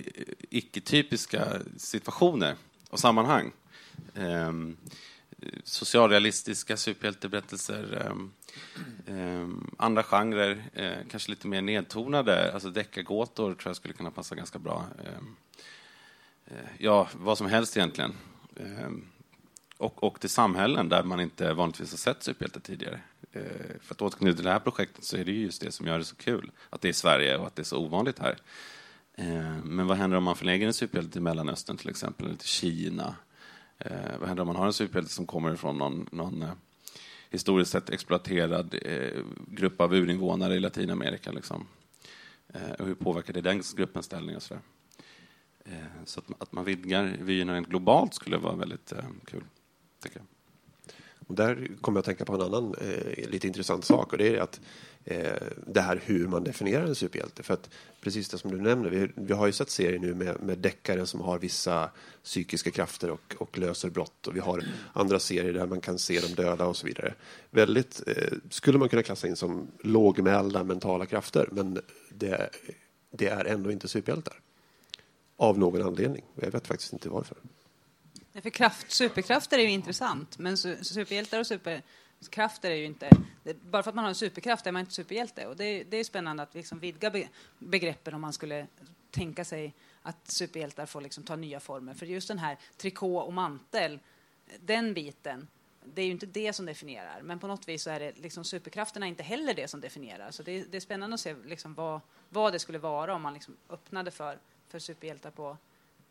icke-typiska 0.50 1.48
situationer 1.78 2.56
och 2.90 3.00
sammanhang. 3.00 3.52
Socialrealistiska 5.64 6.78
superhjälteberättelser, 6.78 8.12
andra 9.78 10.04
genrer, 10.04 10.64
kanske 11.10 11.30
lite 11.30 11.48
mer 11.48 11.62
nedtonade, 11.62 12.54
alltså 12.54 12.70
deckargåtor 12.70 13.54
tror 13.54 13.70
jag 13.70 13.76
skulle 13.76 13.94
kunna 13.94 14.12
passa 14.12 14.36
ganska 14.36 14.60
bra. 14.60 14.86
Eh, 16.48 16.56
ja, 16.78 17.08
vad 17.14 17.38
som 17.38 17.48
helst 17.48 17.78
egentligen. 17.78 18.14
Eh, 18.56 18.90
och, 19.78 20.04
och 20.04 20.20
till 20.20 20.30
samhällen 20.30 20.90
där 20.90 21.04
man 21.04 21.20
inte 21.20 21.54
vanligtvis 21.54 21.92
har 21.92 21.98
sett 21.98 22.24
superhjältar 22.24 22.60
tidigare. 22.60 23.02
Eh, 23.32 23.42
för 23.82 23.96
att 23.96 24.02
återknyta 24.02 24.36
till 24.36 24.46
det 24.46 24.52
här 24.52 24.60
projektet 24.60 25.04
så 25.04 25.18
är 25.18 25.26
det 25.26 25.32
just 25.32 25.62
det 25.62 25.72
som 25.72 25.88
gör 25.88 25.98
det 25.98 26.04
så 26.04 26.16
kul. 26.16 26.52
Att 26.70 26.82
det 26.82 26.90
är 26.90 26.94
Sverige 26.94 27.38
och 27.38 27.48
att 27.48 27.56
det 27.56 27.62
är 27.62 27.64
så 27.64 27.78
ovanligt 27.78 28.20
här. 28.20 28.38
Men 29.64 29.88
vad 29.88 29.98
händer 29.98 30.18
om 30.18 30.24
man 30.24 30.36
förlägger 30.36 30.68
en 30.68 30.74
superhjälte 30.74 31.12
till 31.12 31.22
Mellanöstern 31.22 31.78
till 31.78 31.90
exempel, 31.90 32.26
eller 32.26 32.36
till 32.36 32.48
Kina? 32.48 33.16
Vad 34.20 34.28
händer 34.28 34.42
om 34.42 34.48
man 34.48 34.56
har 34.56 34.66
en 34.66 34.74
superhjälte 34.74 35.14
som 35.14 35.26
kommer 35.26 35.56
från 35.56 35.78
någon, 35.78 36.10
någon 36.12 36.46
historiskt 37.30 37.72
sett 37.72 37.90
exploaterad 37.90 38.76
grupp 39.48 39.82
av 39.82 39.96
urinvånare 39.96 40.56
i 40.56 40.60
Latinamerika? 40.60 41.32
Liksom? 41.32 41.68
Och 42.80 42.86
hur 42.86 42.96
påverkar 42.96 43.34
det 43.34 43.42
den 43.42 43.62
gruppens 43.76 44.06
ställning 44.06 44.36
och 44.36 44.44
sådär? 44.44 44.62
Eh, 45.72 46.04
så 46.06 46.22
att, 46.40 46.52
man 46.52 46.66
vidgar 46.66 47.18
vyerna 47.22 47.56
rent 47.56 47.68
globalt 47.68 48.14
skulle 48.14 48.38
vara 48.38 48.56
väldigt 48.56 48.92
eh, 48.92 49.00
kul, 49.26 49.44
tycker 50.04 50.20
jag. 50.20 50.28
Och 51.28 51.36
där 51.36 51.70
kommer 51.82 51.98
jag 51.98 52.02
att 52.02 52.06
tänka 52.06 52.26
på 52.26 52.34
en 52.34 52.42
annan 52.42 52.76
eh, 52.82 53.30
lite 53.30 53.48
intressant 53.48 53.86
sak 53.86 54.12
och 54.12 54.18
det 54.18 54.36
är 54.36 54.40
att 54.40 54.62
eh, 55.06 55.48
det 55.68 55.82
här 55.82 56.02
hur 56.06 56.28
man 56.28 56.44
definierar 56.44 56.86
en 56.86 56.96
superhjälte. 56.96 57.44
För 57.44 57.54
att 57.54 57.70
precis 58.02 58.30
det 58.30 58.38
som 58.38 58.52
du 58.52 58.62
nämner, 58.62 58.90
vi, 58.90 59.12
vi 59.16 59.34
har 59.34 59.46
ju 59.46 59.52
sett 59.52 59.70
serier 59.70 60.00
nu 60.00 60.16
med, 60.16 60.44
med 60.44 60.58
deckare 60.58 61.06
som 61.06 61.22
har 61.22 61.40
vissa 61.40 61.90
psykiska 62.24 62.72
krafter 62.72 63.10
och, 63.10 63.36
och 63.38 63.58
löser 63.58 63.90
brott 63.90 64.28
och 64.28 64.36
vi 64.36 64.40
har 64.40 64.64
andra 64.94 65.20
serier 65.20 65.54
där 65.54 65.68
man 65.68 65.82
kan 65.82 66.00
se 66.00 66.20
de 66.20 66.28
döda 66.28 66.66
och 66.66 66.78
så 66.78 66.88
vidare. 66.88 67.14
Väldigt, 67.52 68.02
eh, 68.08 68.38
skulle 68.50 68.78
man 68.78 68.90
kunna 68.90 69.04
klassa 69.04 69.28
in 69.28 69.36
som 69.36 69.68
lågmälda 69.84 70.64
mentala 70.64 71.06
krafter 71.06 71.50
men 71.52 71.82
det, 72.10 72.50
det 73.12 73.28
är 73.28 73.46
ändå 73.46 73.72
inte 73.72 73.88
superhjältar. 73.88 74.40
Av 75.38 75.60
någon 75.60 75.82
anledning. 75.82 76.24
Jag 76.36 76.52
vet 76.52 76.68
faktiskt 76.68 76.94
inte 76.94 77.10
varför. 77.10 77.38
Ja, 78.34 78.42
för 78.42 78.50
kraft, 78.50 78.92
superkrafter 78.92 79.58
är 79.58 79.64
ju 79.64 79.70
intressant, 79.70 80.38
men 80.38 80.58
superhjältar 80.58 81.40
och 81.40 81.48
superkrafter 81.48 82.72
är 82.72 82.76
ju 82.76 82.86
inte... 82.86 83.10
Bara 83.62 83.84
för 83.84 83.90
att 83.90 83.96
man 83.96 84.04
har 84.04 84.10
en 84.10 84.16
superkraft 84.16 84.68
är 84.68 84.72
man 84.72 84.80
inte 84.80 84.94
superhjälte. 84.94 85.48
Och 85.48 85.56
det, 85.56 85.84
det 85.84 85.98
är 85.98 86.04
spännande 86.04 86.44
att 86.44 86.54
liksom 86.54 86.80
vidga 86.80 87.12
begreppen 87.60 88.14
om 88.14 88.22
man 88.22 88.34
skulle 88.34 88.68
tänka 89.12 89.46
sig 89.46 89.74
att 90.02 90.32
superhjältar 90.32 90.86
får 90.86 91.02
liksom 91.02 91.24
ta 91.24 91.36
nya 91.36 91.60
former. 91.60 91.94
För 91.94 92.06
just 92.06 92.28
den 92.28 92.40
här 92.40 92.58
trikå 92.78 93.18
och 93.18 93.34
mantel, 93.34 94.00
den 94.60 94.94
biten, 94.94 95.48
det 95.84 96.02
är 96.02 96.06
ju 96.06 96.12
inte 96.12 96.26
det 96.26 96.54
som 96.54 96.66
definierar. 96.66 97.22
Men 97.22 97.40
på 97.40 97.48
något 97.48 97.68
vis 97.68 97.84
så 97.84 97.90
är 97.90 98.00
det 98.00 98.18
liksom 98.18 98.44
superkrafterna 98.44 99.08
inte 99.08 99.24
heller 99.24 99.54
det 99.54 99.68
som 99.68 99.82
definierar. 99.82 100.32
Så 100.32 100.44
det, 100.44 100.64
det 100.72 100.78
är 100.78 100.82
spännande 100.82 101.14
att 101.14 101.20
se 101.20 101.36
liksom 101.46 101.74
vad, 101.74 102.02
vad 102.30 102.54
det 102.54 102.60
skulle 102.60 102.80
vara 102.80 103.16
om 103.16 103.22
man 103.22 103.34
liksom 103.34 103.58
öppnade 103.70 104.12
för 104.12 104.40
för 104.70 104.80
superhjältar 104.80 105.32
på... 105.32 105.58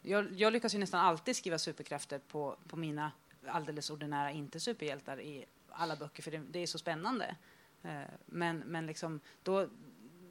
Jag, 0.03 0.33
jag 0.33 0.53
lyckas 0.53 0.75
ju 0.75 0.79
nästan 0.79 1.01
alltid 1.01 1.37
skriva 1.37 1.59
superkrafter 1.59 2.19
på, 2.19 2.57
på 2.69 2.77
mina 2.77 3.13
alldeles 3.47 3.91
ordinära 3.91 4.31
inte-superhjältar 4.31 5.21
i 5.21 5.45
alla 5.69 5.97
böcker, 5.97 6.23
för 6.23 6.31
det, 6.31 6.39
det 6.39 6.59
är 6.59 6.67
så 6.67 6.79
spännande. 6.79 7.37
Eh, 7.83 8.01
men, 8.27 8.59
men 8.59 8.87
liksom, 8.87 9.21
då, 9.43 9.69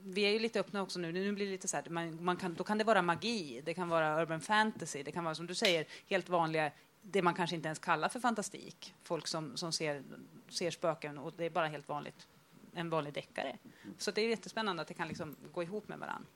vi 0.04 0.22
är 0.22 0.32
ju 0.32 0.40
lite 0.40 0.60
öppna 0.60 0.82
också 0.82 1.00
nu. 1.00 1.12
Nu 1.12 1.32
blir 1.32 1.46
det 1.46 1.52
lite 1.52 1.68
så 1.68 1.78
här, 1.78 1.90
man, 1.90 2.24
man 2.24 2.38
kan, 2.38 2.54
då 2.54 2.64
kan 2.64 2.78
det 2.78 2.84
vara 2.84 3.02
magi, 3.02 3.62
det 3.66 3.74
kan 3.74 3.90
vara 3.90 4.22
urban 4.22 4.42
fantasy, 4.42 5.04
det 5.04 5.12
kan 5.12 5.24
vara 5.24 5.36
som 5.36 5.48
du 5.48 5.56
säger, 5.56 5.86
helt 6.08 6.30
vanliga, 6.30 6.72
det 7.02 7.22
man 7.22 7.34
kanske 7.34 7.56
inte 7.56 7.68
ens 7.68 7.80
kallar 7.80 8.10
för 8.10 8.20
fantastik. 8.20 8.94
Folk 9.04 9.28
som, 9.28 9.58
som 9.58 9.72
ser, 9.72 10.04
ser 10.50 10.72
spöken 10.72 11.18
och 11.18 11.34
det 11.38 11.46
är 11.46 11.50
bara 11.50 11.68
helt 11.68 11.90
vanligt, 11.90 12.28
en 12.74 12.90
vanlig 12.90 13.14
deckare. 13.14 13.58
Så 13.98 14.12
det 14.12 14.22
är 14.22 14.30
jättespännande 14.30 14.82
att 14.82 14.88
det 14.88 14.94
kan 14.94 15.08
liksom 15.08 15.36
gå 15.54 15.64
ihop 15.64 15.88
med 15.88 16.00
varandra. 16.00 16.28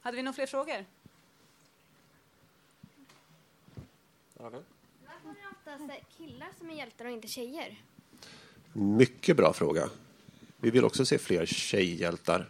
Hade 0.00 0.16
vi 0.16 0.22
några 0.22 0.34
fler 0.34 0.46
frågor? 0.46 0.84
Varför 4.42 4.56
är 4.56 5.34
det 5.34 5.76
oftast 5.76 6.16
killar 6.18 6.48
som 6.58 6.70
är 6.70 6.74
hjältar 6.74 7.04
och 7.04 7.10
inte 7.10 7.28
tjejer? 7.28 7.76
Mycket 8.72 9.36
bra 9.36 9.52
fråga. 9.52 9.88
Vi 10.56 10.70
vill 10.70 10.84
också 10.84 11.04
se 11.04 11.18
fler 11.18 11.46
tjejhjältar. 11.46 12.48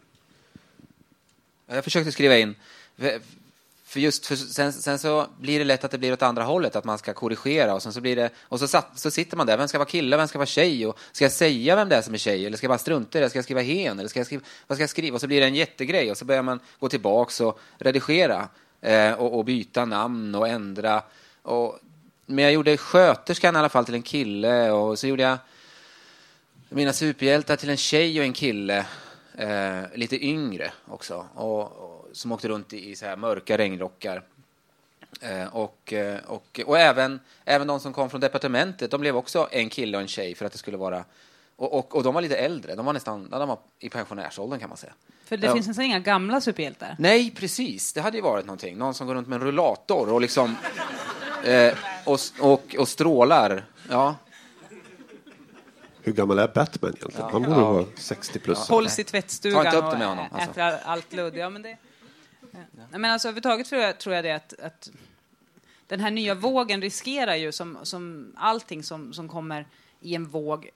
Jag 1.66 1.84
försökte 1.84 2.12
skriva 2.12 2.38
in, 2.38 2.55
för- 2.97 4.01
just 4.01 4.26
för 4.26 4.36
sen, 4.36 4.72
sen 4.72 4.99
så 4.99 5.26
blir 5.41 5.59
det 5.59 5.64
lätt 5.64 5.84
att 5.84 5.91
det 5.91 5.99
blir 5.99 6.12
åt 6.12 6.22
andra 6.22 6.45
hållet, 6.45 6.76
att 6.76 6.84
man 6.84 6.99
ska 6.99 7.12
korrigera 7.14 7.74
och 7.74 7.82
sen 7.82 7.93
så 7.93 8.01
blir 8.01 8.16
det, 8.16 8.30
och 8.38 8.59
så, 8.61 8.68
satt, 8.68 8.99
så 8.99 9.11
sitter 9.11 9.36
man 9.36 9.47
där, 9.47 9.57
vem 9.57 9.68
ska 9.68 9.78
vara 9.78 9.88
kille, 9.88 10.16
vem 10.16 10.28
ska 10.28 10.38
vara 10.38 10.47
tjej 10.47 10.86
och 10.86 10.99
ska 11.12 11.24
jag 11.24 11.32
säga 11.32 11.76
vem 11.76 11.88
det 11.88 11.97
är 11.97 12.03
som 12.03 12.14
är 12.14 12.18
tjej 12.18 12.47
eller 12.47 12.57
ska 12.57 12.64
jag 12.64 12.70
bara 12.70 12.78
strunta 12.78 13.18
i 13.18 13.20
det, 13.22 13.30
ska 13.30 13.38
jag 13.38 13.45
skriva 13.45 13.61
hen 13.61 13.99
eller 13.99 14.09
ska 14.09 14.20
jag 14.20 14.26
skriva, 14.26 14.43
vad 14.66 14.76
ska 14.76 14.82
jag 14.82 14.91
skriva? 14.91 15.14
Och 15.14 15.20
så 15.20 15.26
blir 15.26 15.41
det 15.41 15.47
en 15.47 15.55
jättegrej 15.55 16.11
och 16.11 16.16
så 16.18 16.24
börjar 16.24 16.43
man 16.43 16.61
gå 16.78 16.88
tillbaks 16.88 17.41
och 17.41 17.61
redigera 17.78 18.49
eh, 18.80 19.12
och, 19.12 19.38
och 19.38 19.45
byta 19.45 19.84
namn 19.84 20.34
och 20.34 20.49
ändra. 20.49 21.03
Och, 21.43 21.78
men 22.26 22.45
jag 22.45 22.53
gjorde 22.53 22.76
sköterskan 22.76 23.57
i 23.57 23.59
alla 23.59 23.68
fall 23.68 23.84
till 23.84 23.95
en 23.95 24.03
kille 24.03 24.70
och 24.70 24.99
så 24.99 25.07
gjorde 25.07 25.22
jag 25.22 25.38
mina 26.68 26.93
superhjältar 26.93 27.57
till 27.57 27.70
en 27.70 27.76
tjej 27.76 28.18
och 28.18 28.24
en 28.24 28.32
kille, 28.32 28.86
eh, 29.36 29.82
lite 29.95 30.24
yngre 30.24 30.72
också, 30.86 31.26
och, 31.34 31.61
och, 31.61 32.09
som 32.12 32.32
åkte 32.32 32.49
runt 32.49 32.72
i, 32.72 32.91
i 32.91 32.97
så 32.97 33.07
här 33.07 33.16
mörka 33.16 33.59
regnrockar. 33.59 34.22
Eh, 35.20 35.57
och, 35.57 35.93
eh, 35.93 36.18
och, 36.26 36.61
och 36.66 36.78
även, 36.78 37.20
även 37.45 37.66
de 37.66 37.80
som 37.80 37.93
kom 37.93 38.11
från 38.11 38.20
departementet, 38.20 38.91
de 38.91 39.01
blev 39.01 39.16
också 39.16 39.49
en 39.51 39.68
kille 39.68 39.97
och 39.97 40.03
en 40.03 40.09
tjej 40.09 40.34
för 40.34 40.45
att 40.47 40.53
det 40.53 40.59
skulle 40.59 40.76
vara... 40.76 41.05
Och, 41.57 41.78
och, 41.78 41.95
och 41.97 42.03
de 42.03 42.14
var 42.14 42.22
lite 42.22 42.36
äldre, 42.36 42.74
de 42.74 42.86
var 42.86 42.93
nästan 42.93 43.30
de 43.30 43.49
var 43.49 43.59
i 43.78 43.88
pensionärsåldern 43.88 44.61
kan 44.61 44.68
man 44.68 44.78
säga. 44.78 44.93
För 45.24 45.36
det 45.36 45.47
Ja. 45.47 45.55
finns 45.55 45.66
nästan 45.66 45.84
inga 45.84 45.99
gamla 45.99 46.41
superhjältar. 46.41 46.97
Nej, 46.99 47.30
precis. 47.30 47.93
Det 47.93 48.01
hade 48.01 48.16
ju 48.16 48.22
varit 48.22 48.47
någonting. 48.47 48.78
Någon 48.78 48.95
som 48.95 49.07
går 49.07 49.14
runt 49.14 49.28
med 49.28 49.36
en 49.36 49.47
rullator 49.47 50.12
och 50.12 50.20
liksom... 50.20 50.57
Eh, 51.45 51.78
och, 52.05 52.18
och, 52.41 52.76
och 52.78 52.88
strålar. 52.88 53.64
Ja. 53.88 54.16
Hur 56.03 56.12
gammal 56.12 56.38
är 56.38 56.49
Batman 56.49 56.95
egentligen? 56.97 57.30
Han 57.30 57.43
borde 57.43 57.61
Ja. 57.61 57.72
vara 57.72 57.84
60 57.97 58.38
plus. 58.38 58.68
Hålls 58.68 58.99
i 58.99 59.05
Ta 59.05 59.11
tvättstugan 59.11 59.66
inte 59.66 59.78
upp 59.78 59.84
det 59.84 59.91
och 59.91 59.99
med 59.99 60.09
honom, 60.09 60.26
alltså. 60.32 60.51
äter 60.51 60.78
allt 60.84 61.12
ludd. 61.12 61.36
Ja, 61.36 61.51
men 61.51 61.62
det, 61.62 61.76
ja. 62.51 62.59
Men 62.91 63.05
alltså, 63.05 63.28
överhuvudtaget 63.28 63.66
tror 63.66 63.80
jag, 63.82 63.99
tror 63.99 64.14
jag 64.14 64.24
det 64.24 64.32
att, 64.32 64.55
att 64.61 64.91
den 65.86 66.01
här 66.01 66.11
nya 66.11 66.34
vågen 66.34 66.82
riskerar 66.82 67.34
ju 67.34 67.53
som, 67.53 67.78
som 67.82 68.32
allting 68.36 68.82
som, 68.82 69.12
som 69.12 69.28
kommer 69.28 69.66
i 70.01 70.14
en 70.14 70.26
våg 70.26 70.70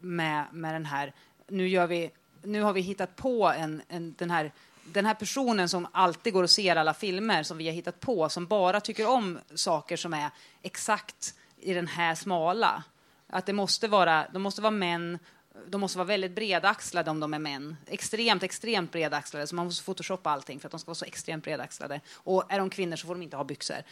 med, 0.00 0.44
med 0.52 0.74
den 0.74 0.86
här, 0.86 1.12
nu, 1.48 1.68
gör 1.68 1.86
vi, 1.86 2.10
nu 2.42 2.62
har 2.62 2.72
vi 2.72 2.80
hittat 2.80 3.16
på 3.16 3.48
en, 3.48 3.82
en, 3.88 4.14
den 4.18 4.30
här 4.30 4.52
den 4.92 5.06
här 5.06 5.14
personen 5.14 5.68
som 5.68 5.86
alltid 5.92 6.32
går 6.32 6.42
och 6.42 6.50
ser 6.50 6.76
alla 6.76 6.94
filmer 6.94 7.42
som 7.42 7.58
vi 7.58 7.66
har 7.66 7.74
hittat 7.74 8.00
på, 8.00 8.28
som 8.28 8.46
bara 8.46 8.80
tycker 8.80 9.08
om 9.08 9.38
saker 9.54 9.96
som 9.96 10.14
är 10.14 10.30
exakt 10.62 11.34
i 11.60 11.74
den 11.74 11.86
här 11.86 12.14
smala. 12.14 12.84
Att 13.26 13.46
det 13.46 13.52
måste 13.52 13.88
vara, 13.88 14.26
de 14.32 14.42
måste 14.42 14.62
vara 14.62 14.70
män, 14.70 15.18
de 15.66 15.80
måste 15.80 15.98
vara 15.98 16.06
väldigt 16.06 16.32
bredaxlade 16.32 17.10
om 17.10 17.20
de 17.20 17.34
är 17.34 17.38
män. 17.38 17.76
Extremt, 17.86 18.42
extremt 18.42 18.92
bredaxlade, 18.92 19.46
så 19.46 19.54
man 19.54 19.66
måste 19.66 19.84
photoshoppa 19.84 20.30
allting 20.30 20.60
för 20.60 20.68
att 20.68 20.70
de 20.70 20.80
ska 20.80 20.88
vara 20.88 20.94
så 20.94 21.04
extremt 21.04 21.44
bredaxlade. 21.44 22.00
Och 22.14 22.52
är 22.52 22.58
de 22.58 22.70
kvinnor 22.70 22.96
så 22.96 23.06
får 23.06 23.14
de 23.14 23.22
inte 23.22 23.36
ha 23.36 23.44
byxor. 23.44 23.82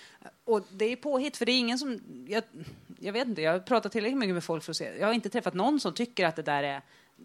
Och 0.44 0.62
det 0.70 0.84
är 0.84 0.96
påhitt, 0.96 1.36
för 1.36 1.46
det 1.46 1.52
är 1.52 1.58
ingen 1.58 1.78
som... 1.78 2.00
Jag, 2.28 2.42
jag 2.98 3.12
vet 3.12 3.28
inte, 3.28 3.42
jag 3.42 3.52
har 3.52 3.60
pratat 3.60 3.92
tillräckligt 3.92 4.18
mycket 4.18 4.34
med 4.34 4.44
folk 4.44 4.64
för 4.64 4.72
att 4.72 4.76
se. 4.76 4.98
Jag 4.98 5.06
har 5.06 5.14
inte 5.14 5.28
träffat 5.28 5.54
någon 5.54 5.80
som 5.80 5.92
tycker 5.92 6.26
att 6.26 6.36
det 6.36 6.42
där 6.42 6.62
är 6.62 6.82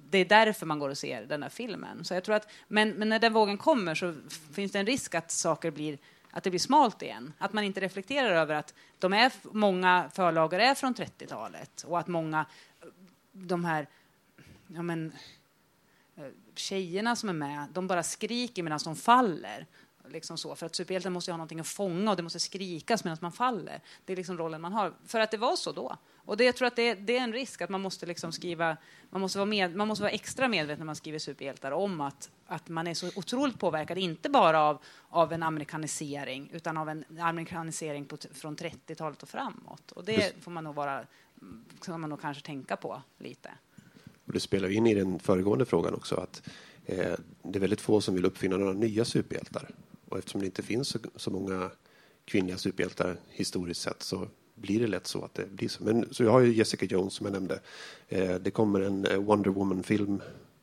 det 0.10 0.18
är 0.18 0.26
därför 0.26 0.66
man 0.66 0.80
går 0.80 0.89
och 0.89 0.98
ser 0.98 1.26
den 1.26 1.44
här 1.44 1.50
filmen. 1.50 2.06
Så 2.06 2.14
jag 2.14 2.24
tror 2.24 2.36
att, 2.36 2.48
men, 2.68 2.89
men 2.89 3.10
när 3.10 3.20
den 3.20 3.34
vågen 3.34 3.58
kommer 3.58 3.96
så 3.96 4.16
finns 4.54 4.72
det 4.72 4.80
en 4.80 4.86
risk 4.86 5.16
att 5.16 5.32
saker 5.32 5.72
blir 5.72 5.98
att 6.36 6.44
det 6.44 6.50
blir 6.50 6.60
smalt 6.60 7.02
igen. 7.02 7.34
Att 7.38 7.54
man 7.54 7.64
inte 7.64 7.82
reflekterar 7.82 8.32
över 8.32 8.56
att 8.56 8.74
de 9.00 9.14
är, 9.14 9.32
många 9.44 10.10
förlagor 10.14 10.60
är 10.60 10.76
från 10.76 10.96
30-talet 10.96 11.84
och 11.84 12.00
att 12.00 12.08
många, 12.08 12.46
de 13.32 13.66
här 13.66 13.88
ja 14.68 14.82
men, 14.82 15.14
eh, 16.16 16.24
tjejerna 16.56 17.16
som 17.16 17.30
är 17.30 17.34
med, 17.34 17.68
de 17.74 17.88
bara 17.88 18.04
skriker 18.04 18.64
medan 18.64 18.80
de 18.84 18.96
faller. 18.96 19.66
Liksom 20.08 20.38
så, 20.38 20.56
för 20.56 20.66
att 20.66 20.76
superhjälten 20.76 21.14
måste 21.14 21.32
ju 21.32 21.34
ha 21.34 21.38
någonting 21.38 21.60
att 21.60 21.68
fånga 21.68 22.12
och 22.12 22.18
det 22.18 22.24
måste 22.24 22.39
skrikas 22.39 23.04
medan 23.04 23.18
man 23.22 23.32
faller. 23.32 23.82
Det 24.06 24.14
är 24.14 24.18
liksom 24.18 24.38
rollen 24.38 24.62
man 24.62 24.74
har. 24.74 24.94
För 25.06 25.20
att 25.20 25.32
det 25.32 25.38
var 25.38 25.56
så 25.56 25.72
då. 25.72 25.98
Och 26.26 26.38
det, 26.38 26.43
jag 26.43 26.55
tror 26.55 26.67
att 26.67 26.76
det, 26.76 26.93
det 26.93 27.17
är 27.17 27.21
en 27.21 27.34
risk 27.34 27.61
att 27.61 27.69
man 27.69 27.82
måste 27.82 28.05
liksom 28.05 28.32
skriva, 28.32 28.78
man 29.09 29.21
måste, 29.21 29.38
vara 29.38 29.45
med, 29.45 29.76
man 29.76 29.88
måste 29.88 30.01
vara 30.01 30.11
extra 30.11 30.47
medveten 30.47 30.80
när 30.80 30.86
man 30.86 30.95
skriver 30.95 31.19
superhjältar 31.19 31.71
om 31.71 32.01
att, 32.01 32.30
att 32.45 32.69
man 32.69 32.88
är 32.88 32.93
så 32.93 33.09
otroligt 33.15 33.59
påverkad, 33.59 33.97
inte 33.97 34.30
bara 34.30 34.61
av, 34.61 34.78
av 35.09 35.34
en 35.34 35.43
amerikanisering, 35.43 36.49
utan 36.53 36.78
av 36.78 36.89
en 36.89 37.05
amerikanisering 37.19 38.05
på, 38.05 38.17
från 38.34 38.55
30-talet 38.55 39.24
och 39.24 39.30
framåt. 39.30 39.91
Och 39.91 40.05
det 40.05 40.34
får 40.41 40.51
man 40.51 40.63
nog 40.63 40.76
vara, 40.76 41.05
ska 41.82 41.97
man 41.97 42.09
nog 42.09 42.21
kanske 42.21 42.43
tänka 42.43 42.76
på 42.76 43.01
lite. 43.17 43.49
Och 44.26 44.34
det 44.34 44.39
spelar 44.39 44.69
in 44.69 44.88
i 44.88 44.93
den 44.93 45.19
föregående 45.19 45.65
frågan 45.65 45.93
också 45.93 46.15
att 46.15 46.49
eh, 46.86 47.13
det 47.43 47.57
är 47.57 47.59
väldigt 47.59 47.82
få 47.82 48.01
som 48.01 48.15
vill 48.15 48.26
uppfinna 48.26 48.57
några 48.57 48.74
nya 48.74 49.05
superhjältar. 49.05 49.69
Och 50.09 50.17
eftersom 50.17 50.41
det 50.41 50.45
inte 50.45 50.63
finns 50.63 50.88
så, 50.88 50.99
så 51.15 51.32
många 51.32 51.71
kvinnliga 52.26 52.57
superhjältar 52.57 53.17
historiskt 53.30 53.82
sett 53.82 54.03
så 54.03 54.28
blir 54.56 54.80
det 54.80 54.88
lätt 54.88 55.08
så 55.08 55.26
att 55.26 55.34
det 55.34 55.45
blir 55.45 55.70
så. 55.70 55.84
Men 55.84 56.14
så 56.14 56.24
jag 56.24 56.32
har 56.32 56.39
ju 56.39 56.54
Jessica 56.54 56.86
Jones 56.86 57.14
som 57.14 57.26
jag 57.26 57.34
nämnde. 57.34 57.60
Eh, 58.10 58.36
det 58.36 58.51
kommer 58.51 58.82
en 58.82 59.06
eh, 59.06 59.18
Wonder 59.18 59.49
Woman-film 59.49 60.22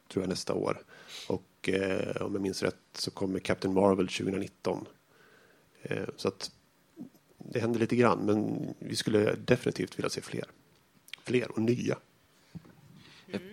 tror 0.09 0.22
jag 0.22 0.28
nästa 0.28 0.55
år. 0.55 0.82
Och 1.28 1.68
eh, 1.68 2.22
om 2.22 2.32
jag 2.32 2.43
minns 2.43 2.62
rätt 2.62 2.76
så 2.93 3.11
kommer 3.11 3.38
Captain 3.38 3.74
Marvel 3.74 4.09
2019. 4.09 4.86
Eh, 5.82 6.05
så 6.16 6.28
att 6.28 6.51
det 7.38 7.61
händer 7.61 7.80
lite 7.80 7.97
grann 7.97 8.18
men 8.18 8.68
vi 8.78 8.97
skulle 8.97 9.34
definitivt 9.34 9.99
vilja 9.99 10.11
se 10.11 10.20
fler. 10.20 10.45
Fler 11.24 11.51
och 11.51 11.62
nya. 11.62 11.99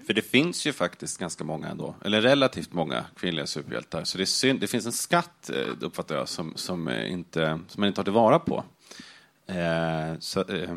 För 0.05 0.13
det 0.13 0.21
finns 0.21 0.67
ju 0.67 0.73
faktiskt 0.73 1.17
ganska 1.19 1.43
många 1.43 1.67
ändå, 1.67 1.95
eller 2.05 2.21
relativt 2.21 2.73
många 2.73 3.05
kvinnliga 3.15 3.47
superhjältar. 3.47 4.03
Så 4.03 4.17
det, 4.17 4.23
är 4.23 4.25
synd, 4.25 4.59
det 4.59 4.67
finns 4.67 4.85
en 4.85 4.91
skatt, 4.91 5.49
eh, 5.49 5.67
uppfattar 5.81 6.15
jag, 6.15 6.29
som, 6.29 6.53
som, 6.55 6.87
eh, 6.87 7.11
inte, 7.11 7.59
som 7.67 7.81
man 7.81 7.87
inte 7.87 7.95
tar 7.95 8.03
tillvara 8.03 8.39
på. 8.39 8.63
Eh, 9.47 10.19
så, 10.19 10.41
eh, 10.41 10.75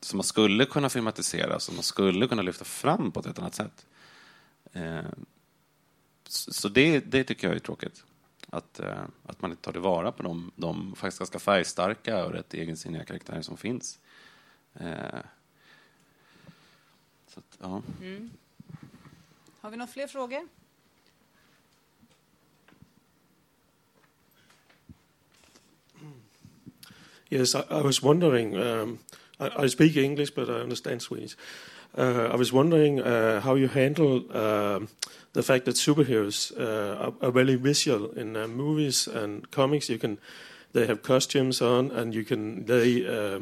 som 0.00 0.16
man 0.16 0.24
skulle 0.24 0.64
kunna 0.64 0.88
filmatisera, 0.88 1.60
som 1.60 1.74
man 1.74 1.84
skulle 1.84 2.28
kunna 2.28 2.42
lyfta 2.42 2.64
fram 2.64 3.12
på 3.12 3.20
ett 3.20 3.26
helt 3.26 3.38
annat 3.38 3.54
sätt. 3.54 3.86
Eh, 4.72 5.04
så 6.28 6.52
så 6.52 6.68
det, 6.68 7.00
det 7.00 7.24
tycker 7.24 7.46
jag 7.46 7.56
är 7.56 7.60
tråkigt. 7.60 8.04
Att, 8.50 8.80
eh, 8.80 9.02
att 9.26 9.42
man 9.42 9.50
inte 9.50 9.62
tar 9.62 9.72
tillvara 9.72 10.12
på 10.12 10.22
de, 10.22 10.52
de 10.56 10.94
faktiskt 10.96 11.18
ganska 11.18 11.38
färgstarka 11.38 12.24
och 12.24 12.32
rätt 12.32 12.54
egensinniga 12.54 13.04
karaktärer 13.04 13.42
som 13.42 13.56
finns. 13.56 13.98
Eh, 14.74 15.20
så 17.28 17.40
att, 17.40 17.58
ja. 17.60 17.82
Mm. 18.00 18.30
Har 19.60 19.70
vi 19.70 19.76
några 19.76 19.92
fler 19.92 20.06
frågor? 20.06 20.48
Yes, 27.30 27.54
I, 27.54 27.64
I 27.70 27.82
was 27.82 28.02
wondering. 28.02 28.56
Um, 28.56 28.98
I, 29.40 29.64
I 29.64 29.68
speak 29.68 29.96
English, 29.96 30.30
but 30.34 30.48
I 30.48 30.60
understand 30.60 31.02
Swedish. 31.02 31.36
Uh, 31.98 32.30
I 32.32 32.36
was 32.36 32.52
wondering 32.52 33.00
uh, 33.00 33.40
how 33.40 33.56
you 33.56 33.68
handle 33.68 34.24
um 34.36 34.88
the 35.32 35.42
fact 35.42 35.64
that 35.64 35.76
superheroes 35.76 36.50
uh, 36.58 37.04
are, 37.04 37.12
are 37.20 37.30
very 37.30 37.56
visual 37.56 38.10
in 38.16 38.36
uh, 38.36 38.48
movies 38.48 39.08
and 39.08 39.50
comics. 39.50 39.88
You 39.88 39.98
can, 39.98 40.18
they 40.72 40.86
have 40.86 41.02
costumes 41.02 41.60
on, 41.60 41.90
and 41.90 42.14
you 42.14 42.24
can 42.24 42.64
they 42.64 43.06
uh, 43.06 43.40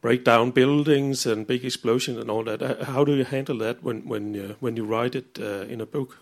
break 0.00 0.24
down 0.24 0.50
buildings 0.52 1.26
and 1.26 1.46
big 1.46 1.64
explosions 1.64 2.18
and 2.18 2.30
all 2.30 2.44
that. 2.44 2.62
Uh, 2.62 2.84
How 2.84 3.04
do 3.04 3.12
you 3.12 3.24
handle 3.24 3.58
that 3.58 3.82
when 3.82 4.08
when 4.08 4.34
uh, 4.34 4.54
when 4.60 4.76
you 4.76 4.86
write 4.86 5.18
it 5.18 5.38
uh, 5.38 5.72
in 5.72 5.80
a 5.80 5.86
book? 5.86 6.16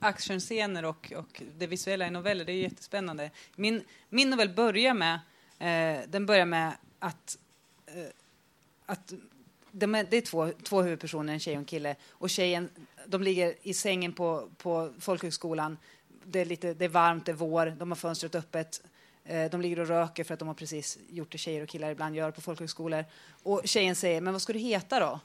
Actionscener 0.00 0.84
och, 0.84 1.12
och 1.16 1.42
det 1.58 1.66
visuella 1.66 2.06
i 2.06 2.10
noveller, 2.10 2.44
det 2.44 2.52
är 2.52 2.62
jättespännande. 2.62 3.30
Min, 3.56 3.82
min 4.08 4.30
novell 4.30 4.48
börjar 4.48 4.94
med, 4.94 5.20
Eh, 5.58 6.00
den 6.08 6.26
börjar 6.26 6.46
med 6.46 6.72
att, 6.98 7.38
eh, 7.86 8.08
att 8.86 9.12
de 9.72 9.94
är, 9.94 10.06
det 10.10 10.16
är 10.16 10.20
två, 10.20 10.52
två 10.62 10.82
huvudpersoner, 10.82 11.32
en 11.32 11.40
tjej 11.40 11.54
och 11.54 11.58
en 11.58 11.64
kille. 11.64 11.96
Och 12.10 12.30
tjejen, 12.30 12.70
de 13.06 13.22
ligger 13.22 13.54
i 13.62 13.74
sängen 13.74 14.12
på, 14.12 14.48
på 14.56 14.92
folkhögskolan. 14.98 15.78
Det 16.24 16.40
är, 16.40 16.44
lite, 16.44 16.74
det 16.74 16.84
är 16.84 16.88
varmt, 16.88 17.26
det 17.26 17.32
är 17.32 17.36
vår, 17.36 17.66
de 17.66 17.90
har 17.90 17.96
fönstret 17.96 18.34
öppet. 18.34 18.82
Eh, 19.24 19.50
De 19.50 19.60
ligger 19.60 19.80
och 19.80 19.86
röker 19.88 20.24
för 20.24 20.34
att 20.34 20.38
de 20.38 20.48
har 20.48 20.54
precis 20.54 20.98
gjort 21.10 21.32
det 21.32 21.38
tjejer 21.38 21.62
och 21.62 21.68
killar 21.68 21.90
ibland 21.90 22.16
gör 22.16 22.30
på 22.30 22.40
folkhögskolor. 22.40 23.04
Och 23.42 23.62
tjejen 23.64 23.96
säger, 23.96 24.20
men 24.20 24.32
vad 24.32 24.42
ska 24.42 24.52
du 24.52 24.58
heta 24.58 25.00
då? 25.00 25.20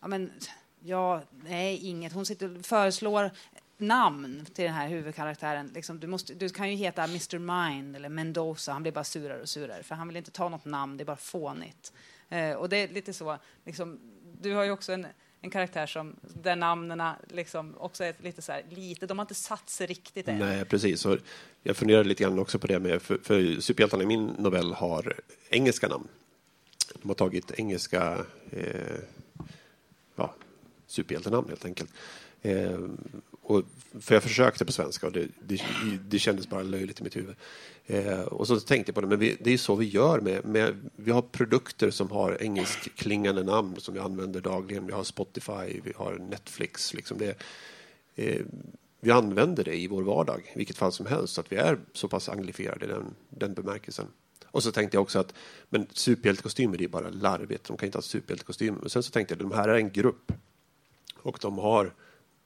Ja, 0.00 0.08
men, 0.08 0.32
ja, 0.80 1.22
nej, 1.30 1.76
inget. 1.76 2.12
Hon 2.12 2.26
sitter 2.26 2.58
och 2.58 2.66
föreslår 2.66 3.30
namn 3.78 4.46
till 4.54 4.64
den 4.64 4.74
här 4.74 4.88
huvudkaraktären. 4.88 5.70
Liksom, 5.74 6.00
du, 6.00 6.06
måste, 6.06 6.34
du 6.34 6.48
kan 6.48 6.70
ju 6.70 6.76
heta 6.76 7.04
Mr 7.04 7.38
Mind 7.38 7.96
eller 7.96 8.08
Mendoza. 8.08 8.72
Han 8.72 8.82
blir 8.82 8.92
bara 8.92 9.04
surare 9.04 9.42
och 9.42 9.48
surare 9.48 9.82
för 9.82 9.94
han 9.94 10.08
vill 10.08 10.16
inte 10.16 10.30
ta 10.30 10.48
något 10.48 10.64
namn, 10.64 10.96
det 10.96 11.02
är 11.02 11.06
bara 11.06 11.16
fånigt. 11.16 11.92
Eh, 12.28 12.52
och 12.52 12.68
det 12.68 12.76
är 12.76 12.88
lite 12.88 13.12
så, 13.12 13.38
liksom, 13.64 14.00
du 14.40 14.54
har 14.54 14.64
ju 14.64 14.70
också 14.70 14.92
en, 14.92 15.06
en 15.40 15.50
karaktär 15.50 15.86
som, 15.86 16.16
där 16.22 16.56
namnen 16.56 17.14
liksom 17.28 17.74
också 17.78 18.04
är 18.04 18.14
lite 18.18 18.42
så 18.42 18.52
här, 18.52 18.64
lite, 18.70 19.06
de 19.06 19.18
har 19.18 19.24
inte 19.24 19.34
satt 19.34 19.70
sig 19.70 19.86
riktigt 19.86 20.28
än. 20.28 20.38
Nej, 20.38 20.64
precis. 20.64 21.06
Och 21.06 21.18
jag 21.62 21.76
funderar 21.76 22.04
lite 22.04 22.22
grann 22.22 22.38
också 22.38 22.58
på 22.58 22.66
det 22.66 22.78
med, 22.78 23.02
för, 23.02 23.18
för 23.22 23.60
superhjältarna 23.60 24.02
i 24.02 24.06
min 24.06 24.26
novell 24.26 24.72
har 24.72 25.20
engelska 25.48 25.88
namn. 25.88 26.08
De 27.02 27.08
har 27.08 27.14
tagit 27.14 27.50
engelska 27.50 28.24
eh, 28.50 28.98
ja, 30.16 30.34
superhjältenamn 30.86 31.48
helt 31.48 31.64
enkelt. 31.64 31.90
Eh, 32.42 32.78
och, 33.46 33.62
för 34.00 34.14
jag 34.14 34.22
försökte 34.22 34.64
på 34.64 34.72
svenska 34.72 35.06
och 35.06 35.12
det, 35.12 35.28
det, 35.42 35.60
det 36.08 36.18
kändes 36.18 36.48
bara 36.48 36.62
löjligt 36.62 37.00
i 37.00 37.02
mitt 37.02 37.16
huvud. 37.16 37.36
Eh, 37.86 38.20
och 38.20 38.46
så 38.46 38.60
tänkte 38.60 38.90
jag 38.90 38.94
på 38.94 39.00
det, 39.00 39.06
men 39.06 39.18
vi, 39.18 39.36
det 39.40 39.52
är 39.52 39.58
så 39.58 39.74
vi 39.74 39.86
gör 39.86 40.20
med, 40.20 40.44
med, 40.44 40.90
vi 40.96 41.10
har 41.10 41.22
produkter 41.22 41.90
som 41.90 42.10
har 42.10 42.42
engelskklingande 42.42 43.42
namn 43.42 43.76
som 43.78 43.94
vi 43.94 44.00
använder 44.00 44.40
dagligen. 44.40 44.86
Vi 44.86 44.92
har 44.92 45.04
Spotify, 45.04 45.80
vi 45.84 45.92
har 45.96 46.18
Netflix. 46.30 46.94
Liksom 46.94 47.18
det, 47.18 47.36
eh, 48.14 48.42
vi 49.00 49.10
använder 49.10 49.64
det 49.64 49.76
i 49.76 49.86
vår 49.86 50.02
vardag, 50.02 50.52
i 50.54 50.58
vilket 50.58 50.76
fall 50.76 50.92
som 50.92 51.06
helst, 51.06 51.34
så 51.34 51.40
att 51.40 51.52
vi 51.52 51.56
är 51.56 51.78
så 51.92 52.08
pass 52.08 52.28
anglifierade 52.28 52.84
i 52.84 52.88
den, 52.88 53.14
den 53.28 53.54
bemärkelsen. 53.54 54.06
Och 54.46 54.62
så 54.62 54.72
tänkte 54.72 54.96
jag 54.96 55.02
också 55.02 55.18
att 55.18 55.34
men 55.68 55.86
superhjältekostymer 55.92 56.78
det 56.78 56.84
är 56.84 56.88
bara 56.88 57.10
larvigt, 57.10 57.64
de 57.64 57.76
kan 57.76 57.86
inte 57.86 57.98
ha 57.98 58.02
superhjältekostymer. 58.02 58.78
Men 58.80 58.90
sen 58.90 59.02
så 59.02 59.10
tänkte 59.10 59.34
jag 59.34 59.42
att 59.42 59.50
de 59.50 59.56
här 59.56 59.68
är 59.68 59.74
en 59.74 59.90
grupp 59.90 60.32
och 61.16 61.38
de, 61.42 61.58
har, 61.58 61.94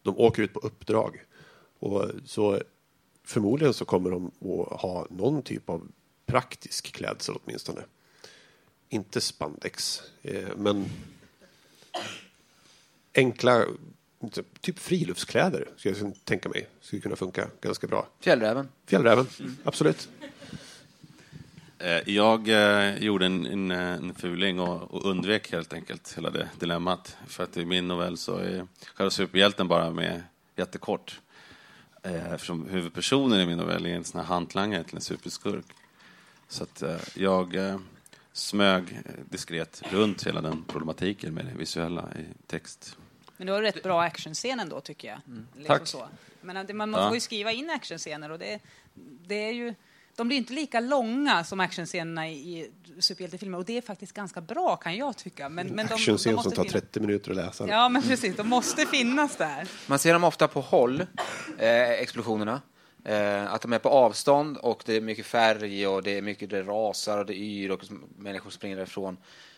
de 0.03 0.19
åker 0.19 0.43
ut 0.43 0.53
på 0.53 0.61
uppdrag. 0.61 1.25
Och 1.79 2.11
så 2.25 2.63
förmodligen 3.25 3.75
så 3.75 3.85
kommer 3.85 4.11
de 4.11 4.27
att 4.71 4.81
ha 4.81 5.07
någon 5.11 5.43
typ 5.43 5.69
av 5.69 5.89
praktisk 6.27 6.93
klädsel 6.93 7.35
åtminstone. 7.45 7.81
Inte 8.89 9.21
spandex, 9.21 10.03
eh, 10.23 10.49
men 10.57 10.85
enkla, 13.15 13.67
typ 14.61 14.79
friluftskläder 14.79 15.69
skulle 15.77 15.99
jag 15.99 16.15
tänka 16.25 16.49
mig. 16.49 16.69
Skulle 16.81 17.03
kunna 17.03 17.17
funka 17.17 17.49
ganska 17.61 17.87
bra. 17.87 18.09
Fjällräven. 18.21 18.69
Fjällräven, 18.87 19.27
absolut. 19.65 20.09
Eh, 21.81 22.09
Jag 22.15 22.49
eh, 22.49 22.97
gjorde 22.99 23.27
en, 23.27 23.47
en, 23.47 23.71
en 23.71 24.15
fuling 24.15 24.61
och, 24.61 24.95
och 24.95 25.05
undvek 25.11 25.53
helt 25.53 25.73
enkelt 25.73 26.15
hela 26.17 26.31
det 26.31 26.49
dilemmat. 26.59 27.17
För 27.27 27.45
att 27.45 27.57
i 27.57 27.65
min 27.65 27.89
novell 27.89 28.17
så 28.17 28.37
är 28.37 28.67
själva 28.95 29.11
superhjälten 29.11 29.69
bara 29.69 29.91
med 29.91 30.23
jättekort. 30.57 31.21
Eh, 32.03 32.33
Eftersom 32.33 32.69
huvudpersonen 32.69 33.41
i 33.41 33.47
min 33.47 33.59
novell 33.59 33.87
är 33.87 33.91
en 33.91 34.05
sån 34.05 34.21
här 34.21 34.27
hantlangare 34.27 34.85
till 34.85 34.95
en 34.95 35.01
superskurk. 35.01 35.67
Så 36.49 36.63
att 36.63 36.83
eh, 36.83 36.97
jag 37.15 37.57
smög 38.33 39.01
diskret 39.31 39.83
runt 39.91 40.27
hela 40.27 40.41
den 40.41 40.65
problematiken 40.65 41.35
med 41.35 41.45
det 41.47 41.59
visuella 41.59 42.09
i 42.19 42.47
text. 42.47 42.97
Men 43.37 43.47
du 43.47 43.53
har 43.53 43.63
rätt 43.63 43.83
bra 43.83 44.03
actionscen 44.03 44.61
ändå 44.61 44.81
tycker 44.81 45.09
jag. 45.09 45.19
Liksom 45.57 45.67
Tack. 45.67 45.87
Så. 45.87 46.09
Men 46.41 46.77
man, 46.77 46.91
man 46.91 47.09
får 47.09 47.15
ju 47.15 47.21
skriva 47.21 47.53
in 47.53 47.71
actionscener 47.71 48.31
och 48.31 48.39
det, 48.39 48.59
det 49.27 49.35
är 49.49 49.53
ju 49.53 49.75
de 50.21 50.29
blir 50.29 50.39
inte 50.39 50.53
lika 50.53 50.81
långa 50.81 51.45
som 51.45 51.61
actionscenerna 51.61 52.29
i, 52.29 52.71
superhjältefilmer 52.99 53.59
och 53.59 53.65
det 53.65 53.77
är 53.77 53.83
faktiskt 53.83 54.13
ganska 54.13 54.41
bra 54.41 54.77
kan 54.77 54.97
jag 54.97 55.17
tycka. 55.17 55.49
Men, 55.49 55.67
men 55.67 55.87
de, 55.87 55.99
som 55.99 56.35
tar 56.35 56.51
finnas. 56.51 56.73
30 56.73 57.01
minuter 57.01 57.31
att 57.31 57.37
läsa. 57.37 57.69
Ja, 57.69 57.89
men 57.89 58.03
precis. 58.03 58.37
De 58.37 58.49
måste 58.49 58.87
finnas 58.87 59.37
där. 59.37 59.69
Man 59.87 59.99
ser 59.99 60.13
dem 60.13 60.25
ofta 60.25 60.49
på 60.49 60.61
håll, 60.61 61.07
eh, 61.59 61.91
explosionerna. 61.91 62.61
Eh, 63.05 63.53
att 63.53 63.63
de 63.63 63.73
är 63.73 63.79
på 63.79 63.89
avstånd 63.89 64.57
och 64.57 64.83
det 64.87 64.97
är 64.97 65.01
mycket 65.01 65.27
färg 65.27 65.87
och 65.87 66.03
det 66.03 66.19
är 66.19 66.23
mycket 66.23 66.51
det 66.51 66.63
rasar 66.63 67.19
och 67.19 67.27
det 67.27 67.35
yr 67.35 67.71
och 67.71 67.85
människor 68.19 68.51
springer 68.51 68.77
därifrån. 68.77 69.17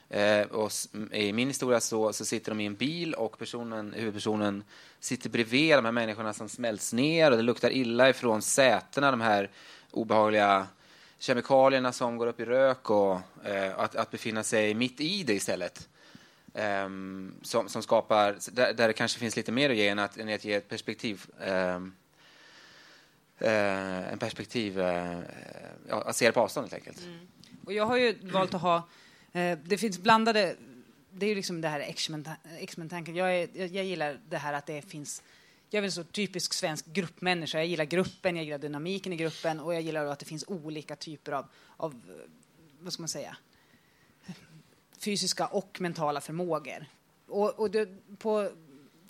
Eh, 0.08 0.42
och 0.42 0.70
I 1.12 1.32
min 1.32 1.48
historia 1.48 1.80
så, 1.80 2.12
så 2.12 2.24
sitter 2.24 2.50
de 2.50 2.60
i 2.60 2.66
en 2.66 2.74
bil 2.74 3.14
och 3.14 3.38
personen, 3.38 3.92
huvudpersonen 3.96 4.64
sitter 5.00 5.30
bredvid 5.30 5.78
de 5.78 5.84
här 5.84 5.92
människorna 5.92 6.32
som 6.32 6.48
smälts 6.48 6.92
ner 6.92 7.30
och 7.30 7.36
det 7.36 7.42
luktar 7.42 7.70
illa 7.70 8.08
ifrån 8.08 8.42
sätena, 8.42 9.10
de 9.10 9.20
här 9.20 9.50
obehagliga 9.92 10.66
kemikalierna 11.18 11.92
som 11.92 12.16
går 12.16 12.26
upp 12.26 12.40
i 12.40 12.44
rök 12.44 12.90
och 12.90 13.20
eh, 13.44 13.78
att, 13.78 13.96
att 13.96 14.10
befinna 14.10 14.42
sig 14.42 14.74
mitt 14.74 15.00
i 15.00 15.22
det 15.22 15.34
istället. 15.34 15.88
Um, 16.54 17.34
som, 17.42 17.68
som 17.68 17.82
skapar, 17.82 18.36
där, 18.52 18.72
där 18.72 18.88
det 18.88 18.92
kanske 18.92 19.18
finns 19.18 19.36
lite 19.36 19.52
mer 19.52 19.70
att 19.70 19.76
ge 19.76 19.88
än 19.88 19.98
att, 19.98 20.16
än 20.16 20.34
att 20.34 20.44
ge 20.44 20.54
ett 20.54 20.68
perspektiv. 20.68 21.26
Um, 21.38 21.94
uh, 23.42 24.12
en 24.12 24.18
perspektiv, 24.18 24.78
uh, 24.78 25.20
ja, 25.88 26.02
att 26.02 26.16
se 26.16 26.26
det 26.26 26.32
på 26.32 26.40
avstånd 26.40 26.64
helt 26.64 26.86
enkelt. 26.86 27.06
Mm. 27.06 27.28
Och 27.64 27.72
jag 27.72 27.86
har 27.86 27.96
ju 27.96 28.18
valt 28.22 28.54
att 28.54 28.60
ha... 28.60 28.76
uh, 28.76 29.58
det 29.64 29.78
finns 29.78 29.98
blandade... 29.98 30.56
Det 31.10 31.26
är 31.26 31.30
ju 31.30 31.34
liksom 31.34 31.60
det 31.60 31.68
här 31.68 31.80
X-Men-tanken. 32.58 33.16
Jag, 33.16 33.36
är- 33.36 33.48
jag, 33.54 33.68
jag 33.68 33.84
gillar 33.84 34.20
det 34.28 34.38
här 34.38 34.52
att 34.52 34.66
det 34.66 34.82
finns... 34.82 35.22
Jag 35.72 35.78
är 35.78 35.82
väl 35.82 35.92
så 35.92 36.04
typisk 36.04 36.52
svensk 36.52 36.86
gruppmänniska. 36.86 37.58
Jag 37.58 37.66
gillar 37.66 37.84
gruppen, 37.84 38.36
jag 38.36 38.44
gillar 38.44 38.58
dynamiken 38.58 39.12
i 39.12 39.16
gruppen 39.16 39.60
och 39.60 39.74
jag 39.74 39.82
gillar 39.82 40.06
att 40.06 40.18
det 40.18 40.24
finns 40.24 40.44
olika 40.46 40.96
typer 40.96 41.32
av, 41.32 41.46
av 41.76 42.02
vad 42.80 42.92
ska 42.92 43.02
man 43.02 43.08
säga, 43.08 43.36
fysiska 44.98 45.46
och 45.46 45.80
mentala 45.80 46.20
förmågor. 46.20 46.86
Och, 47.26 47.50
och 47.50 47.70
det, 47.70 47.88
på 48.18 48.50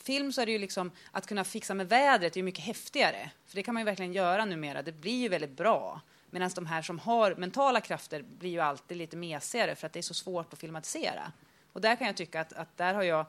film 0.03 0.33
så 0.33 0.41
är 0.41 0.47
det 0.47 0.53
ju 0.53 0.59
liksom 0.59 0.91
att 1.11 1.27
kunna 1.27 1.45
fixa 1.45 1.75
med 1.75 1.89
vädret 1.89 2.37
är 2.37 2.43
mycket 2.43 2.65
häftigare. 2.65 3.31
För 3.47 3.57
det 3.57 3.63
kan 3.63 3.75
man 3.75 3.81
ju 3.81 3.85
verkligen 3.85 4.13
göra 4.13 4.45
numera. 4.45 4.83
Det 4.83 4.93
blir 4.93 5.21
ju 5.21 5.29
väldigt 5.29 5.57
bra. 5.57 6.01
Medan 6.31 6.51
de 6.55 6.67
här 6.67 6.83
som 6.83 6.99
har 6.99 7.35
mentala 7.35 7.81
krafter 7.81 8.23
blir 8.23 8.51
ju 8.51 8.61
alltid 8.61 8.97
lite 8.97 9.17
mesigare 9.17 9.75
för 9.75 9.87
att 9.87 9.93
det 9.93 10.01
är 10.01 10.03
så 10.03 10.15
svårt 10.15 10.53
att 10.53 10.59
filmatisera. 10.59 11.33
Och 11.73 11.81
där 11.81 11.97
kan 11.97 12.07
jag 12.07 12.17
tycka 12.17 12.41
att, 12.41 12.53
att 12.53 12.77
där 12.77 12.95
har 12.95 13.03
jag, 13.03 13.27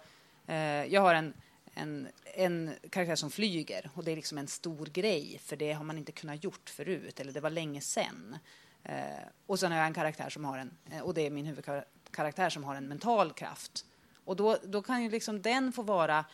eh, 0.48 0.86
jag 0.94 1.02
har 1.02 1.16
en, 1.16 1.34
en, 1.74 2.08
en 2.24 2.72
karaktär 2.90 3.16
som 3.16 3.32
flyger 3.32 3.90
och 3.94 4.04
det 4.04 4.12
är 4.12 4.16
liksom 4.16 4.38
en 4.38 4.48
stor 4.48 4.86
grej 4.86 5.40
för 5.44 5.56
det 5.56 5.74
har 5.74 5.84
man 5.84 5.98
inte 5.98 6.12
kunnat 6.12 6.44
gjort 6.44 6.70
förut 6.70 7.20
eller 7.20 7.32
det 7.32 7.40
var 7.40 7.50
länge 7.50 7.82
sen. 7.82 8.38
Eh, 8.84 8.96
och 9.46 9.60
sen 9.60 9.72
har 9.72 9.80
jag 9.80 9.88
en 9.88 9.94
karaktär 9.94 10.30
som 10.30 10.46
har 10.46 10.58
en, 10.58 10.72
eh, 10.92 11.00
och 11.00 11.14
det 11.14 11.22
är 11.22 11.30
min 11.30 11.46
huvudkaraktär 11.46 12.50
som 12.50 12.64
har 12.64 12.76
en 12.76 12.88
mental 12.88 13.34
kraft. 13.34 13.86
Och 14.26 14.36
då, 14.36 14.58
då 14.64 14.82
kan 14.82 15.04
ju 15.04 15.10
liksom 15.10 15.42
den 15.42 15.72
få 15.72 15.82
vara 15.82 16.26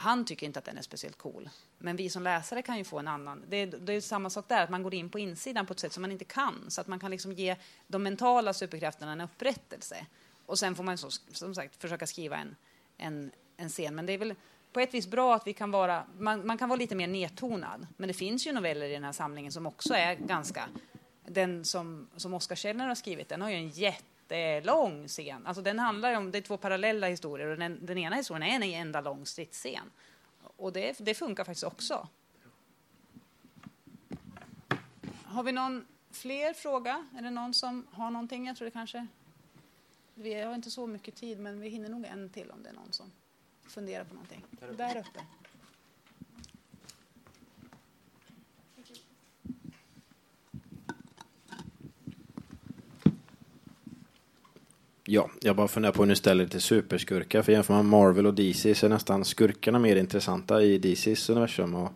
han 0.00 0.24
tycker 0.24 0.46
inte 0.46 0.58
att 0.58 0.64
den 0.64 0.78
är 0.78 0.82
speciellt 0.82 1.18
cool. 1.18 1.50
Men 1.78 1.96
vi 1.96 2.10
som 2.10 2.22
läsare 2.22 2.62
kan 2.62 2.78
ju 2.78 2.84
få 2.84 2.98
en 2.98 3.08
annan. 3.08 3.44
Det 3.48 3.56
är, 3.56 3.66
det 3.66 3.92
är 3.92 4.00
samma 4.00 4.30
sak 4.30 4.48
där, 4.48 4.64
att 4.64 4.70
man 4.70 4.82
går 4.82 4.94
in 4.94 5.10
på 5.10 5.18
insidan 5.18 5.66
på 5.66 5.72
ett 5.72 5.80
sätt 5.80 5.92
som 5.92 6.00
man 6.00 6.12
inte 6.12 6.24
kan. 6.24 6.64
Så 6.68 6.80
att 6.80 6.86
man 6.86 6.98
kan 6.98 7.10
liksom 7.10 7.32
ge 7.32 7.56
de 7.86 8.02
mentala 8.02 8.52
superkrafterna 8.52 9.12
en 9.12 9.20
upprättelse. 9.20 10.06
Och 10.46 10.58
sen 10.58 10.74
får 10.74 10.84
man 10.84 10.98
så, 10.98 11.10
som 11.10 11.54
sagt 11.54 11.76
försöka 11.76 12.06
skriva 12.06 12.36
en, 12.36 12.56
en, 12.96 13.30
en 13.56 13.68
scen. 13.68 13.94
Men 13.94 14.06
det 14.06 14.12
är 14.12 14.18
väl 14.18 14.34
på 14.72 14.80
ett 14.80 14.94
vis 14.94 15.06
bra 15.06 15.34
att 15.34 15.46
vi 15.46 15.52
kan 15.52 15.70
vara, 15.70 16.04
man, 16.18 16.46
man 16.46 16.58
kan 16.58 16.68
vara 16.68 16.78
lite 16.78 16.94
mer 16.94 17.06
nedtonad. 17.06 17.86
Men 17.96 18.08
det 18.08 18.14
finns 18.14 18.46
ju 18.46 18.52
noveller 18.52 18.86
i 18.86 18.92
den 18.92 19.04
här 19.04 19.12
samlingen 19.12 19.52
som 19.52 19.66
också 19.66 19.94
är 19.94 20.14
ganska, 20.14 20.68
den 21.26 21.64
som, 21.64 22.08
som 22.16 22.34
Oskar 22.34 22.56
Källner 22.56 22.88
har 22.88 22.94
skrivit, 22.94 23.28
den 23.28 23.42
har 23.42 23.50
ju 23.50 23.56
en 23.56 23.68
jättelång 23.68 25.08
scen. 25.08 25.46
Alltså 25.46 25.62
den 25.62 25.78
handlar 25.78 26.14
om, 26.14 26.30
det 26.30 26.38
är 26.38 26.42
två 26.42 26.56
parallella 26.56 27.08
historier 27.08 27.46
och 27.46 27.58
den, 27.58 27.86
den 27.86 27.98
ena 27.98 28.16
historien 28.16 28.42
är 28.42 28.56
en 28.56 28.80
enda 28.80 29.00
lång 29.00 29.26
stridsscen. 29.26 29.90
Och 30.56 30.72
det, 30.72 30.98
det 30.98 31.14
funkar 31.14 31.44
faktiskt 31.44 31.64
också. 31.64 32.08
Har 35.24 35.42
vi 35.42 35.52
någon 35.52 35.86
fler 36.10 36.52
fråga? 36.52 37.06
Är 37.18 37.22
det 37.22 37.30
någon 37.30 37.54
som 37.54 37.86
har 37.90 38.10
någonting? 38.10 38.46
Jag 38.46 38.56
tror 38.56 38.66
det 38.66 38.70
kanske... 38.70 39.06
Vi 40.14 40.42
har 40.42 40.54
inte 40.54 40.70
så 40.70 40.86
mycket 40.86 41.14
tid, 41.14 41.38
men 41.38 41.60
vi 41.60 41.68
hinner 41.68 41.88
nog 41.88 42.04
en 42.04 42.30
till 42.30 42.50
om 42.50 42.62
det 42.62 42.68
är 42.68 42.74
någon 42.74 42.92
som 42.92 43.12
funderar 43.68 44.04
på 44.04 44.14
någonting. 44.14 44.44
Där 44.76 44.98
uppe. 44.98 45.20
Ja, 55.10 55.30
jag 55.40 55.56
bara 55.56 55.68
funderar 55.68 55.92
på 55.92 56.02
hur 56.02 56.08
ni 56.08 56.16
ställer 56.16 56.44
er 56.44 56.48
till 56.48 56.60
superskurkar. 56.60 57.42
För 57.42 57.52
jämför 57.52 57.74
man 57.74 57.86
Marvel 57.86 58.26
och 58.26 58.34
DC 58.34 58.74
så 58.74 58.86
är 58.86 58.90
nästan 58.90 59.24
skurkarna 59.24 59.78
mer 59.78 59.96
intressanta 59.96 60.62
i 60.62 60.78
DCs 60.78 61.30
universum 61.30 61.74
och 61.74 61.92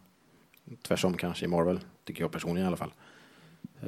tvärsom 0.83 1.17
kanske 1.17 1.45
i 1.45 1.49
Marvel, 1.49 1.81
tycker 2.05 2.23
jag 2.23 2.33
personligen 2.33 2.65
i 2.65 2.67
alla 2.67 2.77
fall. 2.77 2.93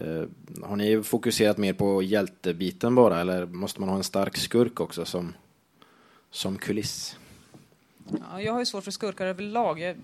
Eh, 0.01 0.24
har 0.62 0.76
ni 0.76 1.03
fokuserat 1.03 1.59
mer 1.59 1.72
på 1.72 2.03
hjältebiten 2.03 2.95
bara 2.95 3.20
eller 3.20 3.47
måste 3.47 3.80
man 3.80 3.89
ha 3.89 3.97
en 3.97 4.05
stark 4.05 4.37
skurk 4.37 4.80
också 4.80 5.05
som, 5.05 5.32
som 6.30 6.59
kuliss? 6.59 7.18
Ja, 8.11 8.43
jag 8.43 8.53
har 8.53 8.61
ju 8.61 8.67
svårt 8.67 8.85
för 8.85 8.91
skurkar 8.91 9.27
överlag. 9.27 9.81
Jag, 9.81 9.97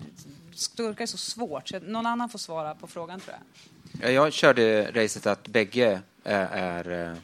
skurkar 0.53 1.01
är 1.01 1.05
så 1.05 1.17
svårt, 1.17 1.69
så 1.69 1.79
någon 1.79 2.05
annan 2.05 2.29
får 2.29 2.39
svara 2.39 2.75
på 2.75 2.87
frågan 2.87 3.19
tror 3.19 3.35
jag. 3.35 4.09
Ja, 4.09 4.11
Jag 4.11 4.33
körde 4.33 4.91
racet 4.91 5.27
att 5.27 5.47
bägge 5.47 6.01
är, 6.23 6.47
är 6.51 7.09
eh, 7.11 7.17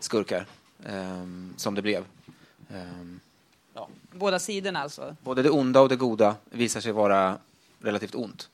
skurkar, 0.00 0.46
ehm, 0.84 1.54
som 1.56 1.74
det 1.74 1.82
blev. 1.82 2.04
Ehm, 2.70 3.20
Båda 4.12 4.38
sidorna 4.38 4.80
alltså. 4.80 5.16
både 5.22 5.42
det 5.42 5.50
onda 5.50 5.80
och 5.80 5.88
det 5.88 5.96
goda 5.96 6.36
visar 6.50 6.80
sig 6.80 6.92
vara 6.92 7.38
relativt 7.78 8.14
ont. 8.14 8.48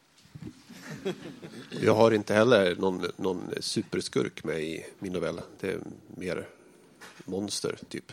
Jag 1.82 1.94
har 1.94 2.10
inte 2.10 2.34
heller 2.34 2.76
någon, 2.76 3.06
någon 3.16 3.50
superskurk 3.60 4.44
med 4.44 4.62
i 4.62 4.86
min 4.98 5.12
novell. 5.12 5.40
Det 5.60 5.72
är 5.72 5.78
mer 6.06 6.46
monster, 7.24 7.78
typ. 7.88 8.12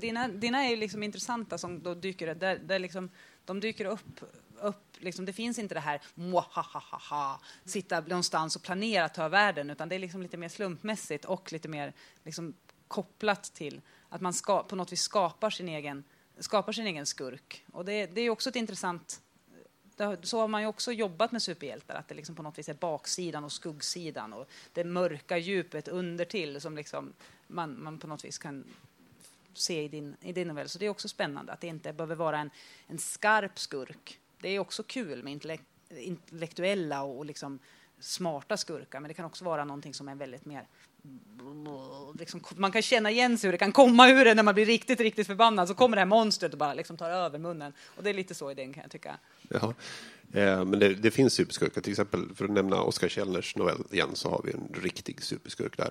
Dina, 0.00 0.28
dina 0.28 0.64
är 0.64 0.70
ju 0.70 0.76
liksom 0.76 1.02
intressanta 1.02 1.58
som 1.58 1.82
då 1.82 1.94
dyker 1.94 2.34
där, 2.34 2.58
där 2.58 2.78
liksom, 2.78 3.10
de 3.44 3.60
dyker 3.60 3.84
upp, 3.84 4.20
upp 4.60 4.96
liksom, 4.98 5.24
det 5.24 5.32
finns 5.32 5.58
inte 5.58 5.74
det 5.74 5.80
här 5.80 6.00
ha 7.10 7.40
sitta 7.64 8.00
någonstans 8.00 8.56
och 8.56 8.62
planera 8.62 9.04
att 9.04 9.14
ta 9.14 9.28
världen 9.28 9.70
utan 9.70 9.88
det 9.88 9.94
är 9.94 9.98
liksom 9.98 10.22
lite 10.22 10.36
mer 10.36 10.48
slumpmässigt 10.48 11.24
och 11.24 11.52
lite 11.52 11.68
mer 11.68 11.92
liksom, 12.24 12.54
kopplat 12.88 13.54
till 13.54 13.80
att 14.08 14.20
man 14.20 14.32
ska, 14.32 14.62
på 14.62 14.76
något 14.76 14.92
vis 14.92 15.02
skapar 15.02 15.50
sin 15.50 15.68
egen, 15.68 16.04
skapar 16.38 16.72
sin 16.72 16.86
egen 16.86 17.06
skurk. 17.06 17.64
Och 17.72 17.84
det, 17.84 18.06
det 18.06 18.20
är 18.20 18.30
också 18.30 18.48
ett 18.48 18.56
intressant 18.56 19.20
så 20.22 20.40
har 20.40 20.48
man 20.48 20.62
ju 20.62 20.68
också 20.68 20.92
jobbat 20.92 21.32
med 21.32 21.42
superhjältar, 21.42 21.94
att 21.94 22.08
det 22.08 22.14
liksom 22.14 22.34
på 22.34 22.42
något 22.42 22.58
vis 22.58 22.68
är 22.68 22.74
baksidan 22.74 23.44
och 23.44 23.52
skuggsidan 23.52 24.32
och 24.32 24.48
det 24.72 24.84
mörka 24.84 25.38
djupet 25.38 25.88
under 25.88 26.24
till 26.24 26.60
som 26.60 26.76
liksom 26.76 27.12
man, 27.46 27.82
man 27.82 27.98
på 27.98 28.06
något 28.06 28.24
vis 28.24 28.38
kan 28.38 28.64
se 29.58 29.82
i 29.82 29.88
din, 29.88 30.16
i 30.20 30.32
din 30.32 30.48
novell. 30.48 30.68
Så 30.68 30.78
det 30.78 30.86
är 30.86 30.90
också 30.90 31.08
spännande 31.08 31.52
att 31.52 31.60
det 31.60 31.66
inte 31.66 31.92
behöver 31.92 32.14
vara 32.14 32.38
en, 32.38 32.50
en 32.86 32.98
skarp 32.98 33.58
skurk. 33.58 34.18
Det 34.40 34.48
är 34.48 34.58
också 34.58 34.82
kul 34.82 35.22
med 35.22 35.60
intellektuella 35.90 37.02
och, 37.02 37.18
och 37.18 37.24
liksom 37.24 37.58
smarta 38.00 38.56
skurkar, 38.56 39.00
men 39.00 39.08
det 39.08 39.14
kan 39.14 39.24
också 39.24 39.44
vara 39.44 39.64
någonting 39.64 39.94
som 39.94 40.08
är 40.08 40.14
väldigt 40.14 40.44
mer 40.44 40.66
Liksom, 42.18 42.40
man 42.56 42.72
kan 42.72 42.82
känna 42.82 43.10
igen 43.10 43.38
sig 43.38 43.48
hur 43.48 43.52
det 43.52 43.58
kan 43.58 43.72
komma 43.72 44.10
ur 44.10 44.24
det 44.24 44.34
när 44.34 44.42
man 44.42 44.54
blir 44.54 44.66
riktigt, 44.66 45.00
riktigt 45.00 45.26
förbannad. 45.26 45.68
Så 45.68 45.74
kommer 45.74 45.96
det 45.96 46.00
här 46.00 46.06
monstret 46.06 46.52
och 46.52 46.58
bara 46.58 46.74
liksom 46.74 46.96
tar 46.96 47.10
över 47.10 47.38
munnen. 47.38 47.72
Och 47.96 48.02
det 48.02 48.10
är 48.10 48.14
lite 48.14 48.34
så 48.34 48.50
i 48.50 48.54
den 48.54 48.72
kan 48.72 48.82
jag 48.82 48.90
tycka. 48.90 49.18
Ja. 49.48 49.74
Eh, 50.32 50.64
men 50.64 50.78
det, 50.78 50.94
det 50.94 51.10
finns 51.10 51.34
superskurkar. 51.34 51.80
Till 51.80 51.92
exempel, 51.92 52.34
för 52.34 52.44
att 52.44 52.50
nämna 52.50 52.80
Oskar 52.80 53.08
Källners 53.08 53.56
novell 53.56 53.84
igen, 53.90 54.08
så 54.12 54.30
har 54.30 54.42
vi 54.44 54.52
en 54.52 54.82
riktig 54.82 55.22
superskurk 55.22 55.76
där. 55.76 55.90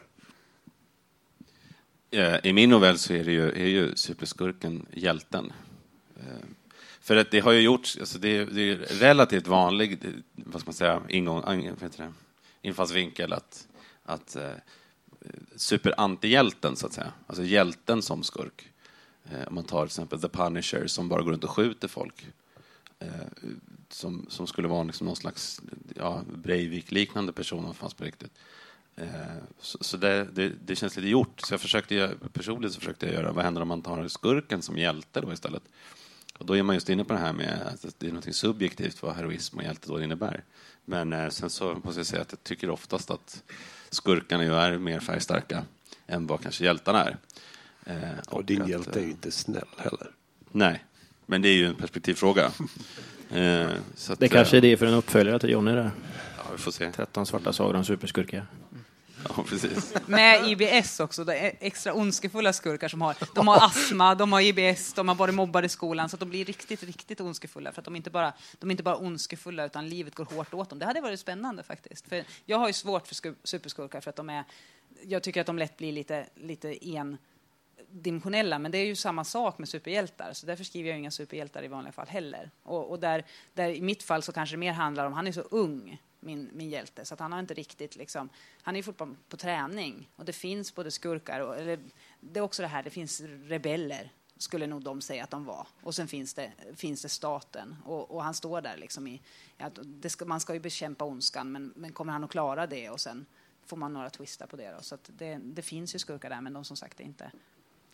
Eh, 2.15 2.39
I 2.43 2.53
min 2.53 2.69
novell 2.69 2.97
så 2.97 3.13
är, 3.13 3.23
det 3.23 3.31
ju, 3.31 3.49
är 3.49 3.67
ju 3.67 3.95
superskurken 3.95 4.85
hjälten. 4.93 5.53
Eh, 6.17 6.45
för 6.99 7.15
att 7.15 7.31
det 7.31 7.39
har 7.39 7.51
ju 7.51 7.59
gjorts, 7.61 7.97
alltså 7.99 8.19
det, 8.19 8.37
är, 8.37 8.45
det 8.45 8.61
är 8.61 8.75
relativt 8.75 9.47
vanlig, 9.47 10.05
eh, 10.05 10.11
vad 10.33 10.61
ska 10.61 10.67
man 10.67 10.73
säga, 10.73 11.01
ingång, 11.09 11.41
det, 11.97 12.13
infallsvinkel 12.61 13.33
att, 13.33 13.67
att 14.03 14.35
eh, 14.35 14.51
superantihjälten, 15.55 16.75
så 16.75 16.85
att 16.87 16.93
säga, 16.93 17.11
alltså 17.27 17.43
hjälten 17.43 18.01
som 18.01 18.23
skurk. 18.23 18.71
Eh, 19.23 19.47
Om 19.47 19.55
man 19.55 19.63
tar 19.63 19.79
till 19.79 19.91
exempel 19.91 20.21
The 20.21 20.29
Punisher 20.29 20.87
som 20.87 21.09
bara 21.09 21.21
går 21.21 21.31
runt 21.31 21.43
och 21.43 21.51
skjuter 21.51 21.87
folk. 21.87 22.27
Eh, 22.99 23.07
Som, 23.89 24.25
som 24.29 24.47
skulle 24.47 24.67
vara 24.67 24.83
liksom 24.83 25.07
någon 25.07 25.15
slags 25.15 25.61
ja, 25.95 26.21
Breivik-liknande 26.35 27.33
person 27.33 27.65
om 27.65 27.71
det 27.71 27.77
fanns 27.77 27.93
på 27.93 28.03
riktigt. 28.03 28.31
Eh, 28.97 29.07
Så, 29.59 29.77
så 29.81 29.97
det, 29.97 30.27
det, 30.33 30.51
det 30.65 30.75
känns 30.75 30.95
lite 30.95 31.09
gjort. 31.09 31.41
Så 31.41 31.53
jag 31.53 31.61
försökte, 31.61 32.11
personligen 32.33 32.73
så 32.73 32.79
försökte 32.79 33.05
jag 33.05 33.15
göra, 33.15 33.31
vad 33.31 33.43
händer 33.43 33.61
om 33.61 33.67
man 33.67 33.81
tar 33.81 34.07
skurken 34.07 34.61
som 34.61 34.77
hjälte 34.77 35.21
då 35.21 35.33
istället? 35.33 35.63
Och 36.37 36.45
då 36.45 36.57
är 36.57 36.63
man 36.63 36.75
just 36.75 36.89
inne 36.89 37.03
på 37.03 37.13
det 37.13 37.19
här 37.19 37.33
med 37.33 37.61
att 37.83 37.99
det 37.99 38.07
är 38.07 38.11
något 38.11 38.35
subjektivt 38.35 39.01
vad 39.03 39.15
heroism 39.15 39.57
och 39.57 39.63
hjälte 39.63 39.87
då 39.87 40.01
innebär. 40.01 40.43
Men 40.85 41.13
eh, 41.13 41.29
sen 41.29 41.49
så 41.49 41.81
måste 41.83 41.99
jag 41.99 42.07
säga 42.07 42.21
att 42.21 42.31
jag 42.31 42.43
tycker 42.43 42.69
oftast 42.69 43.11
att 43.11 43.43
skurkarna 43.89 44.43
ju 44.43 44.53
är 44.53 44.77
mer 44.77 44.99
färgstarka 44.99 45.63
än 46.07 46.27
vad 46.27 46.41
kanske 46.41 46.63
hjältarna 46.63 47.03
är. 47.03 47.17
Eh, 47.85 48.19
Och 48.29 48.45
din 48.45 48.61
att, 48.61 48.69
hjälte 48.69 48.99
är 48.99 49.03
ju 49.03 49.09
inte 49.09 49.31
snäll 49.31 49.67
heller. 49.77 50.11
Nej, 50.51 50.85
men 51.25 51.41
det 51.41 51.49
är 51.49 51.53
ju 51.55 51.65
en 51.65 51.75
perspektivfråga. 51.75 52.51
så 53.95 54.13
att, 54.13 54.19
Det 54.19 54.27
kanske 54.29 54.57
är 54.57 54.61
det 54.61 54.77
för 54.77 54.85
en 54.85 54.93
uppföljare 54.93 55.39
till 55.39 55.49
Johnny 55.49 55.71
där. 55.71 55.91
Ja, 56.37 56.43
vi 56.51 56.57
får 56.57 56.71
se. 56.71 56.91
13 56.91 57.25
svarta 57.25 57.53
sagor 57.53 57.75
om 57.75 57.85
superskurkar. 57.85 58.45
Ja, 59.29 59.43
precis. 59.43 59.93
Med 60.05 60.47
IBS 60.47 60.99
också, 60.99 61.23
det 61.23 61.37
är 61.37 61.53
extra 61.59 61.93
ondskefulla 61.93 62.53
skurkar 62.53 62.87
som 62.87 63.01
har, 63.01 63.15
de 63.35 63.47
har 63.47 63.65
astma, 63.65 64.15
de 64.15 64.33
har 64.33 64.41
IBS, 64.41 64.93
de 64.93 65.07
har 65.07 65.15
varit 65.15 65.35
mobbade 65.35 65.65
i 65.65 65.69
skolan, 65.69 66.09
så 66.09 66.15
att 66.15 66.19
de 66.19 66.29
blir 66.29 66.45
riktigt, 66.45 66.83
riktigt 66.83 67.21
ondskefulla. 67.21 67.71
För 67.71 67.81
att 67.81 67.85
de 67.85 67.93
är 67.93 67.97
inte 67.97 68.09
bara, 68.09 68.33
de 68.59 68.69
är 68.69 68.71
inte 68.71 68.83
bara 68.83 68.97
ondskefulla, 68.97 69.65
utan 69.65 69.89
livet 69.89 70.15
går 70.15 70.25
hårt 70.25 70.53
åt 70.53 70.69
dem. 70.69 70.79
Det 70.79 70.85
hade 70.85 71.01
varit 71.01 71.19
spännande 71.19 71.63
faktiskt. 71.63 72.09
För 72.09 72.23
jag 72.45 72.57
har 72.57 72.67
ju 72.67 72.73
svårt 72.73 73.07
för 73.07 73.35
superskurkar 73.47 74.01
för 74.01 74.09
att 74.09 74.15
de 74.15 74.29
är, 74.29 74.43
jag 75.03 75.23
tycker 75.23 75.41
att 75.41 75.47
de 75.47 75.57
lätt 75.57 75.77
blir 75.77 75.91
lite, 75.91 76.27
lite 76.35 76.87
en 76.87 77.17
dimensionella, 77.89 78.59
men 78.59 78.71
det 78.71 78.77
är 78.77 78.85
ju 78.85 78.95
samma 78.95 79.23
sak 79.23 79.57
med 79.57 79.69
superhjältar, 79.69 80.33
så 80.33 80.45
därför 80.45 80.63
skriver 80.63 80.89
jag 80.89 80.99
inga 80.99 81.11
superhjältar 81.11 81.63
i 81.63 81.67
vanliga 81.67 81.91
fall 81.91 82.07
heller. 82.07 82.51
Och, 82.63 82.89
och 82.91 82.99
där, 82.99 83.23
där 83.53 83.69
i 83.69 83.81
mitt 83.81 84.03
fall 84.03 84.23
så 84.23 84.31
kanske 84.31 84.55
det 84.55 84.59
mer 84.59 84.71
handlar 84.71 85.05
om, 85.05 85.13
han 85.13 85.27
är 85.27 85.31
så 85.31 85.41
ung, 85.41 86.01
min, 86.25 86.49
min 86.53 86.69
hjälte, 86.69 87.05
så 87.05 87.13
att 87.13 87.19
han 87.19 87.31
har 87.31 87.39
inte 87.39 87.53
riktigt 87.53 87.95
liksom, 87.95 88.29
han 88.61 88.75
är 88.75 88.83
fortfarande 88.83 89.17
på 89.29 89.37
träning 89.37 90.09
och 90.15 90.25
det 90.25 90.33
finns 90.33 90.75
både 90.75 90.91
skurkar 90.91 91.39
och, 91.39 91.57
eller, 91.57 91.79
det 92.19 92.39
är 92.39 92.43
också 92.43 92.61
det 92.61 92.67
här, 92.67 92.83
det 92.83 92.89
finns 92.89 93.21
rebeller, 93.21 94.11
skulle 94.37 94.67
nog 94.67 94.83
de 94.83 95.01
säga 95.01 95.23
att 95.23 95.31
de 95.31 95.45
var. 95.45 95.67
Och 95.81 95.95
sen 95.95 96.07
finns 96.07 96.33
det, 96.33 96.51
finns 96.75 97.01
det 97.01 97.09
staten 97.09 97.75
och, 97.85 98.11
och 98.11 98.23
han 98.23 98.33
står 98.33 98.61
där 98.61 98.77
liksom 98.77 99.07
i, 99.07 99.21
att 99.57 99.79
det 99.83 100.09
ska, 100.09 100.25
man 100.25 100.39
ska 100.39 100.53
ju 100.53 100.59
bekämpa 100.59 101.05
ondskan, 101.05 101.51
men, 101.51 101.73
men 101.75 101.91
kommer 101.91 102.13
han 102.13 102.23
att 102.23 102.31
klara 102.31 102.67
det? 102.67 102.89
Och 102.89 102.99
sen 102.99 103.25
får 103.65 103.77
man 103.77 103.93
några 103.93 104.09
twistar 104.09 104.47
på 104.47 104.55
det 104.55 104.71
då. 104.71 104.81
Så 104.81 104.95
att 104.95 105.09
det, 105.17 105.39
det 105.43 105.61
finns 105.61 105.95
ju 105.95 105.99
skurkar 105.99 106.29
där, 106.29 106.41
men 106.41 106.53
de 106.53 106.63
som 106.63 106.77
sagt 106.77 106.99
är 106.99 107.03
inte, 107.03 107.31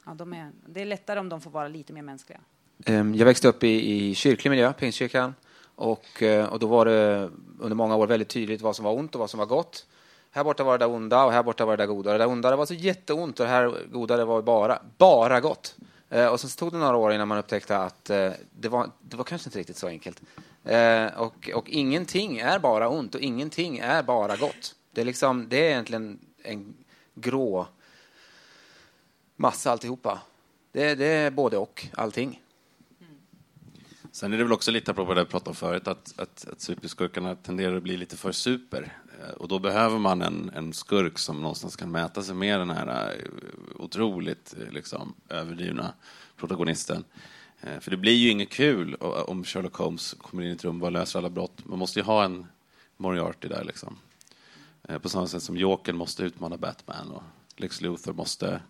ja, 0.06 0.14
de 0.14 0.34
är, 0.34 0.52
det 0.66 0.82
är 0.82 0.86
lättare 0.86 1.20
om 1.20 1.30
de 1.30 1.42
får 1.42 1.52
vara 1.52 1.68
lite 1.68 1.94
mer 1.94 2.02
mänskliga. 2.02 2.40
Ehm, 2.86 3.16
jag 3.16 3.26
växte 3.26 3.48
upp 3.48 3.64
i, 3.64 3.94
i 3.94 4.16
kyrklig 4.16 4.52
miljö, 4.52 4.74
Pingstkyrkan. 4.74 5.34
Och, 5.82 6.24
eh, 6.24 6.46
och 6.46 6.60
då 6.60 6.68
var 6.68 6.86
det 6.86 7.30
under 7.60 7.76
många 7.76 7.96
år 7.96 8.08
väldigt 8.08 8.30
tydligt 8.30 8.62
vad 8.62 8.76
som 8.76 8.86
var 8.86 8.94
ont 8.94 9.16
och 9.16 9.20
vad 9.20 9.30
som 9.30 9.38
var 9.38 9.46
gott. 9.46 9.86
Här 10.32 10.44
borta 10.44 10.64
var 10.64 10.78
det 10.78 10.86
där 10.86 10.94
onda 10.94 11.26
och 11.26 11.32
här 11.32 11.44
borta 11.44 11.66
var 11.66 11.78
det 11.78 11.84
där 11.84 11.88
goda. 11.88 12.12
Det 12.12 12.18
där 12.18 12.28
onda 12.28 12.50
det 12.50 12.56
var 12.56 12.66
så 12.66 12.74
jätteont 12.74 13.40
och 13.40 13.46
det 13.46 13.52
här 13.52 13.74
goda 13.92 14.18
det 14.18 14.26
var 14.26 14.42
bara, 14.42 14.82
bara 14.98 15.40
gott. 15.40 15.76
Eh, 16.10 16.28
och 16.28 16.40
sen 16.40 16.50
så 16.50 16.58
tog 16.58 16.72
det 16.72 16.78
några 16.78 16.98
år 16.98 17.14
innan 17.14 17.28
man 17.28 17.38
upptäckte 17.38 17.78
att 17.78 18.10
eh, 18.10 18.32
det, 18.52 18.70
var, 18.70 18.90
det 19.02 19.18
var 19.18 19.24
kanske 19.24 19.48
inte 19.48 19.60
riktigt 19.60 19.78
så 19.78 19.88
enkelt. 19.88 20.22
Och, 21.18 21.50
och 21.54 21.70
ingenting 21.70 22.38
är 22.38 22.60
bara 22.60 22.90
ont 22.90 23.16
och 23.16 23.22
ingenting 23.22 23.78
är 23.78 24.04
bara 24.04 24.36
gott. 24.36 24.76
Det 24.92 25.02
är, 25.02 25.06
liksom, 25.06 25.50
det 25.50 25.58
är 25.58 25.70
egentligen 25.70 26.20
en 26.44 26.74
grå 27.14 27.68
massa 29.36 29.72
alltihopa. 29.72 30.22
Det, 30.72 30.96
det 30.96 31.06
är 31.06 31.32
både 31.32 31.58
och, 31.58 31.88
allting. 31.94 32.42
Sen 34.14 34.34
är 34.34 34.38
det 34.38 34.44
väl 34.44 34.54
också 34.54 34.72
lite 34.72 34.92
apropå 34.92 35.14
det 35.14 35.24
vi 35.24 35.30
pratade 35.30 35.50
om 35.50 35.56
förut, 35.56 35.88
att, 35.88 36.14
att, 36.20 36.48
att 36.52 36.62
superskurkarna 36.62 37.36
tenderar 37.36 37.76
att 37.76 37.84
bli 37.84 37.98
lite 37.98 38.18
för 38.18 38.32
super. 38.32 38.98
Eh, 39.20 39.34
och 39.34 39.48
då 39.48 39.60
behöver 39.60 40.00
man 40.00 40.22
en, 40.22 40.52
en 40.56 40.74
skurk 40.74 41.20
som 41.20 41.42
någonstans 41.42 41.76
kan 41.76 41.92
mäta 41.92 42.24
sig 42.24 42.36
med 42.36 42.60
den 42.60 42.70
här 42.70 43.16
eh, 43.18 43.82
otroligt 43.82 44.56
eh, 44.60 44.74
liksom, 44.74 45.14
överdrivna 45.30 45.94
protagonisten. 46.38 47.04
För 47.80 47.92
det 47.92 47.98
blir 47.98 48.14
ju 48.14 48.30
inget 48.30 48.50
kul 48.50 48.96
om 48.96 49.44
Sherlock 49.44 49.76
Holmes 49.76 50.16
kommer 50.22 50.44
in 50.44 50.50
i 50.50 50.54
ett 50.54 50.64
rum 50.64 50.76
och 50.76 50.82
bara 50.82 50.90
löser 50.90 51.20
alla 51.20 51.30
brott. 51.30 51.66
Man 51.66 51.80
måste 51.80 52.00
ju 52.00 52.06
ha 52.06 52.24
en 52.24 52.48
Moriarty 52.98 53.48
där 53.48 53.64
liksom. 53.64 53.98
På 55.02 55.10
samma 55.10 55.28
sätt 55.28 55.44
som 55.44 55.58
Jokern 55.58 55.96
måste 55.96 56.24
utmana 56.24 56.58
Batman 56.58 57.12
och 57.12 57.24
Lex 57.56 57.82
Luthor 57.82 58.14
måste 58.14 58.62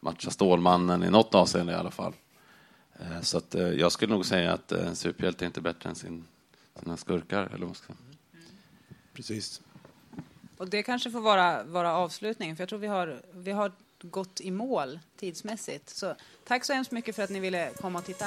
matcha 0.00 0.30
Stålmannen 0.30 1.02
i 1.02 1.10
något 1.10 1.34
avseende 1.34 1.72
i 1.72 1.76
alla 1.76 1.90
fall. 1.90 2.12
Eh, 2.98 3.20
Så 3.20 3.38
att, 3.38 3.54
eh, 3.54 3.68
jag 3.68 3.92
skulle 3.92 4.14
nog 4.14 4.26
säga 4.26 4.52
att 4.52 4.72
eh, 4.72 4.86
en 4.86 4.96
superhjälte 4.96 5.44
är 5.44 5.46
inte 5.46 5.60
bättre 5.60 5.88
än 5.90 5.94
sin, 5.96 6.24
sina 6.82 6.96
skurkar. 6.96 7.50
Eller 7.54 7.66
vad 7.66 7.76
ska. 7.76 7.92
Precis. 9.12 9.60
Och 10.56 10.68
det 10.68 10.82
kanske 10.82 11.10
får 11.10 11.20
vara, 11.20 11.62
vara 11.64 11.94
avslutningen, 11.94 12.56
för 12.56 12.62
jag 12.62 12.68
tror 12.68 12.78
vi 12.78 12.86
har, 12.86 13.22
vi 13.32 13.52
har 13.52 13.72
gått 14.02 14.40
i 14.40 14.50
mål 14.50 14.98
tidsmässigt. 15.16 15.88
Så 15.88 16.14
tack 16.44 16.64
så 16.64 16.72
hemskt 16.72 16.90
mycket 16.92 17.16
för 17.16 17.22
att 17.22 17.30
ni 17.30 17.40
ville 17.40 17.70
komma 17.80 17.98
och 17.98 18.04
titta. 18.04 18.26